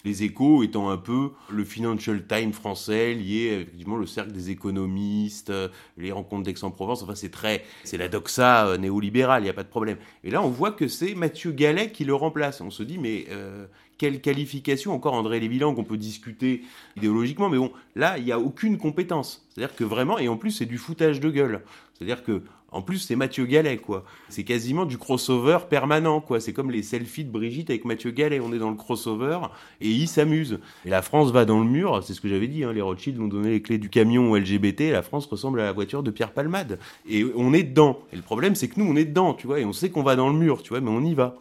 Les 0.06 0.24
échos 0.24 0.64
étant 0.64 0.90
un 0.90 0.96
peu 0.98 1.32
le 1.50 1.66
Financial 1.66 2.26
Times 2.26 2.54
français, 2.54 3.14
lié 3.14 3.60
effectivement 3.62 3.98
le 3.98 4.06
cercle 4.06 4.32
des 4.32 4.52
économistes, 4.52 5.50
euh, 5.50 5.68
les 5.98 6.12
rencontres 6.12 6.44
d'Aix-en-Provence. 6.44 7.04
Enfin, 7.04 7.16
c'est 7.16 7.32
très, 7.32 7.66
c'est 7.84 7.98
la 7.98 8.08
doxa 8.08 8.68
euh, 8.68 8.78
néolibérale, 8.78 9.42
il 9.42 9.46
n'y 9.46 9.50
a 9.50 9.54
pas 9.54 9.64
de 9.64 9.70
problème. 9.70 9.98
Et 10.24 10.30
là, 10.30 10.42
on 10.42 10.50
voit 10.50 10.72
que 10.72 10.88
c'est 10.88 11.14
Mathieu 11.14 11.52
Gallet 11.52 11.92
qui 11.92 12.06
le 12.06 12.14
remplace. 12.14 12.62
On 12.62 12.70
se 12.70 12.84
dit, 12.84 13.00
mais 13.00 13.26
euh, 13.32 13.66
quelle 13.98 14.22
qualification 14.22 14.94
encore 14.94 15.14
André 15.14 15.40
Lévilang 15.40 15.74
qu'on 15.74 15.84
peut 15.84 15.98
discuter 15.98 16.64
idéologiquement, 16.96 17.50
mais 17.50 17.58
bon, 17.58 17.72
là, 17.96 18.18
il 18.18 18.26
n'y 18.26 18.32
a 18.32 18.40
aucune 18.40 18.78
compétence. 18.78 19.46
C'est-à-dire 19.50 19.76
que 19.76 19.84
vraiment, 19.84 20.20
et 20.20 20.28
en 20.28 20.38
plus, 20.38 20.52
c'est 20.52 20.66
du 20.66 20.78
foutage 20.78 21.20
de 21.20 21.30
gueule. 21.30 21.64
C'est-à-dire 21.94 22.24
que 22.24 22.44
en 22.72 22.82
plus, 22.82 23.00
c'est 23.00 23.16
Mathieu 23.16 23.46
Gallet, 23.46 23.78
quoi. 23.78 24.04
C'est 24.28 24.44
quasiment 24.44 24.86
du 24.86 24.98
crossover 24.98 25.60
permanent, 25.70 26.20
quoi. 26.20 26.42
C'est 26.42 26.52
comme 26.52 26.70
les 26.70 26.84
selfies 26.84 27.24
de 27.24 27.32
Brigitte 27.32 27.70
avec 27.70 27.86
Mathieu 27.86 28.12
Gallet. 28.12 28.42
On 28.42 28.52
est 28.52 28.60
dans 28.60 28.70
le 28.70 28.76
crossover 28.76 29.40
et 29.80 29.90
ils 29.90 30.08
s'amusent. 30.08 30.60
Et 30.86 30.90
la 30.90 31.02
France 31.02 31.32
va 31.32 31.46
dans 31.46 31.60
le 31.60 31.66
mur. 31.66 32.04
C'est 32.04 32.14
ce 32.14 32.20
que 32.20 32.28
j'avais 32.28 32.48
dit. 32.48 32.66
Hein. 32.66 32.74
Les 32.74 32.82
Rothschild 32.82 33.20
ont 33.22 33.28
donné 33.28 33.52
les 33.52 33.62
clés 33.62 33.78
du 33.78 33.90
camion 33.90 34.36
LGBT. 34.36 34.92
La 34.92 35.02
France 35.02 35.28
ressemble 35.28 35.62
à 35.62 35.64
la 35.64 35.72
voiture 35.72 36.04
de 36.04 36.12
Pierre 36.12 36.34
Palmade. 36.34 36.78
Et 37.08 37.26
on 37.36 37.54
est 37.54 37.64
dedans. 37.64 38.00
Et 38.12 38.18
le 38.18 38.22
problème, 38.22 38.54
c'est 38.54 38.68
que 38.68 38.80
nous, 38.80 38.92
on 38.92 38.98
est 38.98 39.06
dedans, 39.06 39.34
tu 39.34 39.48
vois. 39.48 39.62
Et 39.62 39.66
on 39.66 39.74
sait 39.74 39.90
qu'on 39.90 40.04
va 40.04 40.18
dans 40.18 40.28
le 40.28 40.36
mur, 40.36 40.62
tu 40.62 40.70
vois, 40.70 40.82
mais 40.82 40.92
on 40.92 41.04
y 41.04 41.14
va. 41.14 41.36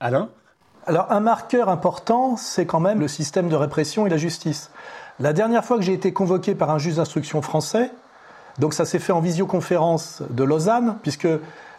Alain? 0.00 0.30
Alors, 0.86 1.12
un 1.12 1.20
marqueur 1.20 1.68
important, 1.68 2.36
c'est 2.36 2.64
quand 2.64 2.80
même 2.80 3.00
le 3.00 3.08
système 3.08 3.48
de 3.48 3.56
répression 3.56 4.06
et 4.06 4.10
la 4.10 4.16
justice. 4.16 4.70
La 5.18 5.34
dernière 5.34 5.64
fois 5.64 5.76
que 5.76 5.82
j'ai 5.82 5.92
été 5.92 6.12
convoqué 6.12 6.54
par 6.54 6.70
un 6.70 6.78
juge 6.78 6.96
d'instruction 6.96 7.42
français, 7.42 7.90
donc 8.58 8.72
ça 8.72 8.86
s'est 8.86 8.98
fait 8.98 9.12
en 9.12 9.20
visioconférence 9.20 10.22
de 10.30 10.42
Lausanne, 10.42 10.96
puisque 11.02 11.28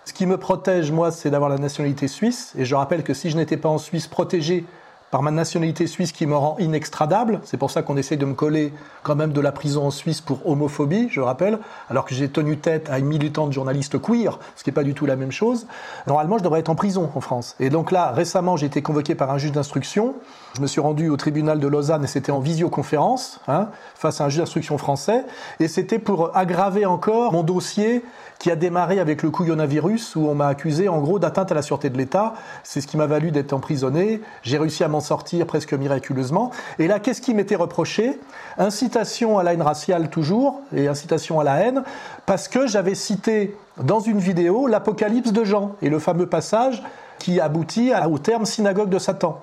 ce 0.06 0.14
qui 0.14 0.28
me 0.28 0.38
protège, 0.38 0.92
moi, 0.92 1.12
c'est 1.12 1.32
d'avoir 1.32 1.50
la 1.50 1.58
nationalité 1.58 2.08
suisse. 2.08 2.54
Et 2.58 2.66
je 2.66 2.76
rappelle 2.76 3.04
que 3.04 3.16
si 3.16 3.32
je 3.32 3.38
n'étais 3.38 3.58
pas 3.58 3.70
en 3.70 3.80
Suisse 3.80 4.08
protégé 4.08 4.66
par 5.12 5.22
ma 5.22 5.32
nationalité 5.32 5.88
suisse 5.88 6.12
qui 6.12 6.26
me 6.26 6.36
rend 6.36 6.56
inextradable. 6.58 7.42
C'est 7.44 7.58
pour 7.58 7.70
ça 7.70 7.84
qu'on 7.84 7.98
essaye 7.98 8.18
de 8.18 8.26
me 8.26 8.34
coller 8.34 8.74
quand 9.04 9.16
même 9.16 9.34
de 9.34 9.42
la 9.42 9.52
prison 9.52 9.86
en 9.86 9.92
Suisse 9.92 10.22
pour 10.22 10.48
homophobie, 10.48 11.10
je 11.10 11.20
rappelle, 11.20 11.60
alors 11.90 12.06
que 12.06 12.16
j'ai 12.16 12.30
tenu 12.30 12.58
tête 12.58 12.90
à 12.90 12.98
une 12.98 13.06
militante 13.06 13.52
journaliste 13.52 14.02
queer, 14.02 14.40
ce 14.56 14.64
qui 14.64 14.70
n'est 14.70 14.74
pas 14.74 14.84
du 14.84 14.94
tout 14.94 15.06
la 15.06 15.18
même 15.18 15.32
chose. 15.32 15.68
Normalement, 16.08 16.38
je 16.38 16.44
devrais 16.44 16.62
être 16.62 16.70
en 16.70 16.76
prison 16.76 17.12
en 17.14 17.22
France. 17.22 17.56
Et 17.60 17.70
donc 17.70 17.92
là, 17.92 18.12
récemment, 18.12 18.56
j'ai 18.56 18.66
été 18.66 18.82
convoqué 18.82 19.14
par 19.14 19.32
un 19.32 19.38
juge 19.38 19.52
d'instruction. 19.52 20.16
Je 20.54 20.62
me 20.62 20.68
suis 20.68 20.82
rendu 20.82 21.08
au 21.08 21.16
tribunal 21.16 21.62
de 21.62 21.68
Lausanne 21.68 22.04
et 22.04 22.08
c'était 22.08 22.34
en 22.34 22.42
visioconférence, 22.42 23.40
hein, 23.48 23.70
face 23.96 24.20
à 24.20 24.26
un 24.26 24.30
juge 24.30 24.40
d'instruction 24.40 24.78
français. 24.78 25.24
Et 25.62 25.70
c'était 25.70 25.98
pour 25.98 26.36
aggraver 26.36 26.86
encore 26.86 27.32
mon 27.32 27.44
dossier 27.44 28.04
qui 28.38 28.52
a 28.52 28.58
démarré 28.58 29.00
avec 29.00 29.24
le 29.24 29.30
couillonavirus 29.30 30.18
où 30.18 30.28
on 30.28 30.36
m'a 30.36 30.48
accusé 30.48 30.90
en 30.90 31.00
gros 31.00 31.20
d'atteinte 31.20 31.54
à 31.54 31.56
la 31.56 31.62
sûreté 31.62 31.90
de 31.90 31.98
l'État. 31.98 32.34
C'est 32.64 32.82
ce 32.82 32.88
qui 32.88 32.98
m'a 32.98 33.06
valu 33.06 33.32
d'être 33.32 33.54
emprisonné. 33.54 34.20
J'ai 34.42 34.58
réussi 34.58 34.84
à 34.84 34.90
m'en 34.90 35.00
sortir 35.00 35.46
presque 35.46 35.74
miraculeusement. 35.74 36.52
Et 36.80 36.88
là, 36.88 37.00
qu'est-ce 37.00 37.22
qui 37.22 37.34
m'était 37.34 37.56
reproché? 37.56 38.20
Incitation 38.58 39.40
à 39.40 39.44
la 39.44 39.54
haine 39.54 39.62
raciale 39.62 40.10
toujours 40.10 40.60
et 40.76 40.90
incitation 40.90 41.40
à 41.40 41.46
la 41.46 41.60
haine 41.60 41.84
parce 42.26 42.50
que 42.50 42.68
j'avais 42.68 42.96
cité 42.96 43.56
dans 43.82 44.02
une 44.02 44.20
vidéo 44.20 44.68
l'Apocalypse 44.68 45.32
de 45.32 45.46
Jean 45.46 45.76
et 45.82 45.90
le 45.90 46.00
fameux 46.00 46.28
passage 46.28 46.84
qui 47.20 47.40
aboutit 47.40 47.94
au 48.10 48.18
terme 48.18 48.46
synagogue 48.46 48.90
de 48.90 49.00
Satan. 49.00 49.40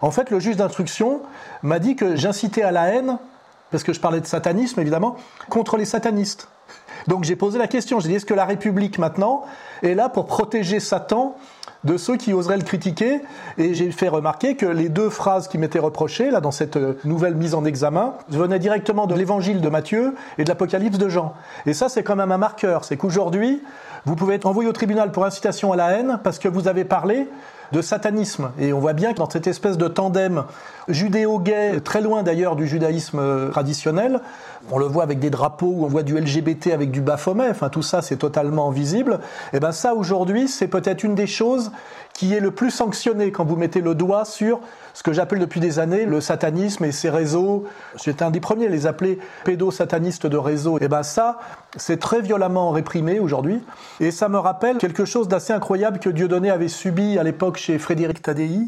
En 0.00 0.10
fait, 0.10 0.30
le 0.30 0.40
juge 0.40 0.56
d'instruction 0.56 1.22
m'a 1.62 1.78
dit 1.78 1.96
que 1.96 2.16
j'incitais 2.16 2.62
à 2.62 2.70
la 2.70 2.88
haine, 2.88 3.18
parce 3.70 3.82
que 3.82 3.92
je 3.92 4.00
parlais 4.00 4.20
de 4.20 4.26
satanisme 4.26 4.80
évidemment, 4.80 5.16
contre 5.48 5.76
les 5.76 5.84
satanistes. 5.84 6.48
Donc 7.06 7.24
j'ai 7.24 7.36
posé 7.36 7.58
la 7.58 7.68
question, 7.68 8.00
j'ai 8.00 8.08
dit 8.08 8.14
est-ce 8.16 8.26
que 8.26 8.34
la 8.34 8.44
République 8.44 8.98
maintenant 8.98 9.44
est 9.82 9.94
là 9.94 10.08
pour 10.08 10.26
protéger 10.26 10.80
Satan 10.80 11.36
de 11.84 11.96
ceux 11.96 12.16
qui 12.16 12.32
oseraient 12.32 12.56
le 12.56 12.64
critiquer? 12.64 13.20
Et 13.58 13.74
j'ai 13.74 13.92
fait 13.92 14.08
remarquer 14.08 14.56
que 14.56 14.66
les 14.66 14.88
deux 14.88 15.08
phrases 15.08 15.46
qui 15.46 15.58
m'étaient 15.58 15.78
reprochées 15.78 16.30
là 16.30 16.40
dans 16.40 16.50
cette 16.50 16.76
euh, 16.76 16.98
nouvelle 17.04 17.36
mise 17.36 17.54
en 17.54 17.64
examen 17.64 18.14
venaient 18.28 18.58
directement 18.58 19.06
de 19.06 19.14
l'Évangile 19.14 19.60
de 19.60 19.68
Matthieu 19.68 20.16
et 20.38 20.44
de 20.44 20.48
l'Apocalypse 20.48 20.98
de 20.98 21.08
Jean. 21.08 21.34
Et 21.66 21.74
ça 21.74 21.88
c'est 21.88 22.02
quand 22.02 22.16
même 22.16 22.32
un 22.32 22.38
marqueur, 22.38 22.84
c'est 22.84 22.96
qu'aujourd'hui 22.96 23.62
vous 24.04 24.16
pouvez 24.16 24.34
être 24.34 24.46
envoyé 24.46 24.68
au 24.68 24.72
tribunal 24.72 25.12
pour 25.12 25.24
incitation 25.24 25.72
à 25.72 25.76
la 25.76 25.90
haine 25.92 26.18
parce 26.24 26.38
que 26.38 26.48
vous 26.48 26.66
avez 26.66 26.84
parlé 26.84 27.28
de 27.72 27.82
satanisme. 27.82 28.50
Et 28.58 28.72
on 28.72 28.80
voit 28.80 28.92
bien 28.92 29.12
que 29.12 29.18
dans 29.18 29.30
cette 29.30 29.46
espèce 29.46 29.78
de 29.78 29.88
tandem 29.88 30.44
judéo-gay, 30.88 31.80
très 31.80 32.00
loin 32.00 32.22
d'ailleurs 32.22 32.56
du 32.56 32.66
judaïsme 32.66 33.18
euh, 33.18 33.50
traditionnel, 33.50 34.20
on 34.70 34.78
le 34.78 34.86
voit 34.86 35.02
avec 35.02 35.18
des 35.18 35.30
drapeaux, 35.30 35.72
où 35.76 35.84
on 35.84 35.88
voit 35.88 36.02
du 36.02 36.18
LGBT 36.18 36.68
avec 36.72 36.90
du 36.90 37.00
baphomet, 37.00 37.48
enfin 37.50 37.68
tout 37.68 37.82
ça 37.82 38.02
c'est 38.02 38.16
totalement 38.16 38.70
visible. 38.70 39.20
Et 39.52 39.60
ben 39.60 39.72
ça 39.72 39.94
aujourd'hui 39.94 40.48
c'est 40.48 40.68
peut-être 40.68 41.04
une 41.04 41.14
des 41.14 41.26
choses 41.26 41.70
qui 42.12 42.32
est 42.32 42.40
le 42.40 42.50
plus 42.50 42.70
sanctionné 42.70 43.30
quand 43.30 43.44
vous 43.44 43.56
mettez 43.56 43.80
le 43.80 43.94
doigt 43.94 44.24
sur 44.24 44.60
ce 44.94 45.02
que 45.02 45.12
j'appelle 45.12 45.38
depuis 45.38 45.60
des 45.60 45.78
années 45.78 46.06
le 46.06 46.22
satanisme 46.22 46.84
et 46.84 46.92
ses 46.92 47.10
réseaux. 47.10 47.64
J'étais 48.02 48.22
un 48.22 48.30
des 48.30 48.40
premiers 48.40 48.66
à 48.66 48.70
les 48.70 48.86
appeler 48.86 49.18
pédosatanistes 49.44 50.26
de 50.26 50.38
réseau. 50.38 50.78
Et 50.80 50.88
ben 50.88 51.02
ça, 51.02 51.38
c'est 51.76 51.98
très 51.98 52.22
violemment 52.22 52.70
réprimé 52.70 53.20
aujourd'hui. 53.20 53.62
Et 54.00 54.10
ça 54.10 54.30
me 54.30 54.38
rappelle 54.38 54.78
quelque 54.78 55.04
chose 55.04 55.28
d'assez 55.28 55.52
incroyable 55.52 55.98
que 55.98 56.08
Dieudonné 56.08 56.50
avait 56.50 56.68
subi 56.68 57.18
à 57.18 57.22
l'époque 57.22 57.55
chez 57.56 57.78
Frédéric 57.78 58.22
Tadei. 58.22 58.60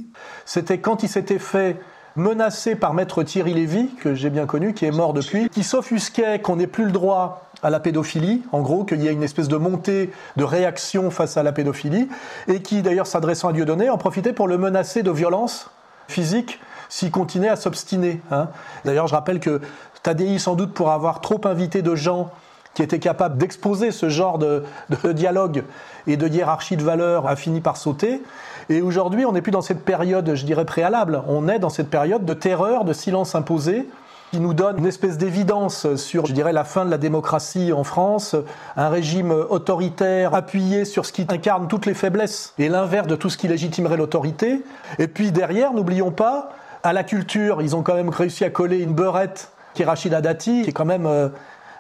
C'était 0.44 0.78
quand 0.78 1.02
il 1.02 1.08
s'était 1.08 1.38
fait 1.38 1.76
menacé 2.16 2.74
par 2.74 2.94
maître 2.94 3.22
Thierry 3.22 3.54
Lévy, 3.54 3.94
que 4.00 4.14
j'ai 4.14 4.30
bien 4.30 4.46
connu, 4.46 4.74
qui 4.74 4.84
est 4.84 4.90
mort 4.90 5.12
depuis, 5.12 5.48
qui 5.48 5.62
s'offusquait 5.62 6.40
qu'on 6.40 6.56
n'ait 6.56 6.66
plus 6.66 6.84
le 6.84 6.90
droit 6.90 7.50
à 7.62 7.70
la 7.70 7.80
pédophilie, 7.80 8.42
en 8.52 8.60
gros, 8.60 8.84
qu'il 8.84 9.02
y 9.02 9.08
a 9.08 9.12
une 9.12 9.22
espèce 9.22 9.48
de 9.48 9.56
montée 9.56 10.10
de 10.36 10.44
réaction 10.44 11.10
face 11.10 11.36
à 11.36 11.42
la 11.42 11.52
pédophilie, 11.52 12.08
et 12.46 12.60
qui, 12.60 12.82
d'ailleurs, 12.82 13.06
s'adressant 13.06 13.48
à 13.48 13.52
Dieudonné, 13.52 13.88
en 13.90 13.98
profitait 13.98 14.32
pour 14.32 14.48
le 14.48 14.58
menacer 14.58 15.02
de 15.02 15.10
violence 15.10 15.70
physique 16.08 16.60
s'il 16.88 17.10
continuait 17.10 17.48
à 17.48 17.56
s'obstiner. 17.56 18.20
Hein. 18.30 18.48
D'ailleurs, 18.84 19.06
je 19.06 19.14
rappelle 19.14 19.40
que 19.40 19.60
Tadei, 20.02 20.38
sans 20.38 20.54
doute 20.54 20.72
pour 20.72 20.90
avoir 20.90 21.20
trop 21.20 21.40
invité 21.44 21.82
de 21.82 21.94
gens 21.94 22.30
qui 22.74 22.82
étaient 22.82 23.00
capables 23.00 23.38
d'exposer 23.38 23.90
ce 23.90 24.08
genre 24.08 24.38
de, 24.38 24.62
de, 25.02 25.12
dialogue 25.12 25.64
et 26.06 26.16
de 26.16 26.28
hiérarchie 26.28 26.76
de 26.76 26.84
valeurs, 26.84 27.26
a 27.26 27.34
fini 27.34 27.60
par 27.60 27.76
sauter. 27.76 28.22
Et 28.70 28.82
aujourd'hui, 28.82 29.24
on 29.24 29.32
n'est 29.32 29.42
plus 29.42 29.52
dans 29.52 29.62
cette 29.62 29.84
période, 29.84 30.34
je 30.34 30.44
dirais, 30.44 30.64
préalable. 30.64 31.22
On 31.26 31.48
est 31.48 31.58
dans 31.58 31.70
cette 31.70 31.88
période 31.88 32.24
de 32.24 32.34
terreur, 32.34 32.84
de 32.84 32.92
silence 32.92 33.34
imposé, 33.34 33.88
qui 34.30 34.40
nous 34.40 34.52
donne 34.52 34.78
une 34.78 34.86
espèce 34.86 35.16
d'évidence 35.16 35.94
sur, 35.96 36.26
je 36.26 36.34
dirais, 36.34 36.52
la 36.52 36.64
fin 36.64 36.84
de 36.84 36.90
la 36.90 36.98
démocratie 36.98 37.72
en 37.72 37.82
France, 37.82 38.36
un 38.76 38.90
régime 38.90 39.30
autoritaire 39.30 40.34
appuyé 40.34 40.84
sur 40.84 41.06
ce 41.06 41.12
qui 41.12 41.26
incarne 41.30 41.66
toutes 41.66 41.86
les 41.86 41.94
faiblesses 41.94 42.52
et 42.58 42.68
l'inverse 42.68 43.06
de 43.06 43.16
tout 43.16 43.30
ce 43.30 43.38
qui 43.38 43.48
légitimerait 43.48 43.96
l'autorité. 43.96 44.62
Et 44.98 45.08
puis 45.08 45.32
derrière, 45.32 45.72
n'oublions 45.72 46.10
pas, 46.10 46.50
à 46.82 46.92
la 46.92 47.04
culture, 47.04 47.62
ils 47.62 47.74
ont 47.74 47.82
quand 47.82 47.94
même 47.94 48.10
réussi 48.10 48.44
à 48.44 48.50
coller 48.50 48.80
une 48.80 48.92
beurette 48.92 49.50
qui 49.72 49.82
est 49.82 49.86
Rachida 49.86 50.20
Dati, 50.20 50.62
qui 50.62 50.70
est 50.70 50.72
quand 50.72 50.84
même 50.84 51.06
euh, 51.06 51.28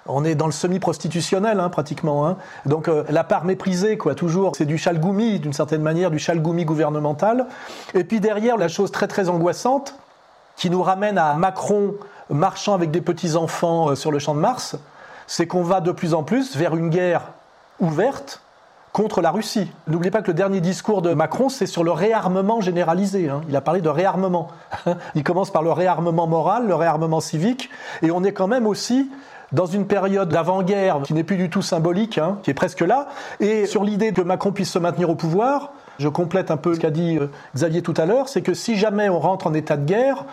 on 0.08 0.24
est 0.24 0.34
dans 0.34 0.46
le 0.46 0.52
semi-prostitutionnel 0.52 1.60
hein, 1.60 1.68
pratiquement. 1.68 2.26
Hein. 2.26 2.36
Donc 2.66 2.88
euh, 2.88 3.04
la 3.08 3.24
part 3.24 3.44
méprisée, 3.44 3.96
quoi, 3.96 4.14
toujours, 4.14 4.56
c'est 4.56 4.64
du 4.64 4.78
chalgoumi 4.78 5.38
d'une 5.38 5.52
certaine 5.52 5.82
manière, 5.82 6.10
du 6.10 6.18
chalgoumi 6.18 6.64
gouvernemental. 6.64 7.46
Et 7.94 8.04
puis 8.04 8.20
derrière, 8.20 8.56
la 8.56 8.68
chose 8.68 8.90
très 8.90 9.06
très 9.06 9.28
angoissante 9.28 9.94
qui 10.56 10.70
nous 10.70 10.82
ramène 10.82 11.18
à 11.18 11.34
Macron 11.34 11.94
marchant 12.30 12.74
avec 12.74 12.90
des 12.90 13.00
petits 13.00 13.36
enfants 13.36 13.90
euh, 13.90 13.94
sur 13.94 14.10
le 14.10 14.18
champ 14.18 14.34
de 14.34 14.40
Mars, 14.40 14.76
c'est 15.26 15.46
qu'on 15.46 15.62
va 15.62 15.80
de 15.80 15.92
plus 15.92 16.14
en 16.14 16.22
plus 16.22 16.56
vers 16.56 16.74
une 16.74 16.90
guerre 16.90 17.32
ouverte 17.80 18.42
contre 18.92 19.20
la 19.20 19.30
Russie. 19.30 19.70
N'oubliez 19.86 20.10
pas 20.10 20.22
que 20.22 20.28
le 20.28 20.34
dernier 20.34 20.60
discours 20.60 21.02
de 21.02 21.14
Macron, 21.14 21.48
c'est 21.48 21.66
sur 21.66 21.84
le 21.84 21.92
réarmement 21.92 22.60
généralisé. 22.60 23.28
Hein. 23.28 23.42
Il 23.48 23.54
a 23.54 23.60
parlé 23.60 23.80
de 23.80 23.88
réarmement. 23.88 24.48
Il 25.14 25.22
commence 25.22 25.50
par 25.50 25.62
le 25.62 25.70
réarmement 25.70 26.26
moral, 26.26 26.66
le 26.66 26.74
réarmement 26.74 27.20
civique, 27.20 27.70
et 28.02 28.10
on 28.10 28.24
est 28.24 28.32
quand 28.32 28.48
même 28.48 28.66
aussi 28.66 29.08
dans 29.52 29.66
une 29.66 29.86
période 29.86 30.28
d'avant-guerre 30.28 31.00
qui 31.04 31.14
n'est 31.14 31.24
plus 31.24 31.36
du 31.36 31.50
tout 31.50 31.62
symbolique, 31.62 32.18
hein, 32.18 32.38
qui 32.42 32.50
est 32.50 32.54
presque 32.54 32.80
là, 32.80 33.08
et 33.40 33.66
sur 33.66 33.84
l'idée 33.84 34.12
que 34.12 34.20
Macron 34.20 34.52
puisse 34.52 34.70
se 34.70 34.78
maintenir 34.78 35.10
au 35.10 35.14
pouvoir, 35.14 35.72
je 35.98 36.08
complète 36.08 36.50
un 36.50 36.56
peu 36.56 36.74
ce 36.74 36.80
qu'a 36.80 36.90
dit 36.90 37.18
euh, 37.18 37.28
Xavier 37.54 37.82
tout 37.82 37.94
à 37.96 38.06
l'heure, 38.06 38.28
c'est 38.28 38.42
que 38.42 38.54
si 38.54 38.76
jamais 38.76 39.08
on 39.08 39.18
rentre 39.18 39.46
en 39.46 39.54
état 39.54 39.76
de 39.76 39.84
guerre, 39.84 40.24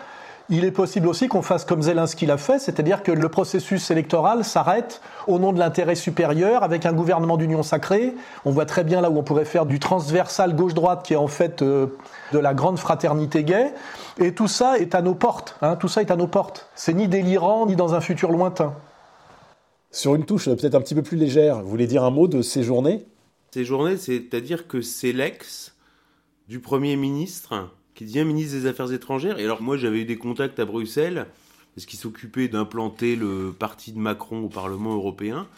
il 0.48 0.64
est 0.64 0.70
possible 0.70 1.08
aussi 1.08 1.26
qu'on 1.26 1.42
fasse 1.42 1.64
comme 1.64 1.82
Zelensky 1.82 2.24
l'a 2.24 2.36
fait, 2.36 2.60
c'est-à-dire 2.60 3.02
que 3.02 3.10
le 3.10 3.28
processus 3.28 3.90
électoral 3.90 4.44
s'arrête 4.44 5.00
au 5.26 5.40
nom 5.40 5.52
de 5.52 5.58
l'intérêt 5.58 5.96
supérieur 5.96 6.62
avec 6.62 6.86
un 6.86 6.92
gouvernement 6.92 7.36
d'union 7.36 7.64
sacrée. 7.64 8.14
On 8.44 8.52
voit 8.52 8.64
très 8.64 8.84
bien 8.84 9.00
là 9.00 9.10
où 9.10 9.18
on 9.18 9.24
pourrait 9.24 9.44
faire 9.44 9.66
du 9.66 9.80
transversal 9.80 10.54
gauche-droite 10.54 11.02
qui 11.02 11.14
est 11.14 11.16
en 11.16 11.26
fait 11.26 11.62
euh, 11.62 11.88
de 12.32 12.38
la 12.38 12.54
grande 12.54 12.78
fraternité 12.78 13.42
gay. 13.42 13.74
Et 14.18 14.34
tout 14.34 14.46
ça 14.46 14.78
est 14.78 14.94
à 14.94 15.02
nos 15.02 15.14
portes. 15.14 15.56
Hein, 15.62 15.74
tout 15.74 15.88
ça 15.88 16.00
est 16.00 16.12
à 16.12 16.16
nos 16.16 16.28
portes. 16.28 16.68
C'est 16.76 16.94
ni 16.94 17.08
délirant 17.08 17.66
ni 17.66 17.74
dans 17.74 17.94
un 17.94 18.00
futur 18.00 18.30
lointain. 18.30 18.72
Sur 19.96 20.14
une 20.14 20.26
touche 20.26 20.44
peut-être 20.44 20.74
un 20.74 20.82
petit 20.82 20.94
peu 20.94 21.02
plus 21.02 21.16
légère, 21.16 21.62
vous 21.62 21.70
voulez 21.70 21.86
dire 21.86 22.04
un 22.04 22.10
mot 22.10 22.28
de 22.28 22.42
Ces 23.50 23.64
journées, 23.64 23.96
c'est-à-dire 23.96 24.68
que 24.68 24.82
c'est 24.82 25.12
l'ex 25.12 25.74
du 26.48 26.60
Premier 26.60 26.96
ministre 26.96 27.70
qui 27.94 28.04
devient 28.04 28.26
ministre 28.26 28.58
des 28.58 28.66
Affaires 28.66 28.92
étrangères. 28.92 29.38
Et 29.38 29.44
alors 29.44 29.62
moi, 29.62 29.78
j'avais 29.78 30.00
eu 30.00 30.04
des 30.04 30.18
contacts 30.18 30.60
à 30.60 30.66
Bruxelles 30.66 31.24
parce 31.74 31.86
qu'il 31.86 31.98
s'occupait 31.98 32.48
d'implanter 32.48 33.16
le 33.16 33.54
parti 33.58 33.92
de 33.92 33.98
Macron 33.98 34.44
au 34.44 34.48
Parlement 34.50 34.92
européen. 34.92 35.48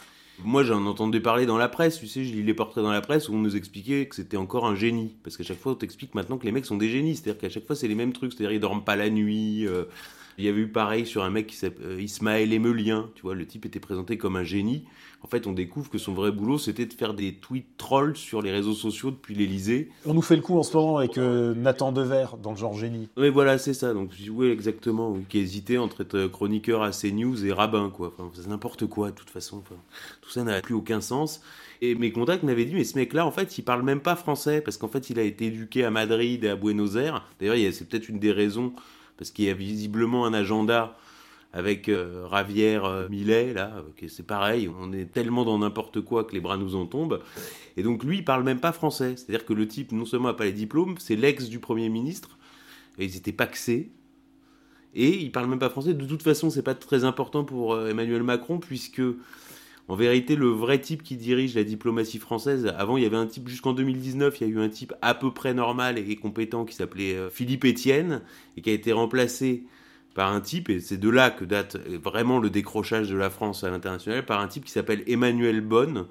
Moi, 0.43 0.63
j'en 0.63 0.85
entendais 0.85 1.19
parler 1.19 1.45
dans 1.45 1.57
la 1.57 1.67
presse, 1.69 1.99
tu 1.99 2.07
sais, 2.07 2.23
je 2.23 2.33
lis 2.33 2.43
les 2.43 2.53
portraits 2.53 2.83
dans 2.83 2.91
la 2.91 3.01
presse 3.01 3.29
où 3.29 3.33
on 3.33 3.39
nous 3.39 3.55
expliquait 3.55 4.05
que 4.07 4.15
c'était 4.15 4.37
encore 4.37 4.65
un 4.65 4.75
génie. 4.75 5.15
Parce 5.23 5.37
qu'à 5.37 5.43
chaque 5.43 5.59
fois, 5.59 5.73
on 5.73 5.75
t'explique 5.75 6.15
maintenant 6.15 6.37
que 6.37 6.45
les 6.45 6.51
mecs 6.51 6.65
sont 6.65 6.77
des 6.77 6.89
génies. 6.89 7.15
C'est-à-dire 7.15 7.39
qu'à 7.39 7.49
chaque 7.49 7.65
fois, 7.65 7.75
c'est 7.75 7.87
les 7.87 7.95
mêmes 7.95 8.13
trucs. 8.13 8.33
C'est-à-dire, 8.33 8.53
ils 8.53 8.59
dorment 8.59 8.83
pas 8.83 8.95
la 8.95 9.09
nuit. 9.09 9.67
euh, 9.67 9.83
il 10.39 10.45
y 10.45 10.47
avait 10.47 10.61
eu 10.61 10.67
pareil 10.69 11.05
sur 11.05 11.23
un 11.25 11.29
mec 11.29 11.47
qui 11.47 11.57
s'appelle 11.57 11.85
euh, 11.85 12.01
Ismaël 12.01 12.53
Emelien. 12.53 13.09
Tu 13.15 13.23
vois, 13.23 13.35
le 13.35 13.45
type 13.45 13.65
était 13.65 13.81
présenté 13.81 14.17
comme 14.17 14.37
un 14.37 14.45
génie. 14.45 14.85
En 15.21 15.27
fait, 15.27 15.47
on 15.47 15.51
découvre 15.51 15.89
que 15.89 15.97
son 15.97 16.13
vrai 16.13 16.31
boulot, 16.31 16.57
c'était 16.57 16.85
de 16.85 16.93
faire 16.93 17.13
des 17.13 17.33
tweets 17.33 17.75
trolls 17.77 18.15
sur 18.15 18.41
les 18.41 18.51
réseaux 18.51 18.73
sociaux 18.73 19.11
depuis 19.11 19.35
l'Elysée. 19.35 19.89
On 20.05 20.13
nous 20.13 20.21
fait 20.21 20.37
le 20.37 20.41
coup 20.41 20.57
en 20.57 20.63
ce 20.63 20.77
moment 20.77 20.97
avec 20.99 21.17
euh, 21.17 21.53
Nathan 21.53 21.91
Dever 21.91 22.27
dans 22.41 22.51
le 22.51 22.57
genre 22.57 22.73
génie. 22.73 23.09
Oui, 23.17 23.29
voilà, 23.29 23.57
c'est 23.57 23.73
ça. 23.73 23.93
Donc, 23.93 24.11
oui, 24.31 24.47
exactement. 24.47 25.11
Oui, 25.11 25.25
qui 25.27 25.39
hésitait 25.39 25.77
entre 25.77 26.01
être 26.01 26.27
chroniqueur 26.27 26.83
à 26.83 26.91
CNews 26.91 27.45
et 27.45 27.51
rabbin, 27.51 27.89
quoi. 27.89 28.13
Enfin, 28.17 28.31
c'est 28.33 28.47
n'importe 28.47 28.85
quoi, 28.85 29.11
de 29.11 29.15
toute 29.15 29.29
façon. 29.29 29.57
Enfin, 29.57 29.75
tout 30.21 30.28
ça 30.31 30.43
n'a 30.43 30.61
plus 30.61 30.75
aucun 30.75 31.01
sens. 31.01 31.41
Et 31.81 31.95
mes 31.95 32.11
contacts 32.11 32.43
m'avaient 32.43 32.65
dit, 32.65 32.73
mais 32.73 32.83
ce 32.83 32.97
mec-là, 32.97 33.25
en 33.25 33.31
fait, 33.31 33.57
il 33.57 33.63
parle 33.63 33.83
même 33.83 34.01
pas 34.01 34.15
français, 34.15 34.61
parce 34.61 34.77
qu'en 34.77 34.87
fait, 34.87 35.09
il 35.09 35.19
a 35.19 35.23
été 35.23 35.45
éduqué 35.45 35.85
à 35.85 35.91
Madrid 35.91 36.43
et 36.43 36.49
à 36.49 36.55
Buenos 36.55 36.95
Aires. 36.95 37.25
D'ailleurs, 37.39 37.73
c'est 37.73 37.87
peut-être 37.87 38.09
une 38.09 38.19
des 38.19 38.31
raisons, 38.31 38.73
parce 39.17 39.31
qu'il 39.31 39.45
y 39.45 39.49
a 39.49 39.53
visiblement 39.53 40.25
un 40.25 40.33
agenda 40.33 40.97
avec 41.51 41.89
euh, 41.89 42.25
Ravière 42.27 42.85
euh, 42.85 43.09
Millet, 43.09 43.53
là, 43.53 43.71
euh, 43.77 44.07
c'est 44.07 44.25
pareil, 44.25 44.69
on 44.79 44.93
est 44.93 45.11
tellement 45.11 45.45
dans 45.45 45.57
n'importe 45.57 46.01
quoi 46.01 46.23
que 46.23 46.33
les 46.33 46.41
bras 46.41 46.57
nous 46.57 46.75
en 46.75 46.85
tombent. 46.85 47.21
Et 47.75 47.81
donc, 47.81 48.03
lui, 48.03 48.17
il 48.17 48.25
parle 48.25 48.43
même 48.43 48.59
pas 48.59 48.71
français. 48.71 49.15
C'est-à-dire 49.15 49.45
que 49.45 49.53
le 49.53 49.67
type, 49.67 49.91
non 49.91 50.05
seulement 50.05 50.27
a 50.27 50.33
pas 50.35 50.45
les 50.45 50.53
diplômes, 50.53 50.95
c'est 50.99 51.15
l'ex 51.15 51.49
du 51.49 51.59
Premier 51.59 51.89
ministre, 51.89 52.37
et 52.99 53.05
ils 53.05 53.17
étaient 53.17 53.31
paxés. 53.31 53.91
Et 54.95 55.17
il 55.17 55.31
parle 55.31 55.47
même 55.47 55.59
pas 55.59 55.69
français. 55.69 55.93
De 55.93 56.05
toute 56.05 56.23
façon, 56.23 56.49
c'est 56.49 56.63
pas 56.63 56.75
très 56.75 57.03
important 57.03 57.43
pour 57.43 57.73
euh, 57.73 57.89
Emmanuel 57.89 58.23
Macron, 58.23 58.59
puisque 58.59 59.01
en 59.89 59.95
vérité, 59.95 60.35
le 60.35 60.49
vrai 60.49 60.79
type 60.79 61.01
qui 61.01 61.17
dirige 61.17 61.55
la 61.55 61.63
diplomatie 61.63 62.19
française, 62.19 62.71
avant 62.77 62.95
il 62.95 63.03
y 63.03 63.07
avait 63.07 63.17
un 63.17 63.25
type, 63.25 63.47
jusqu'en 63.47 63.73
2019, 63.73 64.39
il 64.39 64.47
y 64.47 64.51
a 64.51 64.53
eu 64.53 64.59
un 64.59 64.69
type 64.69 64.93
à 65.01 65.15
peu 65.15 65.33
près 65.33 65.55
normal 65.55 65.97
et 65.97 66.15
compétent 66.15 66.63
qui 66.63 66.75
s'appelait 66.75 67.15
euh, 67.15 67.31
Philippe 67.31 67.65
Etienne, 67.65 68.21
et 68.55 68.61
qui 68.61 68.69
a 68.69 68.73
été 68.73 68.91
remplacé 68.91 69.63
par 70.13 70.31
un 70.31 70.41
type, 70.41 70.69
et 70.69 70.79
c'est 70.79 70.97
de 70.97 71.09
là 71.09 71.31
que 71.31 71.43
date 71.43 71.75
euh, 71.75 71.97
vraiment 72.03 72.37
le 72.37 72.51
décrochage 72.51 73.09
de 73.09 73.17
la 73.17 73.31
France 73.31 73.63
à 73.63 73.71
l'international, 73.71 74.23
par 74.27 74.39
un 74.41 74.47
type 74.47 74.65
qui 74.65 74.71
s'appelle 74.71 75.03
Emmanuel 75.07 75.61
Bonne, 75.61 76.05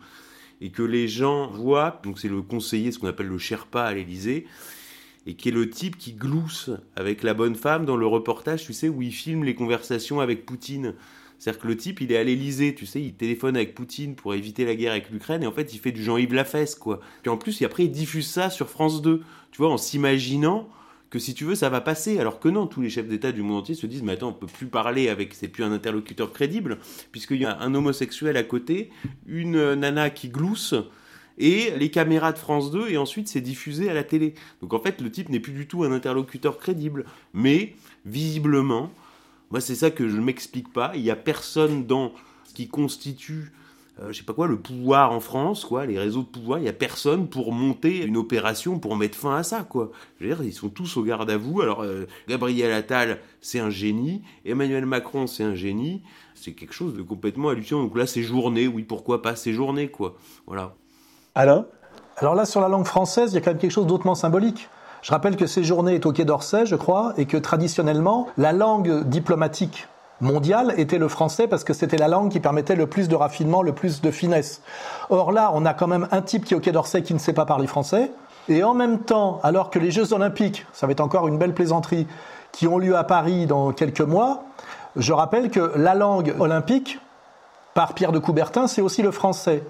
et 0.60 0.70
que 0.70 0.82
les 0.82 1.06
gens 1.06 1.46
voient, 1.46 2.00
donc 2.02 2.18
c'est 2.18 2.28
le 2.28 2.42
conseiller, 2.42 2.90
ce 2.90 2.98
qu'on 2.98 3.06
appelle 3.06 3.28
le 3.28 3.38
Sherpa 3.38 3.84
à 3.84 3.94
l'Élysée, 3.94 4.48
et 5.24 5.34
qui 5.34 5.50
est 5.50 5.52
le 5.52 5.70
type 5.70 5.96
qui 5.98 6.14
glousse 6.14 6.70
avec 6.96 7.22
la 7.22 7.32
bonne 7.32 7.54
femme 7.54 7.84
dans 7.84 7.96
le 7.96 8.06
reportage, 8.08 8.64
tu 8.64 8.72
sais, 8.72 8.88
où 8.88 9.02
il 9.02 9.12
filme 9.12 9.44
les 9.44 9.54
conversations 9.54 10.18
avec 10.18 10.46
Poutine. 10.46 10.94
C'est-à-dire 11.38 11.60
que 11.60 11.68
le 11.68 11.76
type, 11.76 12.00
il 12.00 12.10
est 12.12 12.16
à 12.16 12.24
l'Elysée, 12.24 12.74
tu 12.74 12.84
sais, 12.84 13.00
il 13.00 13.14
téléphone 13.14 13.56
avec 13.56 13.74
Poutine 13.74 14.16
pour 14.16 14.34
éviter 14.34 14.64
la 14.64 14.74
guerre 14.74 14.92
avec 14.92 15.10
l'Ukraine, 15.10 15.42
et 15.42 15.46
en 15.46 15.52
fait, 15.52 15.72
il 15.72 15.78
fait 15.78 15.92
du 15.92 16.02
Jean-Yves 16.02 16.34
Lafesse, 16.34 16.74
quoi. 16.74 17.00
Puis 17.22 17.30
en 17.30 17.36
plus, 17.36 17.62
et 17.62 17.64
après, 17.64 17.84
il 17.84 17.90
diffuse 17.90 18.26
ça 18.26 18.50
sur 18.50 18.68
France 18.68 19.02
2, 19.02 19.22
tu 19.52 19.58
vois, 19.58 19.70
en 19.70 19.76
s'imaginant 19.76 20.68
que 21.10 21.18
si 21.18 21.34
tu 21.34 21.44
veux, 21.44 21.54
ça 21.54 21.70
va 21.70 21.80
passer. 21.80 22.18
Alors 22.18 22.38
que 22.38 22.48
non, 22.48 22.66
tous 22.66 22.80
les 22.80 22.90
chefs 22.90 23.08
d'État 23.08 23.32
du 23.32 23.42
monde 23.42 23.58
entier 23.58 23.74
se 23.74 23.86
disent, 23.86 24.02
mais 24.02 24.12
attends, 24.12 24.28
on 24.28 24.32
peut 24.32 24.46
plus 24.46 24.66
parler 24.66 25.08
avec, 25.08 25.32
c'est 25.32 25.48
plus 25.48 25.64
un 25.64 25.72
interlocuteur 25.72 26.32
crédible, 26.32 26.78
puisqu'il 27.12 27.40
y 27.40 27.44
a 27.44 27.58
un 27.60 27.74
homosexuel 27.74 28.36
à 28.36 28.42
côté, 28.42 28.90
une 29.26 29.74
nana 29.74 30.10
qui 30.10 30.28
glousse, 30.28 30.74
et 31.38 31.70
les 31.78 31.90
caméras 31.90 32.32
de 32.32 32.38
France 32.38 32.72
2, 32.72 32.88
et 32.88 32.96
ensuite 32.96 33.28
c'est 33.28 33.40
diffusé 33.40 33.88
à 33.88 33.94
la 33.94 34.02
télé. 34.02 34.34
Donc 34.60 34.74
en 34.74 34.80
fait, 34.80 35.00
le 35.00 35.10
type 35.10 35.28
n'est 35.28 35.40
plus 35.40 35.52
du 35.52 35.68
tout 35.68 35.84
un 35.84 35.92
interlocuteur 35.92 36.58
crédible. 36.58 37.04
Mais, 37.32 37.74
visiblement, 38.04 38.90
moi 39.50 39.60
c'est 39.60 39.74
ça 39.74 39.90
que 39.90 40.08
je 40.08 40.16
ne 40.16 40.22
m'explique 40.22 40.72
pas, 40.72 40.92
il 40.94 41.02
n'y 41.02 41.10
a 41.10 41.16
personne 41.16 41.86
dans 41.86 42.12
ce 42.44 42.54
qui 42.54 42.68
constitue, 42.68 43.52
euh, 44.00 44.12
je 44.12 44.18
sais 44.18 44.24
pas 44.24 44.32
quoi, 44.32 44.46
le 44.46 44.58
pouvoir 44.58 45.12
en 45.12 45.20
France, 45.20 45.64
quoi, 45.64 45.84
les 45.84 45.98
réseaux 45.98 46.22
de 46.22 46.28
pouvoir, 46.28 46.58
il 46.58 46.62
n'y 46.62 46.68
a 46.68 46.72
personne 46.72 47.28
pour 47.28 47.52
monter 47.52 48.04
une 48.04 48.16
opération 48.16 48.78
pour 48.78 48.96
mettre 48.96 49.18
fin 49.18 49.36
à 49.36 49.42
ça, 49.42 49.64
quoi. 49.68 49.90
Je 50.20 50.26
veux 50.26 50.34
dire, 50.34 50.44
ils 50.44 50.52
sont 50.52 50.68
tous 50.68 50.96
au 50.96 51.02
garde 51.02 51.28
à 51.30 51.36
vous. 51.36 51.60
Alors, 51.60 51.82
euh, 51.82 52.06
Gabriel 52.28 52.72
Attal, 52.72 53.18
c'est 53.40 53.58
un 53.58 53.70
génie, 53.70 54.22
Emmanuel 54.44 54.86
Macron, 54.86 55.26
c'est 55.26 55.42
un 55.42 55.56
génie, 55.56 56.02
c'est 56.36 56.52
quelque 56.52 56.74
chose 56.74 56.94
de 56.94 57.02
complètement 57.02 57.48
hallucinant. 57.48 57.82
Donc 57.82 57.96
là, 57.96 58.06
c'est 58.06 58.22
journée, 58.22 58.68
oui, 58.68 58.84
pourquoi 58.84 59.20
pas, 59.20 59.34
c'est 59.34 59.52
journée, 59.52 59.88
quoi. 59.88 60.16
Voilà. 60.46 60.74
Alain? 61.34 61.66
Alors 62.18 62.34
là, 62.34 62.44
sur 62.44 62.60
la 62.60 62.68
langue 62.68 62.86
française, 62.86 63.32
il 63.32 63.34
y 63.34 63.38
a 63.38 63.40
quand 63.40 63.50
même 63.50 63.60
quelque 63.60 63.72
chose 63.72 63.86
d'autrement 63.86 64.14
symbolique. 64.14 64.68
Je 65.02 65.12
rappelle 65.12 65.36
que 65.36 65.46
Séjourné 65.46 65.94
est 65.94 66.06
au 66.06 66.12
Quai 66.12 66.24
d'Orsay, 66.24 66.66
je 66.66 66.76
crois, 66.76 67.12
et 67.16 67.26
que 67.26 67.36
traditionnellement, 67.36 68.26
la 68.36 68.52
langue 68.52 69.04
diplomatique 69.04 69.88
mondiale 70.20 70.74
était 70.76 70.98
le 70.98 71.06
français 71.06 71.46
parce 71.46 71.62
que 71.62 71.72
c'était 71.72 71.96
la 71.96 72.08
langue 72.08 72.30
qui 72.30 72.40
permettait 72.40 72.74
le 72.74 72.88
plus 72.88 73.08
de 73.08 73.14
raffinement, 73.14 73.62
le 73.62 73.72
plus 73.72 74.00
de 74.00 74.10
finesse. 74.10 74.62
Or 75.10 75.30
là, 75.30 75.52
on 75.54 75.64
a 75.64 75.74
quand 75.74 75.86
même 75.86 76.08
un 76.10 76.22
type 76.22 76.44
qui 76.44 76.54
est 76.54 76.56
au 76.56 76.60
Quai 76.60 76.72
d'Orsay 76.72 77.02
qui 77.02 77.14
ne 77.14 77.18
sait 77.18 77.32
pas 77.32 77.46
parler 77.46 77.66
français, 77.66 78.10
et 78.48 78.64
en 78.64 78.74
même 78.74 79.00
temps, 79.00 79.40
alors 79.42 79.70
que 79.70 79.78
les 79.78 79.90
Jeux 79.90 80.12
Olympiques, 80.12 80.66
ça 80.72 80.86
va 80.86 80.92
être 80.92 81.00
encore 81.00 81.28
une 81.28 81.38
belle 81.38 81.54
plaisanterie, 81.54 82.06
qui 82.50 82.66
ont 82.66 82.78
lieu 82.78 82.96
à 82.96 83.04
Paris 83.04 83.46
dans 83.46 83.72
quelques 83.72 84.00
mois, 84.00 84.44
je 84.96 85.12
rappelle 85.12 85.50
que 85.50 85.72
la 85.76 85.94
langue 85.94 86.34
olympique, 86.40 86.98
par 87.78 87.94
Pierre 87.94 88.10
de 88.10 88.18
Coubertin, 88.18 88.66
c'est 88.66 88.82
aussi 88.82 89.02
le 89.02 89.12
français. 89.12 89.62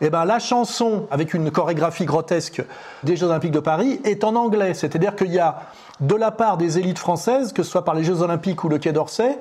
Eh 0.00 0.10
ben, 0.10 0.24
la 0.24 0.40
chanson, 0.40 1.06
avec 1.12 1.32
une 1.32 1.52
chorégraphie 1.52 2.06
grotesque 2.06 2.60
des 3.04 3.14
Jeux 3.14 3.28
Olympiques 3.28 3.52
de 3.52 3.60
Paris, 3.60 4.00
est 4.02 4.24
en 4.24 4.34
anglais. 4.34 4.74
C'est-à-dire 4.74 5.14
qu'il 5.14 5.30
y 5.32 5.38
a, 5.38 5.60
de 6.00 6.16
la 6.16 6.32
part 6.32 6.56
des 6.56 6.80
élites 6.80 6.98
françaises, 6.98 7.52
que 7.52 7.62
ce 7.62 7.70
soit 7.70 7.84
par 7.84 7.94
les 7.94 8.02
Jeux 8.02 8.20
Olympiques 8.20 8.64
ou 8.64 8.68
le 8.68 8.78
Quai 8.78 8.90
d'Orsay, 8.90 9.38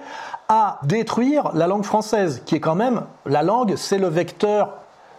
à 0.50 0.78
détruire 0.84 1.50
la 1.56 1.66
langue 1.66 1.84
française, 1.84 2.44
qui 2.46 2.54
est 2.54 2.60
quand 2.60 2.76
même, 2.76 3.02
la 3.26 3.42
langue, 3.42 3.74
c'est 3.76 3.98
le 3.98 4.08
vecteur 4.08 4.76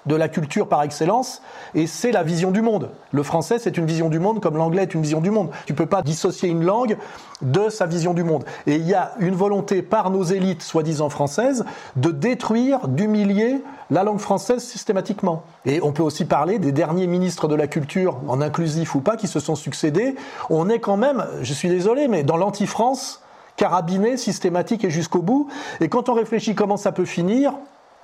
de 0.06 0.16
la 0.16 0.28
culture 0.28 0.68
par 0.68 0.82
excellence, 0.82 1.42
et 1.74 1.86
c'est 1.86 2.10
la 2.10 2.22
vision 2.22 2.50
du 2.50 2.60
monde. 2.60 2.90
Le 3.12 3.22
français, 3.22 3.58
c'est 3.58 3.76
une 3.76 3.86
vision 3.86 4.08
du 4.08 4.18
monde 4.18 4.40
comme 4.40 4.56
l'anglais 4.56 4.82
est 4.82 4.94
une 4.94 5.02
vision 5.02 5.20
du 5.20 5.30
monde. 5.30 5.50
Tu 5.66 5.74
peux 5.74 5.86
pas 5.86 6.02
dissocier 6.02 6.48
une 6.48 6.64
langue 6.64 6.96
de 7.40 7.68
sa 7.68 7.86
vision 7.86 8.12
du 8.14 8.24
monde. 8.24 8.44
Et 8.66 8.76
il 8.76 8.86
y 8.86 8.94
a 8.94 9.12
une 9.20 9.34
volonté 9.34 9.82
par 9.82 10.10
nos 10.10 10.24
élites, 10.24 10.62
soi-disant 10.62 11.08
françaises, 11.08 11.64
de 11.96 12.10
détruire, 12.10 12.88
d'humilier 12.88 13.62
la 13.90 14.02
langue 14.02 14.18
française 14.18 14.62
systématiquement. 14.62 15.44
Et 15.66 15.80
on 15.82 15.92
peut 15.92 16.02
aussi 16.02 16.24
parler 16.24 16.58
des 16.58 16.72
derniers 16.72 17.06
ministres 17.06 17.46
de 17.46 17.54
la 17.54 17.66
culture, 17.66 18.18
en 18.26 18.40
inclusif 18.40 18.94
ou 18.94 19.00
pas, 19.00 19.16
qui 19.16 19.28
se 19.28 19.38
sont 19.38 19.54
succédés. 19.54 20.16
On 20.50 20.68
est 20.68 20.80
quand 20.80 20.96
même, 20.96 21.24
je 21.42 21.52
suis 21.52 21.68
désolé, 21.68 22.08
mais 22.08 22.22
dans 22.24 22.36
l'anti-France, 22.36 23.22
carabiné, 23.56 24.16
systématique 24.16 24.84
et 24.84 24.90
jusqu'au 24.90 25.22
bout. 25.22 25.48
Et 25.80 25.88
quand 25.88 26.08
on 26.08 26.14
réfléchit 26.14 26.54
comment 26.54 26.76
ça 26.76 26.90
peut 26.90 27.04
finir, 27.04 27.52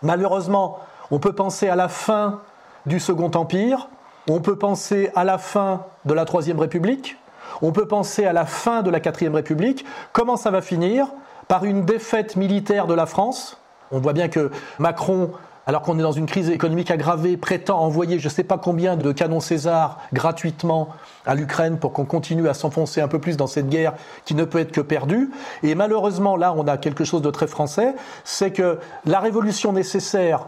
malheureusement, 0.02 0.78
on 1.10 1.18
peut 1.18 1.32
penser 1.32 1.68
à 1.68 1.76
la 1.76 1.88
fin 1.88 2.40
du 2.86 3.00
Second 3.00 3.30
Empire, 3.34 3.88
on 4.28 4.40
peut 4.40 4.56
penser 4.56 5.10
à 5.14 5.24
la 5.24 5.38
fin 5.38 5.84
de 6.04 6.14
la 6.14 6.24
Troisième 6.24 6.58
République, 6.58 7.16
on 7.62 7.72
peut 7.72 7.86
penser 7.86 8.24
à 8.24 8.32
la 8.32 8.44
fin 8.44 8.82
de 8.82 8.90
la 8.90 9.00
Quatrième 9.00 9.34
République. 9.34 9.84
Comment 10.12 10.36
ça 10.36 10.50
va 10.50 10.60
finir? 10.60 11.08
Par 11.48 11.64
une 11.64 11.84
défaite 11.84 12.36
militaire 12.36 12.86
de 12.86 12.94
la 12.94 13.06
France. 13.06 13.58
On 13.90 14.00
voit 14.00 14.12
bien 14.12 14.28
que 14.28 14.50
Macron, 14.78 15.30
alors 15.66 15.82
qu'on 15.82 15.98
est 15.98 16.02
dans 16.02 16.12
une 16.12 16.26
crise 16.26 16.50
économique 16.50 16.90
aggravée, 16.90 17.38
prétend 17.38 17.80
envoyer 17.80 18.18
je 18.18 18.28
ne 18.28 18.32
sais 18.32 18.44
pas 18.44 18.58
combien 18.58 18.96
de 18.96 19.12
canons 19.12 19.40
César 19.40 19.98
gratuitement 20.12 20.90
à 21.24 21.34
l'Ukraine 21.34 21.78
pour 21.78 21.92
qu'on 21.92 22.04
continue 22.04 22.48
à 22.48 22.54
s'enfoncer 22.54 23.00
un 23.00 23.08
peu 23.08 23.18
plus 23.18 23.36
dans 23.38 23.46
cette 23.46 23.68
guerre 23.68 23.94
qui 24.26 24.34
ne 24.34 24.44
peut 24.44 24.58
être 24.58 24.72
que 24.72 24.82
perdue. 24.82 25.30
Et 25.62 25.74
malheureusement, 25.74 26.36
là, 26.36 26.54
on 26.54 26.66
a 26.68 26.76
quelque 26.76 27.04
chose 27.04 27.22
de 27.22 27.30
très 27.30 27.46
français, 27.46 27.94
c'est 28.24 28.50
que 28.50 28.78
la 29.06 29.20
révolution 29.20 29.72
nécessaire 29.72 30.46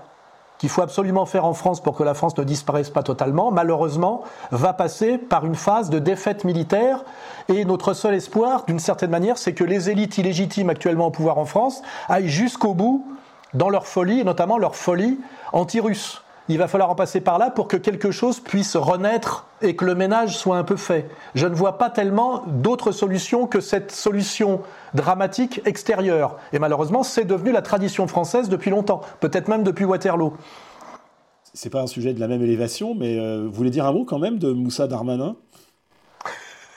qu'il 0.61 0.69
faut 0.69 0.83
absolument 0.83 1.25
faire 1.25 1.47
en 1.47 1.55
France 1.55 1.83
pour 1.83 1.97
que 1.97 2.03
la 2.03 2.13
France 2.13 2.37
ne 2.37 2.45
disparaisse 2.45 2.91
pas 2.91 3.03
totalement, 3.03 3.51
malheureusement, 3.51 4.25
va 4.51 4.75
passer 4.75 5.17
par 5.17 5.47
une 5.47 5.55
phase 5.55 5.89
de 5.89 5.99
défaite 5.99 6.45
militaire. 6.45 7.03
Et 7.49 7.65
notre 7.65 7.95
seul 7.95 8.13
espoir, 8.13 8.65
d'une 8.67 8.79
certaine 8.79 9.09
manière, 9.09 9.39
c'est 9.39 9.55
que 9.55 9.65
les 9.65 9.89
élites 9.89 10.19
illégitimes 10.19 10.69
actuellement 10.69 11.07
au 11.07 11.11
pouvoir 11.11 11.39
en 11.39 11.47
France 11.47 11.81
aillent 12.11 12.29
jusqu'au 12.29 12.75
bout 12.75 13.07
dans 13.55 13.71
leur 13.71 13.87
folie, 13.87 14.21
et 14.21 14.25
notamment 14.25 14.59
leur 14.59 14.77
folie 14.77 15.19
anti-russe. 15.55 16.23
Il 16.51 16.59
va 16.59 16.67
falloir 16.67 16.91
en 16.91 16.97
passer 16.97 17.21
par 17.21 17.39
là 17.39 17.49
pour 17.49 17.69
que 17.69 17.77
quelque 17.77 18.11
chose 18.11 18.41
puisse 18.41 18.75
renaître 18.75 19.47
et 19.63 19.77
que 19.77 19.85
le 19.85 19.95
ménage 19.95 20.37
soit 20.37 20.57
un 20.57 20.65
peu 20.65 20.75
fait. 20.75 21.09
Je 21.37 21.47
ne 21.47 21.55
vois 21.55 21.79
pas 21.79 21.91
tellement 21.91 22.43
d'autres 22.45 22.91
solutions 22.91 23.47
que 23.47 23.61
cette 23.61 23.93
solution 23.93 24.61
dramatique 24.93 25.61
extérieure. 25.65 26.39
Et 26.53 26.59
malheureusement, 26.59 27.05
c'est 27.05 27.25
devenu 27.25 27.53
la 27.53 27.63
tradition 27.63 28.09
française 28.09 28.49
depuis 28.49 28.71
longtemps, 28.71 29.01
peut-être 29.21 29.47
même 29.47 29.63
depuis 29.63 29.85
Waterloo. 29.85 30.33
C'est 31.55 31.71
pas 31.71 31.83
un 31.83 31.87
sujet 31.87 32.15
de 32.15 32.19
la 32.19 32.27
même 32.27 32.43
élévation, 32.43 32.97
mais 32.97 33.17
euh, 33.17 33.45
vous 33.47 33.53
voulez 33.53 33.71
dire 33.71 33.87
un 33.87 33.93
mot 33.93 34.05
quand 34.05 34.19
même 34.19 34.41
de 34.41 34.51
Moussa 34.51 34.89
Darmanin? 34.89 35.37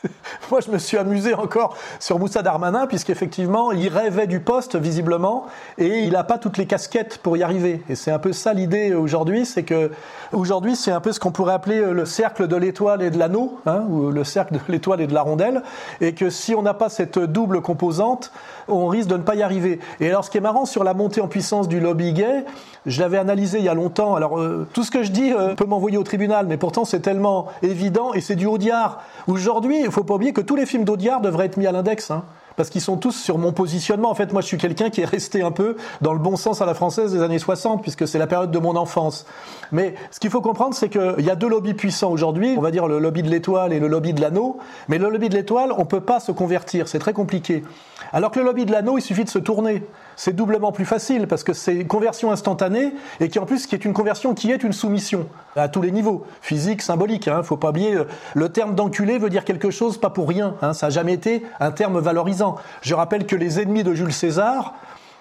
moi, 0.51 0.59
je 0.61 0.71
me 0.71 0.77
suis 0.77 0.97
amusé 0.97 1.33
encore 1.33 1.75
sur 1.99 2.19
Moussa 2.19 2.41
Darmanin, 2.41 2.87
puisqu'effectivement, 2.87 3.71
il 3.71 3.87
rêvait 3.87 4.27
du 4.27 4.39
poste, 4.39 4.75
visiblement, 4.75 5.45
et 5.77 5.99
il 5.99 6.11
n'a 6.11 6.23
pas 6.23 6.37
toutes 6.37 6.57
les 6.57 6.65
casquettes 6.65 7.19
pour 7.19 7.37
y 7.37 7.43
arriver. 7.43 7.81
Et 7.89 7.95
c'est 7.95 8.11
un 8.11 8.19
peu 8.19 8.33
ça 8.33 8.53
l'idée 8.53 8.93
aujourd'hui, 8.93 9.45
c'est 9.45 9.63
que 9.63 9.91
aujourd'hui, 10.31 10.75
c'est 10.75 10.91
un 10.91 11.01
peu 11.01 11.11
ce 11.11 11.19
qu'on 11.19 11.31
pourrait 11.31 11.53
appeler 11.53 11.81
le 11.81 12.05
cercle 12.05 12.47
de 12.47 12.55
l'étoile 12.55 13.01
et 13.01 13.09
de 13.09 13.17
l'anneau, 13.17 13.59
hein, 13.65 13.83
ou 13.89 14.09
le 14.09 14.23
cercle 14.23 14.55
de 14.55 14.59
l'étoile 14.69 15.01
et 15.01 15.07
de 15.07 15.13
la 15.13 15.21
rondelle, 15.21 15.63
et 16.01 16.13
que 16.13 16.29
si 16.29 16.55
on 16.55 16.61
n'a 16.61 16.73
pas 16.73 16.89
cette 16.89 17.19
double 17.19 17.61
composante, 17.61 18.31
on 18.67 18.87
risque 18.87 19.09
de 19.09 19.17
ne 19.17 19.23
pas 19.23 19.35
y 19.35 19.43
arriver. 19.43 19.79
Et 19.99 20.09
alors, 20.09 20.25
ce 20.25 20.29
qui 20.29 20.37
est 20.37 20.41
marrant 20.41 20.65
sur 20.65 20.83
la 20.83 20.93
montée 20.93 21.21
en 21.21 21.27
puissance 21.27 21.67
du 21.67 21.79
lobby 21.79 22.13
gay, 22.13 22.45
je 22.85 23.01
l'avais 23.01 23.17
analysé 23.17 23.59
il 23.59 23.65
y 23.65 23.69
a 23.69 23.73
longtemps. 23.73 24.15
Alors, 24.15 24.39
euh, 24.39 24.67
tout 24.73 24.83
ce 24.83 24.91
que 24.91 25.03
je 25.03 25.11
dis 25.11 25.31
euh, 25.31 25.55
peut 25.55 25.65
m'envoyer 25.65 25.97
au 25.97 26.03
tribunal, 26.03 26.47
mais 26.47 26.57
pourtant, 26.57 26.85
c'est 26.85 26.99
tellement 26.99 27.47
évident 27.61 28.13
et 28.13 28.21
c'est 28.21 28.35
du 28.35 28.45
Audiard. 28.45 29.01
Aujourd'hui, 29.27 29.85
faut 29.93 30.03
pas 30.03 30.15
oublier 30.15 30.33
que 30.33 30.41
tous 30.41 30.55
les 30.55 30.65
films 30.65 30.83
d'Audiard 30.83 31.21
devraient 31.21 31.45
être 31.45 31.57
mis 31.57 31.67
à 31.67 31.71
l'index. 31.71 32.11
Hein 32.11 32.23
parce 32.55 32.69
qu'ils 32.69 32.81
sont 32.81 32.97
tous 32.97 33.13
sur 33.13 33.37
mon 33.37 33.51
positionnement. 33.51 34.09
En 34.09 34.15
fait, 34.15 34.31
moi, 34.31 34.41
je 34.41 34.47
suis 34.47 34.57
quelqu'un 34.57 34.89
qui 34.89 35.01
est 35.01 35.05
resté 35.05 35.41
un 35.41 35.51
peu 35.51 35.75
dans 36.01 36.13
le 36.13 36.19
bon 36.19 36.35
sens 36.35 36.61
à 36.61 36.65
la 36.65 36.73
française 36.73 37.13
des 37.13 37.21
années 37.21 37.39
60, 37.39 37.81
puisque 37.81 38.07
c'est 38.07 38.19
la 38.19 38.27
période 38.27 38.51
de 38.51 38.59
mon 38.59 38.75
enfance. 38.75 39.25
Mais 39.71 39.95
ce 40.11 40.19
qu'il 40.19 40.29
faut 40.29 40.41
comprendre, 40.41 40.75
c'est 40.75 40.89
qu'il 40.89 41.25
y 41.25 41.29
a 41.29 41.35
deux 41.35 41.49
lobbies 41.49 41.73
puissants 41.73 42.11
aujourd'hui. 42.11 42.55
On 42.57 42.61
va 42.61 42.71
dire 42.71 42.87
le 42.87 42.99
lobby 42.99 43.23
de 43.23 43.29
l'étoile 43.29 43.73
et 43.73 43.79
le 43.79 43.87
lobby 43.87 44.13
de 44.13 44.21
l'anneau. 44.21 44.57
Mais 44.87 44.97
le 44.97 45.09
lobby 45.09 45.29
de 45.29 45.35
l'étoile, 45.35 45.71
on 45.77 45.85
peut 45.85 46.01
pas 46.01 46.19
se 46.19 46.31
convertir. 46.31 46.87
C'est 46.87 46.99
très 46.99 47.13
compliqué. 47.13 47.63
Alors 48.11 48.31
que 48.31 48.39
le 48.39 48.45
lobby 48.45 48.65
de 48.65 48.71
l'anneau, 48.71 48.97
il 48.97 49.01
suffit 49.01 49.23
de 49.23 49.29
se 49.29 49.39
tourner. 49.39 49.83
C'est 50.15 50.35
doublement 50.35 50.71
plus 50.71 50.85
facile 50.85 51.27
parce 51.27 51.43
que 51.43 51.53
c'est 51.53 51.75
une 51.75 51.87
conversion 51.87 52.31
instantanée 52.31 52.93
et 53.19 53.29
qui 53.29 53.39
en 53.39 53.45
plus 53.45 53.65
qui 53.65 53.75
est 53.75 53.85
une 53.85 53.93
conversion 53.93 54.33
qui 54.33 54.51
est 54.51 54.63
une 54.63 54.73
soumission 54.73 55.27
à 55.55 55.67
tous 55.67 55.81
les 55.81 55.91
niveaux, 55.91 56.25
physique, 56.41 56.81
symbolique. 56.81 57.27
Hein. 57.27 57.43
Faut 57.43 57.57
pas 57.57 57.69
oublier 57.69 57.95
euh, 57.95 58.05
le 58.33 58.49
terme 58.49 58.75
d'enculé 58.75 59.17
veut 59.17 59.29
dire 59.29 59.45
quelque 59.45 59.71
chose 59.71 59.97
pas 59.97 60.09
pour 60.09 60.27
rien. 60.27 60.55
Hein. 60.61 60.73
Ça 60.73 60.87
n'a 60.87 60.89
jamais 60.91 61.13
été 61.13 61.43
un 61.59 61.71
terme 61.71 61.99
valorisant. 61.99 62.55
Je 62.81 62.93
rappelle 62.93 63.25
que 63.25 63.35
les 63.35 63.59
ennemis 63.59 63.83
de 63.83 63.93
Jules 63.93 64.13
César 64.13 64.73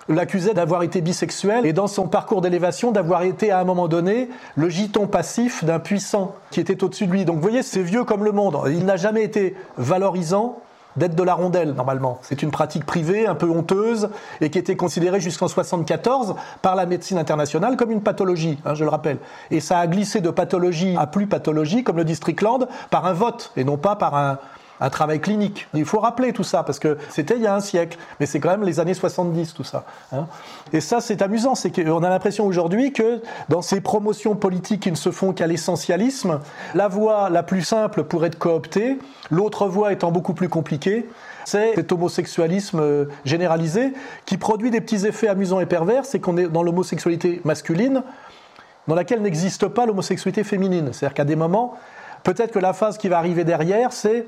l'accusaient 0.08 0.54
d'avoir 0.54 0.82
été 0.82 1.00
bisexuel 1.00 1.66
et 1.66 1.72
dans 1.72 1.86
son 1.86 2.08
parcours 2.08 2.40
d'élévation 2.40 2.90
d'avoir 2.90 3.22
été 3.22 3.50
à 3.50 3.60
un 3.60 3.64
moment 3.64 3.88
donné 3.88 4.28
le 4.56 4.68
giton 4.68 5.06
passif 5.06 5.64
d'un 5.64 5.78
puissant 5.78 6.34
qui 6.50 6.60
était 6.60 6.82
au-dessus 6.82 7.06
de 7.06 7.12
lui. 7.12 7.24
Donc 7.24 7.36
vous 7.36 7.42
voyez, 7.42 7.62
c'est 7.62 7.82
vieux 7.82 8.04
comme 8.04 8.24
le 8.24 8.32
monde. 8.32 8.58
Il 8.66 8.84
n'a 8.84 8.96
jamais 8.96 9.22
été 9.22 9.54
valorisant 9.76 10.58
d'être 10.96 11.14
de 11.14 11.22
la 11.22 11.34
rondelle 11.34 11.72
normalement. 11.72 12.18
C'est 12.22 12.42
une 12.42 12.50
pratique 12.50 12.84
privée 12.84 13.26
un 13.26 13.34
peu 13.34 13.48
honteuse 13.48 14.08
et 14.40 14.50
qui 14.50 14.58
était 14.58 14.76
considérée 14.76 15.20
jusqu'en 15.20 15.48
74 15.48 16.34
par 16.60 16.74
la 16.74 16.86
médecine 16.86 17.18
internationale 17.18 17.76
comme 17.76 17.90
une 17.90 18.02
pathologie, 18.02 18.58
hein, 18.64 18.74
je 18.74 18.84
le 18.84 18.90
rappelle. 18.90 19.18
Et 19.50 19.60
ça 19.60 19.78
a 19.78 19.86
glissé 19.86 20.20
de 20.20 20.30
pathologie 20.30 20.96
à 20.98 21.06
plus 21.06 21.26
pathologie, 21.26 21.84
comme 21.84 21.96
le 21.96 22.04
dit 22.04 22.14
Strickland, 22.14 22.68
par 22.90 23.06
un 23.06 23.12
vote 23.12 23.52
et 23.56 23.64
non 23.64 23.76
pas 23.76 23.96
par 23.96 24.14
un, 24.14 24.38
un 24.82 24.90
travail 24.90 25.20
clinique. 25.20 25.68
Il 25.74 25.84
faut 25.84 26.00
rappeler 26.00 26.32
tout 26.32 26.42
ça 26.42 26.64
parce 26.64 26.78
que 26.78 26.98
c'était 27.08 27.36
il 27.36 27.42
y 27.42 27.46
a 27.46 27.54
un 27.54 27.60
siècle, 27.60 27.96
mais 28.18 28.26
c'est 28.26 28.40
quand 28.40 28.50
même 28.50 28.64
les 28.64 28.80
années 28.80 28.94
70 28.94 29.54
tout 29.54 29.64
ça. 29.64 29.84
Hein. 30.12 30.26
Et 30.72 30.80
ça 30.80 31.00
c'est 31.00 31.22
amusant, 31.22 31.54
c'est 31.54 31.70
qu'on 31.70 32.02
a 32.02 32.10
l'impression 32.10 32.44
aujourd'hui 32.44 32.92
que 32.92 33.22
dans 33.48 33.62
ces 33.62 33.80
promotions 33.80 34.34
politiques 34.34 34.82
qui 34.82 34.90
ne 34.90 34.96
se 34.96 35.10
font 35.10 35.32
qu'à 35.32 35.46
l'essentialisme, 35.46 36.40
la 36.74 36.88
voie 36.88 37.30
la 37.30 37.44
plus 37.44 37.62
simple 37.62 38.02
pour 38.02 38.26
être 38.26 38.38
cooptée, 38.38 38.98
l'autre 39.30 39.68
voie 39.68 39.92
étant 39.92 40.10
beaucoup 40.10 40.34
plus 40.34 40.48
compliquée, 40.48 41.08
c'est 41.44 41.74
cet 41.76 41.92
homosexualisme 41.92 42.80
euh, 42.80 43.04
généralisé 43.24 43.92
qui 44.26 44.36
produit 44.36 44.70
des 44.70 44.80
petits 44.80 45.06
effets 45.06 45.28
amusants 45.28 45.60
et 45.60 45.66
pervers, 45.66 46.04
c'est 46.04 46.20
qu'on 46.20 46.36
est 46.36 46.48
dans 46.48 46.62
l'homosexualité 46.62 47.40
masculine 47.44 48.02
dans 48.88 48.96
laquelle 48.96 49.22
n'existe 49.22 49.68
pas 49.68 49.86
l'homosexualité 49.86 50.42
féminine. 50.42 50.90
C'est-à-dire 50.92 51.14
qu'à 51.14 51.24
des 51.24 51.36
moments, 51.36 51.74
peut-être 52.24 52.52
que 52.52 52.58
la 52.58 52.72
phase 52.72 52.98
qui 52.98 53.08
va 53.08 53.18
arriver 53.18 53.44
derrière, 53.44 53.92
c'est 53.92 54.26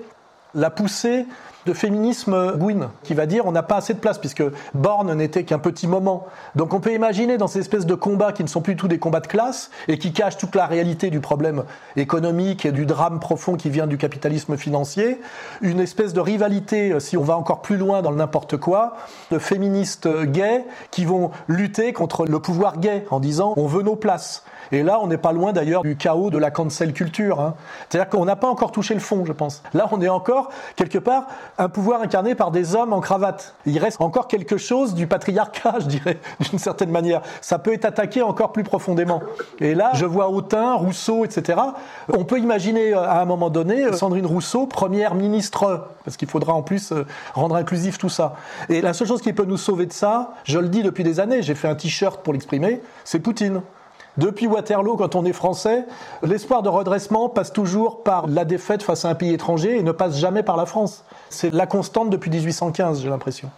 la 0.55 0.71
poussée 0.71 1.27
de 1.67 1.73
féminisme 1.73 2.57
Gwyn, 2.57 2.91
qui 3.03 3.15
va 3.15 3.27
dire 3.27 3.47
on 3.47 3.53
n'a 3.53 3.63
pas 3.63 3.77
assez 3.77 3.95
de 3.95 3.99
place, 3.99 4.19
puisque 4.19 4.43
Borne 4.75 5.15
n'était 5.15 5.45
qu'un 5.45 5.59
petit 5.59 5.87
moment. 5.87 6.27
Donc 6.57 6.75
on 6.75 6.81
peut 6.81 6.93
imaginer 6.93 7.39
dans 7.39 7.47
ces 7.47 7.61
espèces 7.61 7.87
de 7.87 7.95
combats 7.95 8.33
qui 8.33 8.43
ne 8.43 8.49
sont 8.49 8.61
plus 8.61 8.77
tous 8.77 8.89
des 8.89 8.99
combats 8.99 9.21
de 9.21 9.27
classe, 9.27 9.71
et 9.89 9.99
qui 9.99 10.13
cachent 10.13 10.37
toute 10.37 10.55
la 10.55 10.67
réalité 10.67 11.11
du 11.11 11.21
problème 11.21 11.65
économique 11.97 12.67
et 12.67 12.73
du 12.73 12.87
drame 12.87 13.21
profond 13.21 13.57
qui 13.57 13.71
vient 13.71 13.87
du 13.87 13.97
capitalisme 13.97 14.57
financier, 14.57 15.21
une 15.63 15.81
espèce 15.81 16.13
de 16.13 16.21
rivalité, 16.21 16.99
si 17.01 17.17
on 17.17 17.25
va 17.25 17.37
encore 17.37 17.63
plus 17.63 17.77
loin 17.77 18.03
dans 18.03 18.11
le 18.11 18.17
n'importe 18.17 18.57
quoi, 18.57 18.97
de 19.31 19.39
féministes 19.39 20.09
gays 20.25 20.65
qui 20.91 21.05
vont 21.05 21.31
lutter 21.49 21.93
contre 21.93 22.27
le 22.27 22.39
pouvoir 22.41 22.79
gay 22.79 23.05
en 23.11 23.21
disant 23.21 23.55
on 23.57 23.67
veut 23.67 23.83
nos 23.83 23.97
places. 23.97 24.45
Et 24.73 24.83
là, 24.83 24.99
on 25.03 25.07
n'est 25.07 25.19
pas 25.19 25.33
loin 25.33 25.53
d'ailleurs 25.53 25.83
du 25.83 25.97
chaos 25.97 26.31
de 26.31 26.39
la 26.39 26.51
cancel 26.51 26.93
culture. 26.93 27.41
Hein. 27.41 27.55
C'est-à-dire 27.89 28.09
qu'on 28.09 28.25
n'a 28.25 28.37
pas 28.37 28.49
encore 28.49 28.73
touché 28.73 28.95
le 28.95 29.01
fond, 29.01 29.25
je 29.25 29.33
pense. 29.33 29.63
Là, 29.73 29.89
on 29.93 30.01
est 30.01 30.09
encore, 30.09 30.51
quelque 30.77 30.99
part, 30.99 31.27
un 31.59 31.69
pouvoir 31.69 32.03
incarné 32.03 32.35
par 32.35 32.51
des 32.51 32.75
hommes 32.75 32.93
en 32.93 33.01
cravate. 33.01 33.55
Il 33.67 33.79
reste 33.79 34.01
encore 34.01 34.29
quelque 34.29 34.57
chose 34.57 34.95
du 34.95 35.07
patriarcat, 35.07 35.75
je 35.81 35.87
dirais, 35.87 36.19
d'une 36.41 36.59
certaine 36.59 36.91
manière. 36.91 37.23
Ça 37.41 37.59
peut 37.59 37.73
être 37.73 37.85
attaqué 37.85 38.23
encore 38.23 38.53
plus 38.53 38.65
profondément. 38.65 39.23
Et 39.61 39.75
là, 39.75 39.91
je 39.95 40.07
vois 40.07 40.29
Autain, 40.29 40.75
Rousseau, 40.75 41.25
etc. 41.25 41.59
On 42.13 42.25
peut 42.25 42.39
imaginer 42.39 42.95
euh, 42.95 43.03
à 43.03 43.21
un 43.21 43.25
moment 43.25 43.51
donné 43.51 43.85
euh, 43.85 43.93
Sandrine 43.93 44.27
Rousseau, 44.27 44.67
première 44.67 45.15
ministre, 45.15 45.89
parce 46.05 46.17
qu'il 46.17 46.29
faudra 46.29 46.53
en 46.53 46.63
plus 46.63 46.93
euh, 46.93 47.07
rendre 47.35 47.57
inclusif 47.57 47.99
tout 47.99 48.09
ça. 48.09 48.37
Et 48.69 48.81
la 48.81 48.93
seule 48.93 49.09
chose 49.09 49.23
qui 49.23 49.33
peut 49.33 49.45
nous 49.45 49.57
sauver 49.57 49.87
de 49.87 49.93
ça, 49.93 50.35
je 50.45 50.59
le 50.59 50.69
dis 50.69 50.83
depuis 50.83 51.05
des 51.05 51.21
années, 51.21 51.43
j'ai 51.43 51.55
fait 51.55 51.69
un 51.69 51.75
t-shirt 51.75 52.23
pour 52.23 52.33
l'exprimer, 52.33 52.81
c'est 53.05 53.21
Poutine. 53.21 53.63
Depuis 54.17 54.47
Waterloo, 54.47 54.97
quand 54.97 55.17
on 55.17 55.25
est 55.25 55.33
français, 55.33 55.85
l'espoir 56.23 56.63
de 56.63 56.69
redressement 56.69 57.29
passe 57.29 57.53
toujours 57.53 58.05
par 58.05 58.29
la 58.29 58.45
défaite 58.45 58.83
face 58.83 59.05
à 59.05 59.11
un 59.11 59.15
pays 59.15 59.33
étranger 59.33 59.77
et 59.77 59.83
ne 59.83 59.91
passe 59.91 60.19
jamais 60.19 60.45
par 60.45 60.57
la 60.57 60.67
France. 60.67 61.05
C'est 61.31 61.53
la 61.53 61.67
constante 61.67 62.11
depuis 62.11 62.31
1815, 62.31 63.03
j'ai 63.03 63.09
l'impression. 63.09 63.51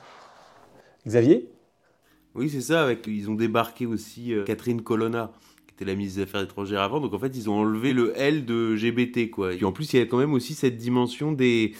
Xavier? 1.06 1.50
Oui, 2.34 2.48
c'est 2.48 2.62
ça. 2.62 2.82
Avec, 2.82 3.06
ils 3.06 3.28
ont 3.30 3.34
débarqué 3.34 3.86
aussi 3.86 4.32
euh, 4.32 4.44
Catherine 4.44 4.82
Colonna 4.82 5.30
qui 5.66 5.74
était 5.74 5.84
la 5.84 5.94
ministre 5.94 6.18
des 6.18 6.22
Affaires 6.22 6.42
étrangères 6.42 6.80
avant. 6.80 7.00
Donc 7.00 7.12
en 7.12 7.18
fait, 7.18 7.36
ils 7.36 7.50
ont 7.50 7.58
enlevé 7.58 7.92
le 7.92 8.14
L 8.16 8.46
de 8.46 8.76
GBT, 8.76 9.30
quoi. 9.30 9.52
Et 9.54 9.62
en 9.64 9.72
plus, 9.72 9.92
il 9.92 9.98
y 9.98 10.02
a 10.02 10.06
quand 10.06 10.18
même 10.18 10.32
aussi 10.32 10.54
cette 10.54 10.78
dimension 10.78 11.32
des. 11.32 11.74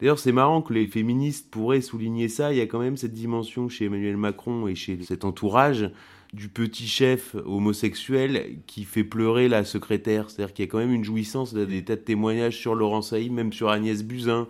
D'ailleurs, 0.00 0.18
c'est 0.18 0.32
marrant 0.32 0.62
que 0.62 0.72
les 0.72 0.86
féministes 0.86 1.50
pourraient 1.50 1.80
souligner 1.80 2.28
ça. 2.28 2.52
Il 2.52 2.58
y 2.58 2.62
a 2.62 2.66
quand 2.66 2.78
même 2.78 2.96
cette 2.96 3.12
dimension 3.12 3.68
chez 3.68 3.86
Emmanuel 3.86 4.16
Macron 4.16 4.66
et 4.66 4.74
chez 4.74 4.98
cet 5.02 5.24
entourage 5.24 5.90
du 6.32 6.48
petit 6.48 6.86
chef 6.86 7.34
homosexuel 7.44 8.58
qui 8.66 8.84
fait 8.84 9.04
pleurer 9.04 9.48
la 9.48 9.64
secrétaire. 9.64 10.30
C'est-à-dire 10.30 10.54
qu'il 10.54 10.64
y 10.64 10.68
a 10.68 10.70
quand 10.70 10.78
même 10.78 10.92
une 10.92 11.04
jouissance, 11.04 11.54
des 11.54 11.84
tas 11.84 11.96
de 11.96 12.00
témoignages 12.00 12.56
sur 12.56 12.74
Laurent 12.74 13.02
Saïd, 13.02 13.32
même 13.32 13.52
sur 13.52 13.70
Agnès 13.70 14.02
Buzyn. 14.02 14.46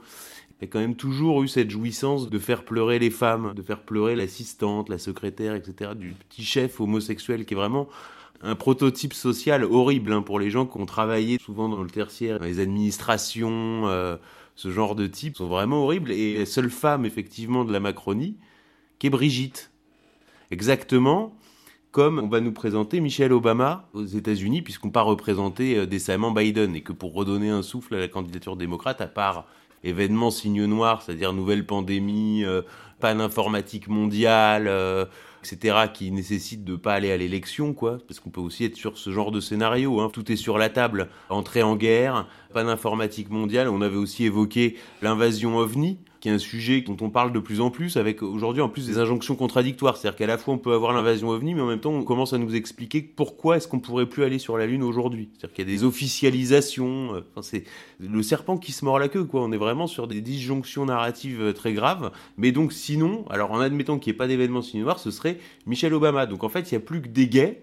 Il 0.61 0.65
y 0.65 0.69
a 0.69 0.69
quand 0.69 0.81
même 0.81 0.97
toujours 0.97 1.43
eu 1.43 1.49
cette 1.49 1.71
jouissance 1.71 2.29
de 2.29 2.39
faire 2.39 2.65
pleurer 2.65 2.99
les 2.99 3.09
femmes, 3.09 3.55
de 3.55 3.63
faire 3.63 3.81
pleurer 3.81 4.15
l'assistante, 4.15 4.91
la 4.91 4.99
secrétaire, 4.99 5.55
etc. 5.55 5.93
Du 5.97 6.11
petit 6.29 6.45
chef 6.45 6.81
homosexuel 6.81 7.47
qui 7.47 7.55
est 7.55 7.57
vraiment 7.57 7.89
un 8.43 8.55
prototype 8.55 9.15
social 9.15 9.65
horrible 9.65 10.13
hein, 10.13 10.23
pour 10.23 10.39
les 10.39 10.51
gens 10.51 10.67
qui 10.67 10.79
ont 10.79 10.87
travaillé 10.87 11.39
souvent 11.39 11.69
dans 11.69 11.83
le 11.83 11.89
tertiaire, 11.89 12.39
dans 12.39 12.47
les 12.47 12.61
administrations, 12.61 13.89
euh, 13.89 14.17
ce 14.55 14.71
genre 14.71 14.95
de 14.95 15.07
types 15.07 15.39
sont 15.39 15.49
vraiment 15.49 15.85
horribles. 15.85 16.13
Et 16.13 16.39
la 16.39 16.47
seule 16.47 16.71
femme, 16.71 17.07
effectivement, 17.07 17.65
de 17.65 17.73
la 17.73 17.81
Macronie, 17.81 18.37
qui 18.99 19.07
est 19.07 19.11
Brigitte. 19.11 19.71
Exactement 20.51 21.35
comme 21.93 22.21
on 22.21 22.29
va 22.29 22.41
nous 22.41 22.53
présenter 22.53 23.01
Michelle 23.01 23.33
Obama 23.33 23.89
aux 23.95 24.05
États-Unis, 24.05 24.63
puisqu'on 24.63 24.91
pas 24.91 25.03
représenter 25.03 25.77
euh, 25.77 25.87
décemment 25.87 26.31
Biden, 26.31 26.77
et 26.77 26.83
que 26.83 26.93
pour 26.93 27.15
redonner 27.15 27.51
un 27.51 27.63
souffle 27.63 27.95
à 27.95 27.99
la 27.99 28.09
candidature 28.09 28.57
démocrate, 28.57 29.01
à 29.01 29.07
part 29.07 29.47
événement 29.83 30.31
signe 30.31 30.65
noir, 30.67 31.03
c'est-à-dire 31.03 31.33
nouvelle 31.33 31.67
pandémie, 31.67 32.45
euh, 32.45 32.63
panne 33.01 33.21
informatique 33.21 33.89
mondiale, 33.89 34.67
euh, 34.69 35.07
etc., 35.43 35.87
qui 35.93 36.13
nécessite 36.13 36.65
de 36.65 36.77
pas 36.77 36.95
aller 36.95 37.11
à 37.11 37.17
l'élection, 37.17 37.73
quoi, 37.73 37.99
parce 38.07 38.21
qu'on 38.21 38.31
peut 38.31 38.41
aussi 38.41 38.65
être 38.65 38.77
sur 38.77 38.97
ce 38.97 39.11
genre 39.11 39.33
de 39.33 39.41
scénario. 39.41 40.01
Hein. 40.01 40.11
Tout 40.13 40.31
est 40.31 40.37
sur 40.37 40.59
la 40.59 40.69
table. 40.69 41.09
Entrée 41.29 41.63
en 41.63 41.77
guerre, 41.77 42.29
panne 42.53 42.69
informatique 42.69 43.31
mondiale. 43.31 43.69
On 43.69 43.81
avait 43.81 43.97
aussi 43.97 44.25
évoqué 44.25 44.77
l'invasion 45.03 45.57
ovni 45.57 45.99
qui 46.21 46.29
est 46.29 46.33
un 46.33 46.39
sujet 46.39 46.83
dont 46.83 46.97
on 47.01 47.11
parle 47.11 47.33
de 47.33 47.39
plus 47.39 47.61
en 47.61 47.71
plus, 47.71 47.97
avec 47.97 48.23
aujourd'hui 48.23 48.63
en 48.63 48.69
plus 48.69 48.87
des 48.87 48.99
injonctions 48.99 49.37
contradictoires. 49.37 49.97
C'est-à-dire 49.97 50.19
qu'à 50.19 50.27
la 50.27 50.39
fois 50.39 50.55
on 50.55 50.59
peut 50.59 50.73
avoir 50.73 50.93
l'invasion 50.93 51.31
ovni, 51.31 51.55
mais 51.55 51.63
en 51.63 51.67
même 51.67 51.81
temps 51.81 51.93
on 51.93 52.05
commence 52.05 52.33
à 52.33 52.39
nous 52.39 52.55
expliquer 52.55 53.01
pourquoi 53.01 53.57
est-ce 53.57 53.67
qu'on 53.67 53.81
pourrait 53.81 54.07
plus 54.07 54.23
aller 54.25 54.39
sur 54.39 54.59
la 54.59 54.67
Lune 54.67 54.83
aujourd'hui. 54.83 55.31
C'est-à-dire 55.33 55.55
qu'il 55.55 55.69
y 55.69 55.73
a 55.73 55.77
des 55.77 55.85
officialisations. 55.85 57.15
Euh, 57.15 57.21
enfin, 57.31 57.43
c'est 57.43 57.65
le 57.99 58.23
serpent 58.23 58.59
qui 58.59 58.73
se 58.73 58.85
mord 58.85 58.99
la 58.99 59.09
queue, 59.09 59.25
quoi. 59.25 59.43
On 59.43 59.53
est 59.53 59.57
vraiment 59.57 59.87
sur 59.87 60.07
des 60.07 60.21
disjonctions 60.21 60.85
narratives 60.85 61.41
euh, 61.41 61.53
très 61.53 61.73
graves. 61.73 62.13
Mais 62.37 62.53
donc 62.53 62.73
sinon, 62.73 63.25
alors 63.31 63.51
en 63.53 63.61
admettant 63.61 63.99
qu'il 63.99 64.13
n'y 64.13 64.17
ait 64.17 64.19
pas 64.19 64.29
d'événement 64.29 64.61
noir, 64.75 64.99
ce 64.99 65.11
serait 65.11 65.39
Michelle 65.67 65.95
Obama. 65.95 66.27
Donc 66.27 66.45
en 66.45 66.49
fait, 66.49 66.71
il 66.71 66.75
n'y 66.75 66.83
a 66.83 66.85
plus 66.85 67.01
que 67.01 67.09
des 67.09 67.29
gays. 67.29 67.63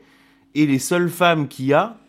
Et 0.55 0.65
les 0.65 0.79
seules 0.79 1.09
femmes 1.09 1.47
qu'il 1.47 1.65
y 1.65 1.73
a, 1.73 1.99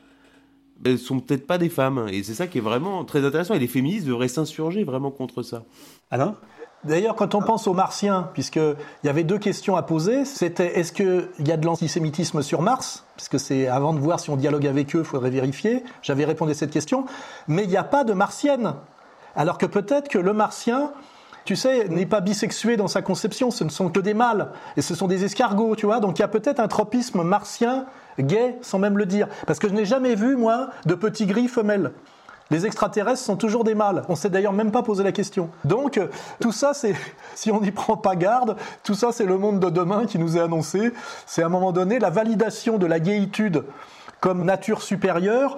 elles 0.84 0.98
sont 0.98 1.20
peut-être 1.20 1.46
pas 1.46 1.58
des 1.58 1.68
femmes. 1.68 2.06
Et 2.10 2.22
c'est 2.22 2.34
ça 2.34 2.46
qui 2.46 2.58
est 2.58 2.62
vraiment 2.62 3.04
très 3.04 3.24
intéressant. 3.24 3.54
Et 3.54 3.58
les 3.58 3.66
féministes 3.66 4.06
devraient 4.06 4.28
s'insurger 4.28 4.84
vraiment 4.84 5.10
contre 5.10 5.42
ça. 5.42 5.64
Alain? 6.10 6.36
D'ailleurs, 6.84 7.16
quand 7.16 7.34
on 7.34 7.42
pense 7.42 7.66
aux 7.66 7.74
martiens, 7.74 8.30
puisqu'il 8.34 8.76
y 9.02 9.08
avait 9.08 9.24
deux 9.24 9.38
questions 9.38 9.76
à 9.76 9.82
poser, 9.82 10.24
c'était 10.24 10.78
est-ce 10.78 10.92
qu'il 10.92 11.28
y 11.40 11.50
a 11.50 11.56
de 11.56 11.66
l'antisémitisme 11.66 12.40
sur 12.40 12.62
Mars? 12.62 13.04
Puisque 13.16 13.40
c'est 13.40 13.66
avant 13.66 13.92
de 13.92 13.98
voir 13.98 14.20
si 14.20 14.30
on 14.30 14.36
dialogue 14.36 14.66
avec 14.66 14.94
eux, 14.94 15.00
il 15.00 15.04
faudrait 15.04 15.30
vérifier. 15.30 15.82
J'avais 16.02 16.24
répondu 16.24 16.52
à 16.52 16.54
cette 16.54 16.70
question. 16.70 17.04
Mais 17.48 17.64
il 17.64 17.68
n'y 17.68 17.76
a 17.76 17.84
pas 17.84 18.04
de 18.04 18.12
martienne. 18.12 18.74
Alors 19.34 19.58
que 19.58 19.66
peut-être 19.66 20.08
que 20.08 20.18
le 20.18 20.32
martien, 20.32 20.92
tu 21.48 21.56
sais, 21.56 21.88
n'est 21.88 22.04
pas 22.04 22.20
bisexué 22.20 22.76
dans 22.76 22.88
sa 22.88 23.00
conception, 23.00 23.50
ce 23.50 23.64
ne 23.64 23.70
sont 23.70 23.88
que 23.88 24.00
des 24.00 24.12
mâles, 24.12 24.50
et 24.76 24.82
ce 24.82 24.94
sont 24.94 25.06
des 25.06 25.24
escargots, 25.24 25.76
tu 25.76 25.86
vois. 25.86 25.98
Donc 25.98 26.18
il 26.18 26.20
y 26.20 26.24
a 26.26 26.28
peut-être 26.28 26.60
un 26.60 26.68
tropisme 26.68 27.22
martien 27.22 27.86
gay, 28.20 28.58
sans 28.60 28.78
même 28.78 28.98
le 28.98 29.06
dire. 29.06 29.28
Parce 29.46 29.58
que 29.58 29.66
je 29.66 29.72
n'ai 29.72 29.86
jamais 29.86 30.14
vu, 30.14 30.36
moi, 30.36 30.68
de 30.84 30.94
petits 30.94 31.24
gris 31.24 31.48
femelles. 31.48 31.92
Les 32.50 32.66
extraterrestres 32.66 33.22
sont 33.22 33.36
toujours 33.36 33.64
des 33.64 33.74
mâles. 33.74 34.02
On 34.10 34.14
s'est 34.14 34.28
d'ailleurs 34.28 34.52
même 34.52 34.70
pas 34.70 34.82
posé 34.82 35.02
la 35.02 35.10
question. 35.10 35.48
Donc, 35.64 35.96
euh, 35.96 36.08
tout 36.38 36.52
ça, 36.52 36.74
c'est, 36.74 36.94
si 37.34 37.50
on 37.50 37.62
n'y 37.62 37.70
prend 37.70 37.96
pas 37.96 38.14
garde, 38.14 38.54
tout 38.82 38.92
ça, 38.92 39.10
c'est 39.10 39.24
le 39.24 39.38
monde 39.38 39.58
de 39.58 39.70
demain 39.70 40.04
qui 40.04 40.18
nous 40.18 40.36
est 40.36 40.40
annoncé. 40.40 40.92
C'est 41.24 41.42
à 41.42 41.46
un 41.46 41.48
moment 41.48 41.72
donné 41.72 41.98
la 41.98 42.10
validation 42.10 42.76
de 42.76 42.84
la 42.84 43.00
gaïtude 43.00 43.64
comme 44.20 44.44
nature 44.44 44.82
supérieure 44.82 45.56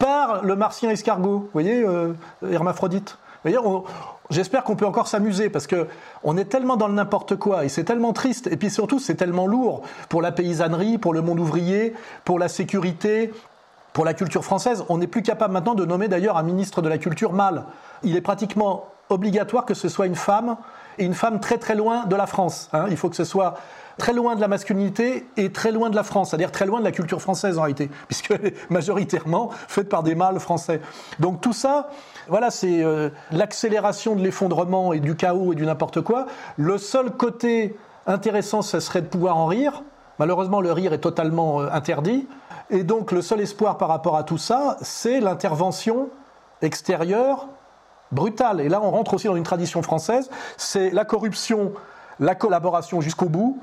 par 0.00 0.42
le 0.42 0.56
martien 0.56 0.90
escargot. 0.90 1.38
Vous 1.38 1.50
voyez, 1.52 1.84
euh, 1.84 2.12
hermaphrodite? 2.42 3.18
On, 3.64 3.84
J'espère 4.30 4.62
qu'on 4.62 4.76
peut 4.76 4.86
encore 4.86 5.08
s'amuser 5.08 5.48
parce 5.48 5.66
que 5.66 5.86
on 6.22 6.36
est 6.36 6.44
tellement 6.44 6.76
dans 6.76 6.88
le 6.88 6.94
n'importe 6.94 7.36
quoi 7.36 7.64
et 7.64 7.70
c'est 7.70 7.84
tellement 7.84 8.12
triste 8.12 8.46
et 8.46 8.56
puis 8.56 8.70
surtout 8.70 8.98
c'est 8.98 9.14
tellement 9.14 9.46
lourd 9.46 9.82
pour 10.10 10.20
la 10.20 10.32
paysannerie, 10.32 10.98
pour 10.98 11.14
le 11.14 11.22
monde 11.22 11.40
ouvrier, 11.40 11.94
pour 12.24 12.38
la 12.38 12.48
sécurité, 12.48 13.32
pour 13.94 14.04
la 14.04 14.12
culture 14.12 14.44
française. 14.44 14.84
On 14.90 14.98
n'est 14.98 15.06
plus 15.06 15.22
capable 15.22 15.54
maintenant 15.54 15.74
de 15.74 15.86
nommer 15.86 16.08
d'ailleurs 16.08 16.36
un 16.36 16.42
ministre 16.42 16.82
de 16.82 16.88
la 16.90 16.98
culture 16.98 17.32
mâle. 17.32 17.64
Il 18.02 18.16
est 18.16 18.20
pratiquement 18.20 18.84
obligatoire 19.08 19.64
que 19.64 19.74
ce 19.74 19.88
soit 19.88 20.06
une 20.06 20.14
femme 20.14 20.56
et 20.98 21.04
une 21.04 21.14
femme 21.14 21.40
très 21.40 21.56
très 21.56 21.74
loin 21.74 22.04
de 22.04 22.14
la 22.14 22.26
France. 22.26 22.68
Hein. 22.72 22.86
Il 22.90 22.96
faut 22.96 23.08
que 23.08 23.16
ce 23.16 23.24
soit 23.24 23.54
très 23.96 24.12
loin 24.12 24.36
de 24.36 24.40
la 24.40 24.48
masculinité 24.48 25.26
et 25.36 25.50
très 25.50 25.72
loin 25.72 25.90
de 25.90 25.96
la 25.96 26.04
France, 26.04 26.30
c'est-à-dire 26.30 26.52
très 26.52 26.66
loin 26.66 26.78
de 26.78 26.84
la 26.84 26.92
culture 26.92 27.20
française 27.20 27.58
en 27.58 27.62
réalité, 27.62 27.90
puisqu'elle 28.06 28.46
est 28.46 28.70
majoritairement 28.70 29.50
faite 29.68 29.88
par 29.88 30.02
des 30.02 30.14
mâles 30.14 30.40
français. 30.40 30.80
Donc 31.18 31.40
tout 31.40 31.52
ça, 31.52 31.90
voilà, 32.28 32.50
c'est 32.50 32.82
euh, 32.82 33.10
l'accélération 33.32 34.14
de 34.14 34.22
l'effondrement 34.22 34.92
et 34.92 35.00
du 35.00 35.16
chaos 35.16 35.52
et 35.52 35.56
du 35.56 35.64
n'importe 35.64 36.02
quoi. 36.02 36.26
Le 36.56 36.78
seul 36.78 37.10
côté 37.10 37.76
intéressant, 38.06 38.62
ce 38.62 38.80
serait 38.80 39.02
de 39.02 39.06
pouvoir 39.06 39.36
en 39.36 39.46
rire. 39.46 39.82
Malheureusement, 40.18 40.60
le 40.60 40.72
rire 40.72 40.92
est 40.92 40.98
totalement 40.98 41.60
euh, 41.60 41.68
interdit. 41.72 42.28
Et 42.70 42.84
donc, 42.84 43.12
le 43.12 43.22
seul 43.22 43.40
espoir 43.40 43.78
par 43.78 43.88
rapport 43.88 44.16
à 44.16 44.24
tout 44.24 44.38
ça, 44.38 44.76
c'est 44.82 45.20
l'intervention 45.20 46.08
extérieure 46.60 47.48
brutale. 48.12 48.60
Et 48.60 48.68
là, 48.68 48.80
on 48.82 48.90
rentre 48.90 49.14
aussi 49.14 49.26
dans 49.26 49.36
une 49.36 49.42
tradition 49.42 49.82
française. 49.82 50.30
C'est 50.56 50.90
la 50.90 51.04
corruption, 51.04 51.72
la 52.20 52.34
collaboration 52.34 53.00
jusqu'au 53.00 53.28
bout, 53.28 53.60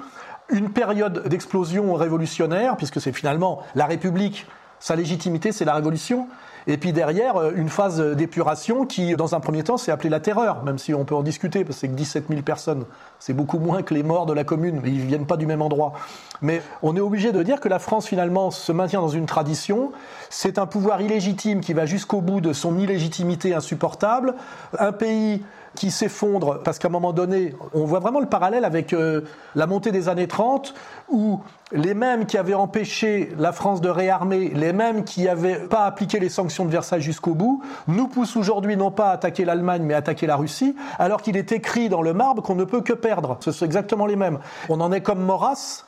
une 0.50 0.72
période 0.72 1.28
d'explosion 1.28 1.94
révolutionnaire, 1.94 2.78
puisque 2.78 3.02
c'est 3.02 3.12
finalement 3.12 3.62
la 3.76 3.86
République, 3.86 4.48
sa 4.80 4.96
légitimité, 4.96 5.52
c'est 5.52 5.66
la 5.66 5.74
révolution. 5.74 6.28
Et 6.68 6.78
puis 6.78 6.94
derrière, 6.94 7.38
euh, 7.38 7.52
une 7.56 7.70
phase 7.70 8.02
d'épuration 8.02 8.86
qui, 8.86 9.16
dans 9.16 9.36
un 9.36 9.40
premier 9.40 9.64
temps, 9.64 9.78
s'est 9.78 9.92
appelée 9.92 10.10
la 10.10 10.20
terreur, 10.20 10.64
même 10.64 10.78
si 10.78 10.94
on 10.94 11.06
peut 11.06 11.16
en 11.16 11.24
discuter, 11.24 11.64
parce 11.64 11.76
que 11.76 11.82
c'est 11.82 11.88
que 11.90 11.94
17 11.94 12.26
000 12.30 12.42
personnes. 12.42 12.86
C'est 13.20 13.34
beaucoup 13.34 13.60
moins 13.60 13.84
que 13.84 13.94
les 13.94 14.04
morts 14.04 14.26
de 14.26 14.34
la 14.34 14.44
commune, 14.44 14.80
mais 14.82 14.90
ils 14.90 15.02
ne 15.02 15.08
viennent 15.08 15.28
pas 15.28 15.38
du 15.38 15.46
même 15.46 15.62
endroit. 15.62 15.94
Mais 16.42 16.62
on 16.82 16.96
est 16.96 17.02
obligé 17.02 17.32
de 17.32 17.44
dire 17.44 17.60
que 17.60 17.70
la 17.70 17.80
France, 17.80 18.08
finalement, 18.08 18.52
se 18.52 18.72
maintient 18.72 19.02
dans 19.02 19.10
une 19.10 19.26
tradition. 19.26 19.92
C'est 20.30 20.58
un 20.58 20.66
pouvoir 20.66 21.02
illégitime 21.02 21.62
qui 21.62 21.74
va 21.74 21.86
jusqu'au 21.86 22.22
bout 22.22 22.42
de 22.42 22.54
son 22.54 22.78
illégitimité 22.78 23.54
insupportable. 23.54 24.36
Un 24.80 24.92
pays 24.92 25.44
qui 25.76 25.92
s'effondre, 25.92 26.62
parce 26.64 26.80
qu'à 26.80 26.88
un 26.88 26.92
moment 26.92 27.14
donné, 27.14 27.56
on 27.74 27.86
voit 27.86 28.00
vraiment 28.00 28.20
le 28.20 28.26
parallèle 28.26 28.66
avec 28.66 28.94
euh, 28.94 29.22
la 29.54 29.68
montée 29.68 29.92
des 29.92 30.10
années 30.10 30.28
30, 30.28 30.74
où 31.10 31.42
les 31.72 31.94
mêmes 31.94 32.26
qui 32.26 32.38
avaient 32.38 32.54
empêché 32.54 33.32
la 33.38 33.52
France 33.52 33.82
de 33.82 33.90
réarmer, 33.90 34.50
les 34.50 34.74
mêmes 34.74 35.04
qui 35.04 35.24
n'avaient 35.24 35.68
pas 35.68 35.86
appliqué 35.86 36.20
les 36.20 36.30
sanctions 36.30 36.66
de 36.66 36.72
Versailles 36.72 37.02
jusqu'au 37.02 37.36
bout, 37.36 37.62
nous 37.88 38.08
poussent 38.08 38.38
aujourd'hui 38.38 38.78
non 38.78 38.92
pas 38.92 39.10
à 39.10 39.14
attaquer 39.14 39.46
l'Allemagne, 39.46 39.84
mais 39.84 39.94
à 39.94 39.98
attaquer 39.98 40.26
la 40.26 40.36
Russie, 40.36 40.76
alors 40.98 41.22
qu'il 41.22 41.38
est 41.38 41.52
écrit 41.52 41.90
dans 41.90 42.02
le 42.02 42.14
marbre 42.14 42.42
qu'on 42.42 42.56
ne 42.56 42.64
peut 42.64 42.82
que 42.82 42.94
perdre. 42.94 43.38
Ce 43.42 43.52
sont 43.52 43.66
exactement 43.66 44.06
les 44.06 44.16
mêmes. 44.16 44.40
On 44.70 44.82
en 44.82 44.92
est 44.92 45.02
comme 45.02 45.24
Maurras, 45.24 45.86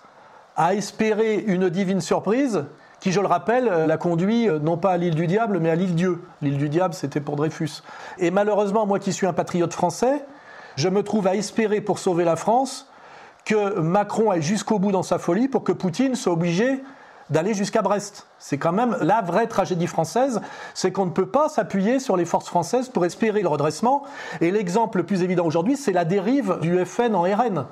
à 0.55 0.73
espérer 0.73 1.43
une 1.47 1.69
divine 1.69 2.01
surprise, 2.01 2.65
qui, 2.99 3.11
je 3.11 3.19
le 3.19 3.27
rappelle, 3.27 3.67
euh, 3.67 3.85
l'a 3.85 3.97
conduit 3.97 4.49
euh, 4.49 4.59
non 4.59 4.77
pas 4.77 4.91
à 4.91 4.97
l'île 4.97 5.15
du 5.15 5.27
diable, 5.27 5.59
mais 5.59 5.69
à 5.69 5.75
l'île 5.75 5.95
Dieu. 5.95 6.21
L'île 6.41 6.57
du 6.57 6.69
diable, 6.69 6.93
c'était 6.93 7.21
pour 7.21 7.35
Dreyfus. 7.35 7.83
Et 8.17 8.31
malheureusement, 8.31 8.85
moi 8.85 8.99
qui 8.99 9.13
suis 9.13 9.27
un 9.27 9.33
patriote 9.33 9.73
français, 9.73 10.23
je 10.75 10.89
me 10.89 11.03
trouve 11.03 11.27
à 11.27 11.35
espérer 11.35 11.81
pour 11.81 11.99
sauver 11.99 12.23
la 12.23 12.35
France 12.35 12.89
que 13.45 13.79
Macron 13.79 14.31
aille 14.31 14.41
jusqu'au 14.41 14.79
bout 14.79 14.91
dans 14.91 15.03
sa 15.03 15.19
folie 15.19 15.47
pour 15.47 15.63
que 15.63 15.71
Poutine 15.71 16.15
soit 16.15 16.33
obligé 16.33 16.83
d'aller 17.29 17.53
jusqu'à 17.53 17.81
Brest. 17.81 18.27
C'est 18.39 18.57
quand 18.57 18.71
même 18.71 18.97
la 19.01 19.21
vraie 19.21 19.47
tragédie 19.47 19.87
française, 19.87 20.41
c'est 20.73 20.91
qu'on 20.91 21.05
ne 21.05 21.11
peut 21.11 21.27
pas 21.27 21.49
s'appuyer 21.49 21.99
sur 21.99 22.17
les 22.17 22.25
forces 22.25 22.47
françaises 22.47 22.89
pour 22.89 23.05
espérer 23.05 23.41
le 23.41 23.47
redressement. 23.47 24.03
Et 24.41 24.51
l'exemple 24.51 24.99
le 24.99 25.05
plus 25.05 25.23
évident 25.23 25.45
aujourd'hui, 25.45 25.77
c'est 25.77 25.91
la 25.91 26.05
dérive 26.05 26.57
du 26.61 26.83
FN 26.85 27.15
en 27.15 27.23
RN. 27.23 27.65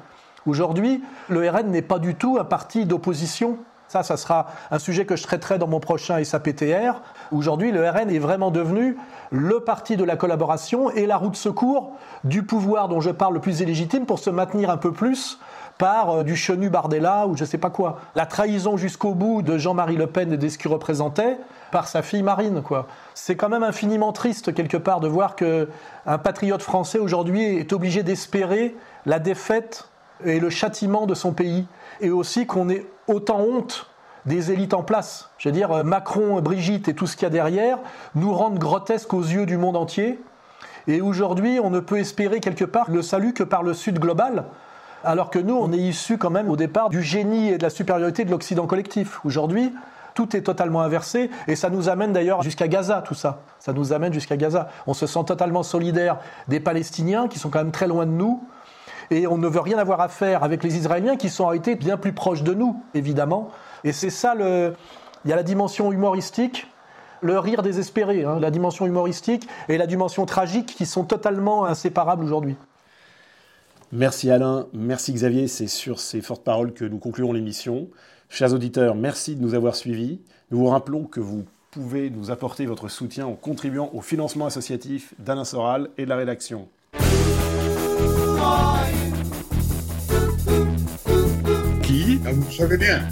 Aujourd'hui, 0.46 1.04
le 1.30 1.50
RN 1.50 1.72
n'est 1.72 1.82
pas 1.82 2.00
du 2.00 2.16
tout 2.16 2.38
un 2.40 2.44
parti 2.44 2.86
d'opposition 2.86 3.58
ça, 3.88 4.04
ça 4.04 4.18
sera 4.18 4.48
un 4.72 4.80
sujet 4.80 5.06
que 5.06 5.16
je 5.16 5.24
traiterai 5.24 5.58
dans 5.58 5.68
mon 5.68 5.80
prochain 5.80 6.24
SAPTR. 6.24 7.02
Aujourd'hui, 7.32 7.72
le 7.72 7.88
RN 7.90 8.10
est 8.10 8.20
vraiment 8.20 8.52
devenu 8.52 8.98
le 9.32 9.60
parti 9.60 9.98
de 9.98 10.04
la 10.04 10.16
collaboration 10.16 10.90
et 10.92 11.06
la 11.06 11.18
roue 11.18 11.30
de 11.30 11.36
secours 11.36 11.94
du 12.24 12.44
pouvoir 12.44 12.88
dont 12.88 13.02
je 13.02 13.12
parle 13.12 13.36
le 13.36 13.40
plus 13.40 13.60
illégitime 13.60 14.06
pour 14.06 14.20
se 14.20 14.30
maintenir 14.30 14.70
un 14.70 14.78
peu 14.78 14.92
plus 14.92 15.40
par 15.78 16.10
euh, 16.10 16.24
du 16.24 16.36
chenu 16.36 16.70
Bardella 16.70 17.28
ou 17.28 17.36
je 17.36 17.44
ne 17.44 17.48
sais 17.48 17.58
pas 17.58 17.70
quoi. 17.70 18.00
La 18.16 18.26
trahison 18.26 18.78
jusqu'au 18.78 19.14
bout 19.14 19.42
de 19.42 19.58
Jean-Marie 19.58 19.98
Le 19.98 20.08
Pen 20.08 20.32
et 20.32 20.38
de 20.38 20.50
ce 20.50 20.58
qu'il 20.58 20.72
représentait 20.72 21.38
par 21.72 21.88
sa 21.88 22.02
fille 22.02 22.24
Marine. 22.24 22.64
C'est 23.14 23.36
quand 23.36 23.50
même 23.50 23.64
infiniment 23.64 24.14
triste 24.14 24.54
quelque 24.54 24.78
part 24.78 25.00
de 25.00 25.08
voir 25.08 25.36
que 25.36 25.70
un 26.06 26.18
patriote 26.18 26.62
français 26.62 27.00
aujourd'hui 27.00 27.44
est 27.44 27.74
obligé 27.74 28.04
d'espérer 28.04 28.76
la 29.06 29.20
défaite 29.20 29.90
et 30.24 30.40
le 30.40 30.50
châtiment 30.50 31.06
de 31.06 31.14
son 31.14 31.34
pays 31.34 31.66
et 32.02 32.10
aussi 32.10 32.46
qu'on 32.46 32.70
ait 32.70 32.86
autant 33.08 33.40
honte 33.40 33.90
des 34.26 34.52
élites 34.52 34.74
en 34.74 34.84
place. 34.84 35.30
Je 35.38 35.50
veux 35.50 35.54
dire, 35.54 35.72
euh, 35.72 35.84
Macron, 35.84 36.42
Brigitte 36.42 36.88
et 36.88 36.94
tout 36.94 37.08
ce 37.08 37.16
qu'il 37.16 37.24
y 37.24 37.28
a 37.28 37.30
derrière 37.30 37.78
nous 38.16 38.34
rendent 38.34 38.58
grotesques 38.58 39.14
aux 39.14 39.22
yeux 39.22 39.46
du 39.46 39.58
monde 39.58 39.76
entier. 39.76 40.20
Et 40.88 41.02
aujourd'hui, 41.02 41.60
on 41.60 41.70
ne 41.70 41.80
peut 41.80 42.00
espérer 42.00 42.40
quelque 42.40 42.66
part 42.66 42.90
le 42.90 43.02
salut 43.02 43.34
que 43.34 43.44
par 43.44 43.64
le 43.64 43.74
Sud 43.74 44.00
global, 44.00 44.46
alors 45.04 45.30
que 45.30 45.40
nous, 45.40 45.56
on 45.56 45.72
est 45.72 45.78
issus 45.78 46.18
quand 46.18 46.30
même 46.30 46.50
au 46.50 46.56
départ 46.56 46.90
du 46.90 47.02
génie 47.02 47.50
et 47.50 47.58
de 47.58 47.64
la 47.64 47.70
supériorité 47.70 48.26
de 48.26 48.32
l'Occident 48.32 48.66
collectif. 48.66 49.20
Aujourd'hui, 49.26 49.72
tout 50.16 50.36
est 50.36 50.42
totalement 50.42 50.82
inversé 50.82 51.30
et 51.48 51.56
ça 51.56 51.70
nous 51.70 51.90
amène 51.90 52.14
d'ailleurs 52.14 52.42
jusqu'à 52.42 52.68
Gaza, 52.68 53.04
tout 53.06 53.14
ça. 53.14 53.42
Ça 53.60 53.74
nous 53.74 53.94
amène 53.94 54.14
jusqu'à 54.14 54.38
Gaza. 54.38 54.70
On 54.88 54.94
se 54.94 55.06
sent 55.06 55.24
totalement 55.28 55.62
solidaire 55.62 56.18
des 56.48 56.60
Palestiniens 56.60 57.28
qui 57.28 57.38
sont 57.38 57.50
quand 57.50 57.60
même 57.60 57.72
très 57.72 57.88
loin 57.88 58.06
de 58.06 58.12
nous, 58.12 58.42
et 59.12 59.28
on 59.28 59.38
ne 59.38 59.48
veut 59.48 59.60
rien 59.60 59.78
avoir 59.78 60.02
à 60.02 60.08
faire 60.08 60.44
avec 60.44 60.64
les 60.64 60.78
Israéliens 60.78 61.16
qui 61.16 61.30
sont 61.30 61.52
été 61.52 61.76
bien 61.76 61.98
plus 61.98 62.14
proches 62.14 62.44
de 62.44 62.54
nous, 62.54 62.82
évidemment. 62.94 63.52
Et 63.84 63.92
c'est 63.92 64.10
ça. 64.10 64.36
Il 64.36 65.30
y 65.30 65.34
a 65.34 65.36
la 65.36 65.44
dimension 65.44 65.92
humoristique, 65.92 66.68
le 67.22 67.40
rire 67.40 67.62
désespéré, 67.62 68.24
hein, 68.24 68.40
la 68.40 68.52
dimension 68.52 68.86
humoristique 68.86 69.48
et 69.70 69.78
la 69.78 69.88
dimension 69.88 70.26
tragique 70.26 70.68
qui 70.68 70.86
sont 70.86 71.04
totalement 71.04 71.66
inséparables 71.66 72.24
aujourd'hui. 72.24 72.56
Merci 73.92 74.30
Alain, 74.30 74.68
merci 74.74 75.14
Xavier, 75.14 75.48
c'est 75.48 75.68
sur 75.68 76.00
ces 76.00 76.22
fortes 76.22 76.44
paroles 76.44 76.74
que 76.74 76.86
nous 76.86 76.98
concluons 76.98 77.32
l'émission. 77.32 77.88
Chers 78.30 78.54
auditeurs, 78.54 78.96
merci 78.96 79.36
de 79.36 79.42
nous 79.42 79.54
avoir 79.54 79.76
suivis. 79.76 80.20
Nous 80.52 80.58
vous 80.58 80.68
rappelons 80.68 81.06
que 81.06 81.20
vous 81.20 81.46
pouvez 81.72 82.10
nous 82.10 82.32
apporter 82.32 82.66
votre 82.66 82.90
soutien 82.90 83.28
en 83.28 83.34
contribuant 83.34 83.90
au 83.94 84.02
financement 84.02 84.46
associatif 84.46 85.14
d'Alain 85.20 85.46
Soral 85.46 85.90
et 85.98 86.06
de 86.06 86.10
la 86.10 86.16
rédaction. 86.16 86.68
Qui 91.82 92.20
ah, 92.26 92.32
Vous 92.34 92.52
savez 92.52 92.78
bien. 92.78 93.08